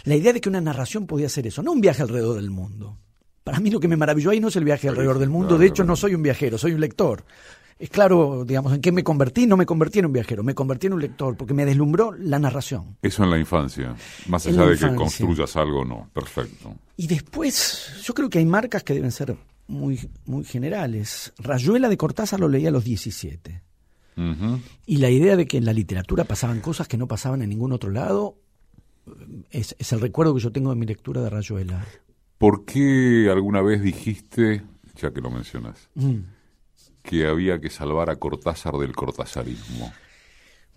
La 0.03 0.17
idea 0.17 0.33
de 0.33 0.41
que 0.41 0.49
una 0.49 0.61
narración 0.61 1.07
podía 1.07 1.29
ser 1.29 1.47
eso, 1.47 1.63
no 1.63 1.71
un 1.71 1.81
viaje 1.81 2.03
alrededor 2.03 2.35
del 2.35 2.51
mundo. 2.51 2.99
Para 3.45 3.61
mí 3.61 3.71
lo 3.71 3.79
que 3.79 3.87
me 3.87 3.97
maravilló 3.97 4.31
ahí 4.31 4.41
no 4.41 4.49
es 4.49 4.57
el 4.57 4.65
viaje 4.65 4.89
alrededor 4.89 5.21
del 5.21 5.31
mundo, 5.31 5.57
de 5.57 5.67
hecho 5.67 5.85
no 5.85 5.95
soy 5.95 6.17
un 6.17 6.23
viajero, 6.25 6.59
soy 6.59 6.73
un 6.73 6.81
lector 6.81 7.25
es 7.81 7.89
claro, 7.89 8.45
digamos, 8.45 8.75
en 8.75 8.83
qué 8.83 8.93
me 8.93 9.03
convertí. 9.03 9.47
No 9.47 9.57
me 9.57 9.65
convertí 9.65 10.01
en 10.01 10.07
un 10.07 10.13
viajero, 10.13 10.45
me 10.45 10.55
convertí 10.55 10.89
en 10.89 10.93
un 10.93 11.01
lector, 11.01 11.35
porque 11.37 11.55
me 11.55 11.65
deslumbró 11.65 12.13
la 12.13 12.39
narración. 12.39 12.99
Eso 13.01 13.25
en 13.25 13.31
la 13.31 13.39
infancia, 13.39 13.97
más 14.29 14.47
allá 14.47 14.67
de 14.67 14.77
que 14.77 14.95
construyas 14.95 15.57
algo, 15.57 15.83
no, 15.85 16.11
perfecto. 16.13 16.75
Y 16.99 17.07
después, 17.07 18.03
yo 18.05 18.13
creo 18.13 18.29
que 18.29 18.39
hay 18.39 18.45
marcas 18.45 18.85
que 18.85 18.93
deben 18.93 19.11
ser 19.11 19.35
muy, 19.67 19.99
muy 20.27 20.45
generales. 20.45 21.33
Rayuela 21.39 21.89
de 21.89 21.97
Cortázar 21.97 22.39
lo 22.39 22.49
leía 22.49 22.69
a 22.69 22.73
los 22.73 22.85
17. 22.85 23.63
Y 24.85 24.99
la 24.99 25.09
idea 25.09 25.35
de 25.35 25.47
que 25.47 25.57
en 25.57 25.65
la 25.65 25.73
literatura 25.73 26.25
pasaban 26.25 26.61
cosas 26.61 26.87
que 26.87 26.99
no 26.99 27.09
pasaban 27.09 27.41
en 27.41 27.49
ningún 27.49 27.73
otro 27.73 27.91
lado 27.91 28.37
es, 29.51 29.75
el 29.79 30.01
recuerdo 30.01 30.35
que 30.35 30.43
yo 30.43 30.53
tengo 30.53 30.69
de 30.69 30.77
mi 30.77 30.85
lectura 30.85 31.23
de 31.23 31.31
Rayuela. 31.31 31.87
¿Por 32.37 32.67
qué 32.67 33.31
alguna 33.33 33.63
vez 33.63 33.81
dijiste, 33.81 34.63
ya 34.97 35.11
que 35.11 35.23
lo 35.23 35.31
mencionas, 35.31 35.89
mm 35.95 36.19
que 37.03 37.27
había 37.27 37.61
que 37.61 37.71
salvar 37.71 38.11
a 38.11 38.17
Cortázar 38.17 38.75
del 38.75 38.95
cortazarismo? 38.95 39.93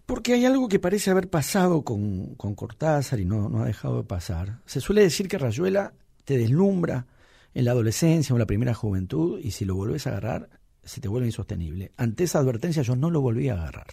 Porque 0.06 0.34
hay 0.34 0.46
algo 0.46 0.68
que 0.68 0.80
parece 0.80 1.12
haber 1.12 1.30
pasado 1.30 1.84
con, 1.84 2.36
Cortázar 2.36 3.20
y 3.20 3.26
no, 3.26 3.50
no 3.50 3.64
ha 3.64 3.66
dejado 3.66 3.98
de 3.98 4.04
pasar. 4.04 4.60
Se 4.66 4.82
suele 4.82 5.02
decir 5.02 5.28
que 5.28 5.38
Rayuela 5.38 5.94
te 6.26 6.38
deslumbra 6.38 7.06
en 7.54 7.66
la 7.66 7.72
adolescencia 7.72 8.34
o 8.34 8.38
en 8.38 8.40
la 8.40 8.46
primera 8.46 8.74
juventud 8.74 9.40
y 9.40 9.52
si 9.52 9.66
lo 9.66 9.76
volvés 9.76 10.08
a 10.08 10.12
agarrar 10.12 10.50
se 10.84 11.02
te 11.02 11.08
vuelve 11.08 11.28
insostenible. 11.28 11.92
Ante 11.98 12.26
esa 12.26 12.40
advertencia 12.40 12.84
yo 12.84 12.96
no 12.96 13.10
lo 13.10 13.22
volví 13.22 13.50
a 13.50 13.54
agarrar. 13.54 13.88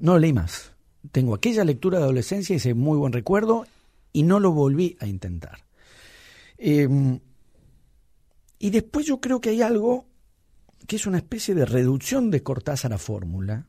No 0.00 0.12
lo 0.12 0.18
leí 0.18 0.32
más. 0.32 0.72
Tengo 1.12 1.34
aquella 1.34 1.64
lectura 1.64 1.98
de 1.98 2.04
adolescencia 2.04 2.54
y 2.54 2.56
ese 2.56 2.74
muy 2.74 2.96
buen 2.98 3.12
recuerdo 3.12 3.66
y 4.12 4.22
no 4.22 4.40
lo 4.40 4.52
volví 4.52 4.96
a 5.00 5.06
intentar. 5.06 5.64
Em, 6.56 7.20
y 8.58 8.70
después 8.70 9.06
yo 9.06 9.20
creo 9.20 9.40
que 9.40 9.50
hay 9.50 9.62
algo 9.62 10.06
que 10.86 10.96
es 10.96 11.06
una 11.06 11.18
especie 11.18 11.54
de 11.54 11.64
reducción 11.64 12.30
de 12.30 12.42
Cortázar 12.42 12.92
a 12.92 12.98
fórmula. 12.98 13.66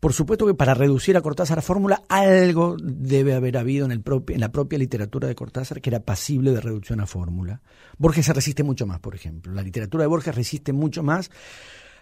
Por 0.00 0.12
supuesto 0.12 0.46
que 0.46 0.52
para 0.52 0.74
reducir 0.74 1.16
a 1.16 1.22
Cortázar 1.22 1.58
a 1.58 1.62
fórmula 1.62 2.02
algo 2.08 2.76
debe 2.78 3.34
haber 3.34 3.56
habido 3.56 3.86
en, 3.90 4.04
la 4.36 4.52
propia 4.52 4.78
literatura 4.78 5.26
de 5.26 5.34
Cortázar 5.34 5.80
que 5.80 5.88
era 5.88 6.00
pasible 6.00 6.52
de 6.52 6.60
reducción 6.60 7.00
a 7.00 7.06
fórmula. 7.06 7.62
Borges 7.96 8.26
se 8.26 8.34
resiste 8.34 8.62
mucho 8.62 8.86
más, 8.86 9.00
por 9.00 9.14
ejemplo. 9.14 9.52
La 9.54 9.62
literatura 9.62 10.02
de 10.02 10.08
Borges 10.08 10.34
resiste 10.34 10.74
mucho 10.74 11.02
más 11.02 11.30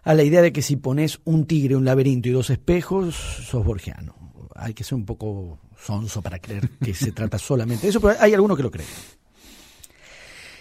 a 0.02 0.14
la 0.14 0.24
idea 0.24 0.42
de 0.42 0.52
que 0.52 0.62
si 0.62 0.74
pones 0.74 1.20
un 1.24 1.46
tigre, 1.46 1.76
un 1.76 1.84
laberinto 1.84 2.28
y 2.28 2.32
dos 2.32 2.50
espejos, 2.50 3.14
sos 3.14 3.64
borgiano. 3.64 4.16
Hay 4.56 4.74
que 4.74 4.82
ser 4.82 4.96
un 4.96 5.06
poco 5.06 5.60
sonso 5.78 6.22
para 6.22 6.40
creer 6.40 6.70
que 6.82 6.94
se 6.94 7.12
trata 7.12 7.38
solamente 7.38 7.82
de 7.82 7.90
eso, 7.90 8.00
pero 8.00 8.16
hay 8.18 8.34
algunos 8.34 8.56
que 8.56 8.64
lo 8.64 8.70
creen. 8.72 8.88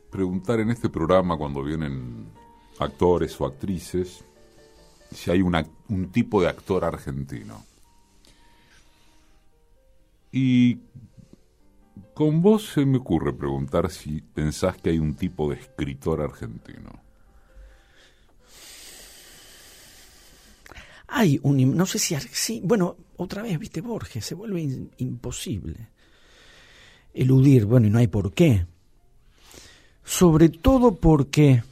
preguntar 0.10 0.60
en 0.60 0.72
este 0.72 0.90
programa 0.90 1.38
cuando 1.38 1.62
vienen 1.64 2.32
actores 2.80 3.40
o 3.40 3.46
actrices 3.46 4.26
si 5.12 5.30
hay 5.32 5.42
un 5.42 6.12
tipo 6.12 6.42
de 6.42 6.50
actor 6.50 6.84
argentino. 6.84 7.64
Y 10.32 10.80
con 12.14 12.42
vos 12.42 12.72
se 12.74 12.86
me 12.86 12.98
ocurre 12.98 13.34
preguntar 13.34 13.90
si 13.92 14.22
pensás 14.22 14.78
que 14.78 14.90
hay 14.90 15.00
un 15.00 15.16
tipo 15.16 15.50
de 15.50 15.56
escritor 15.58 16.22
argentino. 16.22 17.04
Hay 21.08 21.40
un, 21.44 21.76
no 21.76 21.86
sé 21.86 22.00
si, 22.00 22.62
bueno, 22.62 22.98
otra 23.16 23.42
vez, 23.42 23.58
viste, 23.58 23.82
Borges, 23.82 24.26
se 24.26 24.36
vuelve 24.36 24.90
imposible 24.98 25.90
eludir, 27.14 27.66
bueno, 27.66 27.88
y 27.88 27.90
no 27.90 27.98
hay 27.98 28.08
por 28.08 28.34
qué. 28.34 28.66
Sobre 30.04 30.50
todo 30.50 30.96
porque 30.96 31.64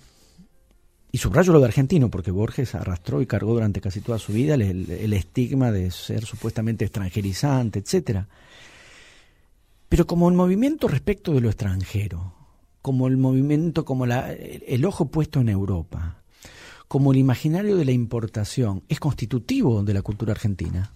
y 1.15 1.17
subrayo 1.17 1.53
lo 1.53 1.61
de 1.61 1.67
argentino, 1.67 2.09
porque 2.09 2.29
Borges 2.29 2.75
arrastró 2.75 3.21
y 3.21 3.25
cargó 3.25 3.53
durante 3.53 3.79
casi 3.79 4.01
toda 4.01 4.19
su 4.19 4.33
vida 4.33 4.55
el, 4.55 5.13
estigma 5.13 5.71
de 5.71 5.89
ser 5.89 6.25
supuestamente 6.25 6.83
extranjerizante, 6.83 7.79
etc. 7.79 8.25
Pero 9.89 10.07
como 10.07 10.29
el 10.29 10.35
movimiento 10.35 10.87
respecto 10.87 11.33
de 11.33 11.41
lo 11.41 11.49
extranjero, 11.49 12.33
como 12.81 13.07
el 13.07 13.17
movimiento, 13.17 13.85
como 13.85 14.05
la, 14.05 14.31
el 14.31 14.85
ojo 14.85 15.07
puesto 15.07 15.39
en 15.39 15.49
Europa, 15.49 16.17
como 16.87 17.11
el 17.11 17.17
imaginario 17.17 17.77
de 17.77 17.85
la 17.85 17.91
importación, 17.91 18.83
es 18.89 18.99
constitutivo 18.99 19.83
de 19.83 19.93
la 19.93 20.01
cultura 20.01 20.33
argentina. 20.33 20.91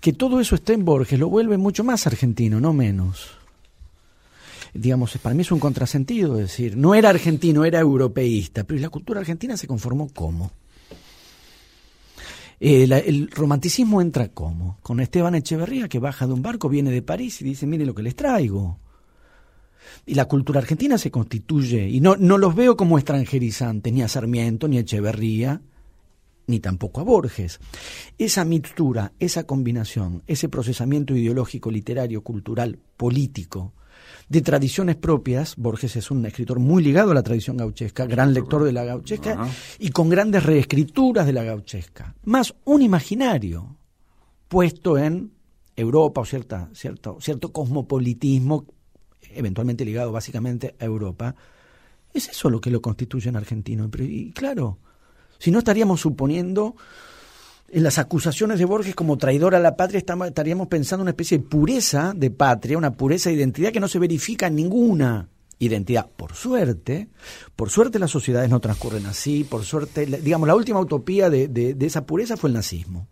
Que 0.00 0.12
todo 0.12 0.40
eso 0.40 0.56
esté 0.56 0.72
en 0.72 0.84
Borges 0.84 1.18
lo 1.18 1.28
vuelve 1.28 1.56
mucho 1.56 1.84
más 1.84 2.06
argentino, 2.06 2.60
no 2.60 2.72
menos 2.72 3.40
digamos, 4.74 5.16
para 5.18 5.34
mí 5.34 5.42
es 5.42 5.52
un 5.52 5.58
contrasentido 5.58 6.36
decir, 6.36 6.76
no 6.76 6.94
era 6.94 7.10
argentino, 7.10 7.64
era 7.64 7.80
europeísta, 7.80 8.64
pero 8.64 8.80
la 8.80 8.88
cultura 8.88 9.20
argentina 9.20 9.56
se 9.56 9.66
conformó 9.66 10.08
como? 10.12 10.52
Eh, 12.60 12.84
el 12.84 13.30
romanticismo 13.30 14.02
entra 14.02 14.28
como? 14.28 14.78
Con 14.82 15.00
Esteban 15.00 15.34
Echeverría 15.34 15.88
que 15.88 15.98
baja 15.98 16.26
de 16.26 16.34
un 16.34 16.42
barco, 16.42 16.68
viene 16.68 16.90
de 16.90 17.00
París 17.00 17.40
y 17.40 17.44
dice, 17.44 17.66
mire 17.66 17.86
lo 17.86 17.94
que 17.94 18.02
les 18.02 18.14
traigo. 18.14 18.78
Y 20.04 20.14
la 20.14 20.26
cultura 20.26 20.60
argentina 20.60 20.98
se 20.98 21.10
constituye, 21.10 21.88
y 21.88 22.00
no, 22.00 22.16
no 22.16 22.36
los 22.36 22.54
veo 22.54 22.76
como 22.76 22.98
extranjerizantes, 22.98 23.92
ni 23.92 24.02
a 24.02 24.08
Sarmiento, 24.08 24.68
ni 24.68 24.76
a 24.76 24.80
Echeverría, 24.80 25.62
ni 26.46 26.60
tampoco 26.60 27.00
a 27.00 27.04
Borges. 27.04 27.60
Esa 28.18 28.44
mixtura, 28.44 29.12
esa 29.18 29.44
combinación, 29.44 30.22
ese 30.26 30.50
procesamiento 30.50 31.16
ideológico, 31.16 31.70
literario, 31.70 32.22
cultural, 32.22 32.78
político, 32.96 33.72
de 34.28 34.40
tradiciones 34.42 34.96
propias. 34.96 35.56
Borges 35.56 35.96
es 35.96 36.10
un 36.10 36.24
escritor 36.26 36.58
muy 36.58 36.82
ligado 36.82 37.10
a 37.10 37.14
la 37.14 37.22
tradición 37.22 37.56
gauchesca, 37.56 38.06
gran 38.06 38.32
lector 38.32 38.64
de 38.64 38.72
la 38.72 38.84
gauchesca 38.84 39.48
y 39.78 39.90
con 39.90 40.08
grandes 40.08 40.44
reescrituras 40.44 41.26
de 41.26 41.32
la 41.32 41.44
gauchesca. 41.44 42.14
Más 42.24 42.54
un 42.64 42.82
imaginario 42.82 43.76
puesto 44.48 44.98
en 44.98 45.32
Europa 45.76 46.20
o 46.20 46.24
cierta, 46.24 46.68
cierto, 46.72 47.18
cierto 47.20 47.52
cosmopolitismo, 47.52 48.66
eventualmente 49.34 49.84
ligado 49.84 50.12
básicamente 50.12 50.74
a 50.78 50.84
Europa. 50.84 51.34
Es 52.12 52.28
eso 52.28 52.50
lo 52.50 52.60
que 52.60 52.70
lo 52.70 52.82
constituye 52.82 53.28
en 53.28 53.36
argentino. 53.36 53.88
Y 53.98 54.32
claro, 54.32 54.78
si 55.38 55.50
no 55.50 55.60
estaríamos 55.60 56.00
suponiendo 56.00 56.76
en 57.72 57.82
las 57.82 57.98
acusaciones 57.98 58.58
de 58.58 58.64
Borges 58.64 58.94
como 58.94 59.16
traidor 59.16 59.54
a 59.54 59.60
la 59.60 59.76
patria 59.76 59.98
estaríamos 59.98 60.68
pensando 60.68 61.02
una 61.02 61.12
especie 61.12 61.38
de 61.38 61.44
pureza 61.44 62.12
de 62.16 62.30
patria, 62.30 62.76
una 62.76 62.92
pureza 62.92 63.30
de 63.30 63.36
identidad 63.36 63.72
que 63.72 63.80
no 63.80 63.88
se 63.88 63.98
verifica 63.98 64.48
en 64.48 64.56
ninguna 64.56 65.28
identidad. 65.60 66.08
Por 66.16 66.34
suerte, 66.34 67.08
por 67.54 67.70
suerte 67.70 67.98
las 67.98 68.10
sociedades 68.10 68.50
no 68.50 68.60
transcurren 68.60 69.06
así, 69.06 69.44
por 69.44 69.64
suerte, 69.64 70.06
digamos, 70.06 70.48
la 70.48 70.56
última 70.56 70.80
utopía 70.80 71.30
de, 71.30 71.76
esa 71.80 72.04
pureza 72.06 72.36
fue 72.36 72.50
el 72.50 72.54
nazismo. 72.54 73.06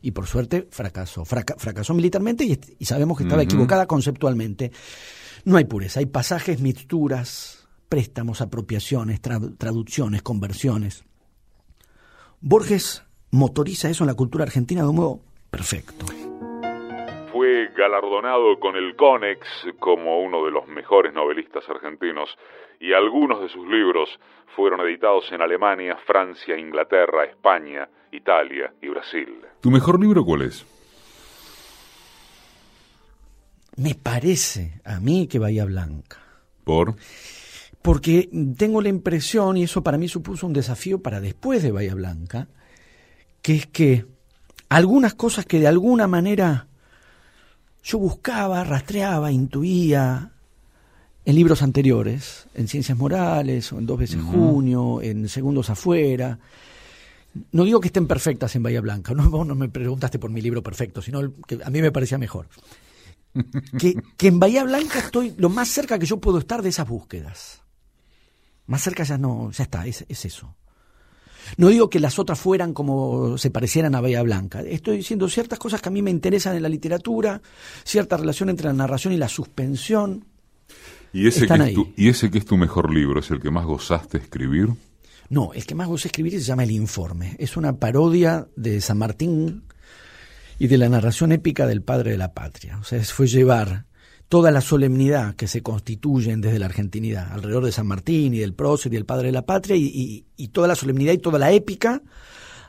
Y 0.00 0.12
por 0.12 0.26
suerte 0.26 0.68
fracasó. 0.70 1.24
fracasó 1.24 1.92
militarmente 1.92 2.44
y, 2.44 2.84
sabemos 2.84 3.18
que 3.18 3.24
estaba 3.24 3.42
equivocada 3.42 3.86
conceptualmente. 3.86 4.70
No 5.44 5.56
hay 5.56 5.64
pureza, 5.64 6.00
hay 6.00 6.06
pasajes, 6.06 6.60
mixturas, 6.60 7.68
préstamos, 7.88 8.40
apropiaciones, 8.40 9.20
traducciones, 9.20 10.22
conversiones. 10.22 11.04
Borges 12.40 13.02
motoriza 13.30 13.88
eso 13.88 14.04
en 14.04 14.08
la 14.08 14.14
cultura 14.14 14.44
argentina 14.44 14.82
de 14.82 14.88
un 14.88 14.96
modo 14.96 15.20
perfecto. 15.50 16.06
Fue 17.32 17.68
galardonado 17.76 18.58
con 18.58 18.76
el 18.76 18.96
Conex 18.96 19.46
como 19.78 20.20
uno 20.22 20.44
de 20.44 20.50
los 20.50 20.66
mejores 20.66 21.12
novelistas 21.12 21.68
argentinos 21.68 22.28
y 22.80 22.92
algunos 22.92 23.40
de 23.40 23.48
sus 23.48 23.66
libros 23.68 24.08
fueron 24.56 24.80
editados 24.80 25.30
en 25.30 25.40
Alemania, 25.40 25.96
Francia, 26.06 26.58
Inglaterra, 26.58 27.24
España, 27.24 27.88
Italia 28.10 28.72
y 28.82 28.88
Brasil. 28.88 29.40
¿Tu 29.60 29.70
mejor 29.70 30.00
libro 30.00 30.24
cuál 30.24 30.42
es? 30.42 30.66
Me 33.76 33.94
parece 33.94 34.80
a 34.84 34.98
mí 34.98 35.28
que 35.28 35.38
Bahía 35.38 35.64
Blanca. 35.64 36.18
¿Por? 36.64 36.96
Porque 37.82 38.28
tengo 38.58 38.82
la 38.82 38.88
impresión, 38.88 39.56
y 39.56 39.62
eso 39.62 39.84
para 39.84 39.98
mí 39.98 40.08
supuso 40.08 40.46
un 40.46 40.52
desafío 40.52 41.00
para 41.00 41.20
después 41.20 41.62
de 41.62 41.70
Bahía 41.70 41.94
Blanca, 41.94 42.48
que 43.42 43.56
es 43.56 43.66
que 43.66 44.06
algunas 44.68 45.14
cosas 45.14 45.46
que 45.46 45.60
de 45.60 45.68
alguna 45.68 46.06
manera 46.06 46.68
yo 47.82 47.98
buscaba, 47.98 48.64
rastreaba, 48.64 49.32
intuía 49.32 50.32
en 51.24 51.34
libros 51.34 51.62
anteriores, 51.62 52.46
en 52.54 52.68
Ciencias 52.68 52.96
Morales, 52.96 53.72
o 53.72 53.78
en 53.78 53.86
Dos 53.86 53.98
veces 53.98 54.20
Junio, 54.22 55.02
en 55.02 55.28
Segundos 55.28 55.70
Afuera. 55.70 56.38
No 57.52 57.64
digo 57.64 57.80
que 57.80 57.88
estén 57.88 58.06
perfectas 58.06 58.56
en 58.56 58.62
Bahía 58.62 58.80
Blanca, 58.80 59.14
no, 59.14 59.28
vos 59.30 59.46
no 59.46 59.54
me 59.54 59.68
preguntaste 59.68 60.18
por 60.18 60.30
mi 60.30 60.40
libro 60.40 60.62
perfecto, 60.62 61.02
sino 61.02 61.20
que 61.46 61.58
a 61.62 61.70
mí 61.70 61.82
me 61.82 61.92
parecía 61.92 62.18
mejor. 62.18 62.48
Que, 63.78 63.94
que 64.16 64.28
en 64.28 64.40
Bahía 64.40 64.64
Blanca 64.64 64.98
estoy 64.98 65.34
lo 65.36 65.48
más 65.48 65.68
cerca 65.68 65.98
que 65.98 66.06
yo 66.06 66.18
puedo 66.18 66.38
estar 66.38 66.62
de 66.62 66.70
esas 66.70 66.88
búsquedas. 66.88 67.62
Más 68.66 68.82
cerca 68.82 69.04
ya 69.04 69.18
no, 69.18 69.50
ya 69.50 69.64
está, 69.64 69.86
es, 69.86 70.04
es 70.08 70.24
eso. 70.24 70.54
No 71.56 71.68
digo 71.68 71.90
que 71.90 72.00
las 72.00 72.18
otras 72.18 72.38
fueran 72.38 72.74
como 72.74 73.38
se 73.38 73.50
parecieran 73.50 73.94
a 73.94 74.00
Bahía 74.00 74.22
Blanca. 74.22 74.60
Estoy 74.60 74.98
diciendo 74.98 75.28
ciertas 75.28 75.58
cosas 75.58 75.80
que 75.80 75.88
a 75.88 75.92
mí 75.92 76.02
me 76.02 76.10
interesan 76.10 76.56
en 76.56 76.62
la 76.62 76.68
literatura, 76.68 77.40
cierta 77.84 78.16
relación 78.16 78.48
entre 78.50 78.66
la 78.66 78.72
narración 78.72 79.12
y 79.12 79.16
la 79.16 79.28
suspensión. 79.28 80.24
¿Y 81.12 81.26
ese, 81.26 81.46
que 81.46 81.54
es, 81.54 81.74
tu, 81.74 81.92
¿Y 81.96 82.08
ese 82.08 82.30
que 82.30 82.38
es 82.38 82.44
tu 82.44 82.56
mejor 82.56 82.92
libro? 82.92 83.20
¿Es 83.20 83.30
el 83.30 83.40
que 83.40 83.50
más 83.50 83.64
gozaste 83.64 84.18
escribir? 84.18 84.68
No, 85.30 85.52
el 85.52 85.66
que 85.66 85.74
más 85.74 85.88
gocé 85.88 86.08
escribir 86.08 86.32
se 86.32 86.40
llama 86.40 86.64
El 86.64 86.70
Informe. 86.70 87.36
Es 87.38 87.56
una 87.56 87.76
parodia 87.76 88.48
de 88.56 88.80
San 88.80 88.98
Martín 88.98 89.64
y 90.58 90.66
de 90.66 90.78
la 90.78 90.88
narración 90.88 91.32
épica 91.32 91.66
del 91.66 91.82
padre 91.82 92.12
de 92.12 92.18
la 92.18 92.32
patria. 92.32 92.78
O 92.78 92.84
sea, 92.84 93.02
fue 93.04 93.26
llevar 93.26 93.87
toda 94.28 94.50
la 94.50 94.60
solemnidad 94.60 95.34
que 95.34 95.48
se 95.48 95.62
constituyen 95.62 96.40
desde 96.40 96.58
la 96.58 96.66
argentinidad, 96.66 97.32
alrededor 97.32 97.64
de 97.64 97.72
San 97.72 97.86
Martín 97.86 98.34
y 98.34 98.38
del 98.38 98.54
prócer 98.54 98.92
y 98.92 98.96
el 98.96 99.06
padre 99.06 99.28
de 99.28 99.32
la 99.32 99.42
patria, 99.42 99.76
y, 99.76 100.24
toda 100.52 100.68
la 100.68 100.74
solemnidad 100.74 101.12
y 101.12 101.18
toda 101.18 101.38
la 101.38 101.52
épica 101.52 102.02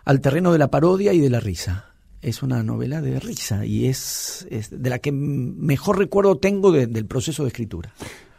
al 0.05 0.22
terreno 0.22 0.51
de 0.51 0.57
la 0.57 0.70
parodia 0.70 1.14
y 1.14 1.20
de 1.20 1.30
la 1.30 1.39
risa. 1.39 1.93
Es 2.22 2.43
una 2.43 2.64
novela 2.64 3.01
de 3.01 3.20
risa 3.20 3.66
y 3.66 3.88
es, 3.88 4.47
de 4.49 4.89
la 4.89 4.99
que 4.99 5.12
mejor 5.12 5.97
recuerdo 5.97 6.38
tengo 6.38 6.72
del 6.72 7.05
proceso 7.05 7.43
de 7.43 7.49
escritura. 7.49 7.93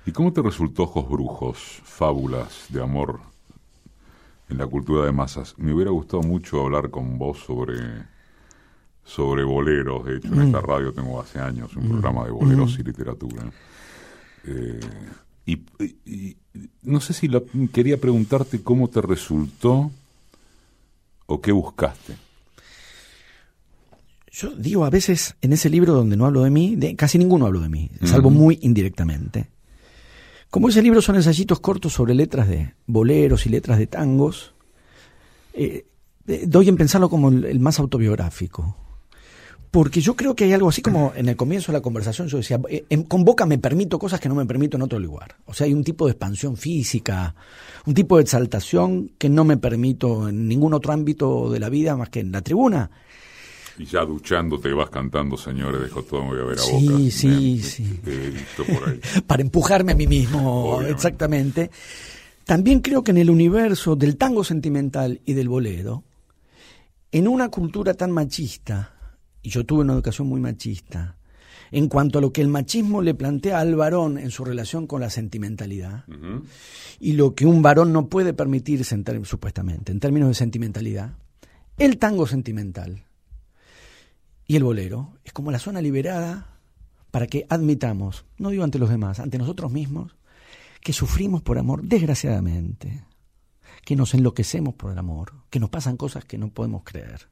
¿Y 0.06 0.12
cómo 0.12 0.32
te 0.32 0.42
resultó 0.42 0.84
Ojos 0.84 1.08
Brujos, 1.08 1.58
fábulas 1.84 2.66
de 2.68 2.82
amor 2.82 3.20
en 4.48 4.58
la 4.58 4.66
cultura 4.66 5.04
de 5.04 5.12
masas? 5.12 5.54
Me 5.58 5.72
hubiera 5.72 5.90
gustado 5.90 6.22
mucho 6.22 6.62
hablar 6.62 6.90
con 6.90 7.18
vos 7.18 7.38
sobre 7.38 7.74
sobre 9.10 9.42
boleros. 9.42 10.04
De 10.04 10.16
hecho, 10.16 10.28
en 10.28 10.42
esta 10.42 10.60
mm. 10.60 10.64
radio 10.64 10.92
tengo 10.92 11.20
hace 11.20 11.40
años 11.40 11.74
un 11.76 11.86
mm. 11.86 11.90
programa 11.90 12.24
de 12.24 12.30
boleros 12.30 12.76
mm. 12.76 12.80
y 12.80 12.84
literatura. 12.84 13.52
Eh, 14.44 14.80
y, 15.46 16.36
no 16.82 17.00
sé 17.00 17.12
si 17.12 17.28
quería 17.72 18.00
preguntarte 18.00 18.62
cómo 18.62 18.88
te 18.88 19.00
resultó 19.00 19.90
o 21.26 21.40
qué 21.40 21.50
buscaste. 21.50 22.16
Yo 24.30 24.50
digo 24.50 24.84
a 24.84 24.90
veces 24.90 25.34
en 25.40 25.52
ese 25.52 25.68
libro 25.68 25.92
donde 25.92 26.16
no 26.16 26.26
hablo 26.26 26.42
de 26.42 26.50
mí, 26.50 26.76
de, 26.76 26.94
casi 26.94 27.18
ninguno 27.18 27.46
hablo 27.46 27.60
de 27.60 27.68
mí, 27.68 27.90
salvo 28.04 28.30
muy 28.30 28.60
indirectamente. 28.62 29.50
Como 30.50 30.68
ese 30.68 30.82
libro 30.82 31.02
son 31.02 31.16
ensayitos 31.16 31.58
cortos 31.58 31.92
sobre 31.92 32.14
letras 32.14 32.48
de 32.48 32.74
boleros 32.86 33.46
y 33.46 33.50
letras 33.50 33.78
de 33.78 33.88
tangos, 33.88 34.54
eh, 35.52 35.86
doy 36.46 36.68
en 36.68 36.76
pensarlo 36.76 37.10
como 37.10 37.28
el 37.28 37.58
más 37.58 37.80
autobiográfico 37.80 38.76
Porque 39.70 40.00
yo 40.00 40.16
creo 40.16 40.34
que 40.34 40.44
hay 40.44 40.52
algo 40.52 40.68
así 40.68 40.82
como 40.82 41.12
en 41.14 41.28
el 41.28 41.36
comienzo 41.36 41.70
de 41.70 41.78
la 41.78 41.82
conversación 41.82 42.26
yo 42.26 42.38
decía, 42.38 42.60
eh, 42.68 42.84
en- 42.90 43.04
con 43.04 43.24
boca 43.24 43.46
me 43.46 43.56
permito 43.58 44.00
cosas 44.00 44.18
que 44.18 44.28
no 44.28 44.34
me 44.34 44.44
permito 44.44 44.76
en 44.76 44.82
otro 44.82 44.98
lugar. 44.98 45.36
O 45.46 45.54
sea, 45.54 45.66
hay 45.66 45.72
un 45.74 45.84
tipo 45.84 46.06
de 46.06 46.12
expansión 46.12 46.56
física, 46.56 47.36
un 47.86 47.94
tipo 47.94 48.16
de 48.16 48.22
exaltación 48.24 49.12
que 49.16 49.28
no 49.28 49.44
me 49.44 49.56
permito 49.58 50.28
en 50.28 50.48
ningún 50.48 50.74
otro 50.74 50.92
ámbito 50.92 51.50
de 51.50 51.60
la 51.60 51.68
vida 51.68 51.96
más 51.96 52.08
que 52.08 52.18
en 52.18 52.32
la 52.32 52.42
tribuna. 52.42 52.90
Y 53.78 53.84
ya 53.84 54.04
duchándote 54.04 54.72
vas 54.74 54.90
cantando, 54.90 55.36
señores, 55.36 55.80
dejo 55.80 56.02
todo, 56.02 56.22
me 56.24 56.30
voy 56.30 56.40
a 56.40 56.44
ver 56.44 56.58
a 56.58 56.62
Sí, 56.62 56.86
boca. 56.88 56.98
sí, 57.10 57.62
sí. 57.62 58.00
Ahí. 58.06 59.20
para 59.26 59.40
empujarme 59.42 59.92
a 59.92 59.94
mí 59.94 60.06
mismo, 60.08 60.64
Obviamente. 60.64 60.92
exactamente. 60.96 61.70
También 62.44 62.80
creo 62.80 63.04
que 63.04 63.12
en 63.12 63.18
el 63.18 63.30
universo 63.30 63.94
del 63.94 64.16
tango 64.16 64.42
sentimental 64.42 65.20
y 65.24 65.32
del 65.34 65.48
bolero, 65.48 66.02
en 67.12 67.28
una 67.28 67.48
cultura 67.50 67.94
tan 67.94 68.10
machista, 68.10 68.94
y 69.42 69.50
yo 69.50 69.64
tuve 69.64 69.80
una 69.82 69.92
educación 69.92 70.28
muy 70.28 70.40
machista, 70.40 71.16
en 71.70 71.88
cuanto 71.88 72.18
a 72.18 72.22
lo 72.22 72.32
que 72.32 72.40
el 72.40 72.48
machismo 72.48 73.00
le 73.00 73.14
plantea 73.14 73.60
al 73.60 73.76
varón 73.76 74.18
en 74.18 74.30
su 74.30 74.44
relación 74.44 74.86
con 74.86 75.00
la 75.00 75.10
sentimentalidad, 75.10 76.04
y 76.98 77.12
lo 77.12 77.34
que 77.34 77.46
un 77.46 77.62
varón 77.62 77.92
no 77.92 78.08
puede 78.08 78.34
permitirse 78.34 78.94
en 78.94 79.24
supuestamente, 79.24 79.92
en 79.92 80.00
términos 80.00 80.28
de 80.28 80.34
sentimentalidad, 80.34 81.14
el 81.78 81.98
tango 81.98 82.26
sentimental 82.26 83.04
y 84.46 84.56
el 84.56 84.64
bolero 84.64 85.14
es 85.24 85.32
como 85.32 85.50
la 85.50 85.58
zona 85.58 85.80
liberada 85.80 86.58
para 87.10 87.26
que 87.26 87.46
admitamos, 87.48 88.24
no 88.38 88.50
digo 88.50 88.64
ante 88.64 88.78
los 88.78 88.90
demás, 88.90 89.20
ante 89.20 89.38
nosotros 89.38 89.70
mismos, 89.70 90.16
que 90.80 90.92
sufrimos 90.92 91.42
por 91.42 91.58
amor, 91.58 91.82
desgraciadamente, 91.82 93.04
que 93.84 93.96
nos 93.96 94.14
enloquecemos 94.14 94.74
por 94.74 94.92
el 94.92 94.98
amor, 94.98 95.32
que 95.50 95.60
nos 95.60 95.70
pasan 95.70 95.96
cosas 95.96 96.24
que 96.24 96.38
no 96.38 96.50
podemos 96.50 96.82
creer, 96.84 97.28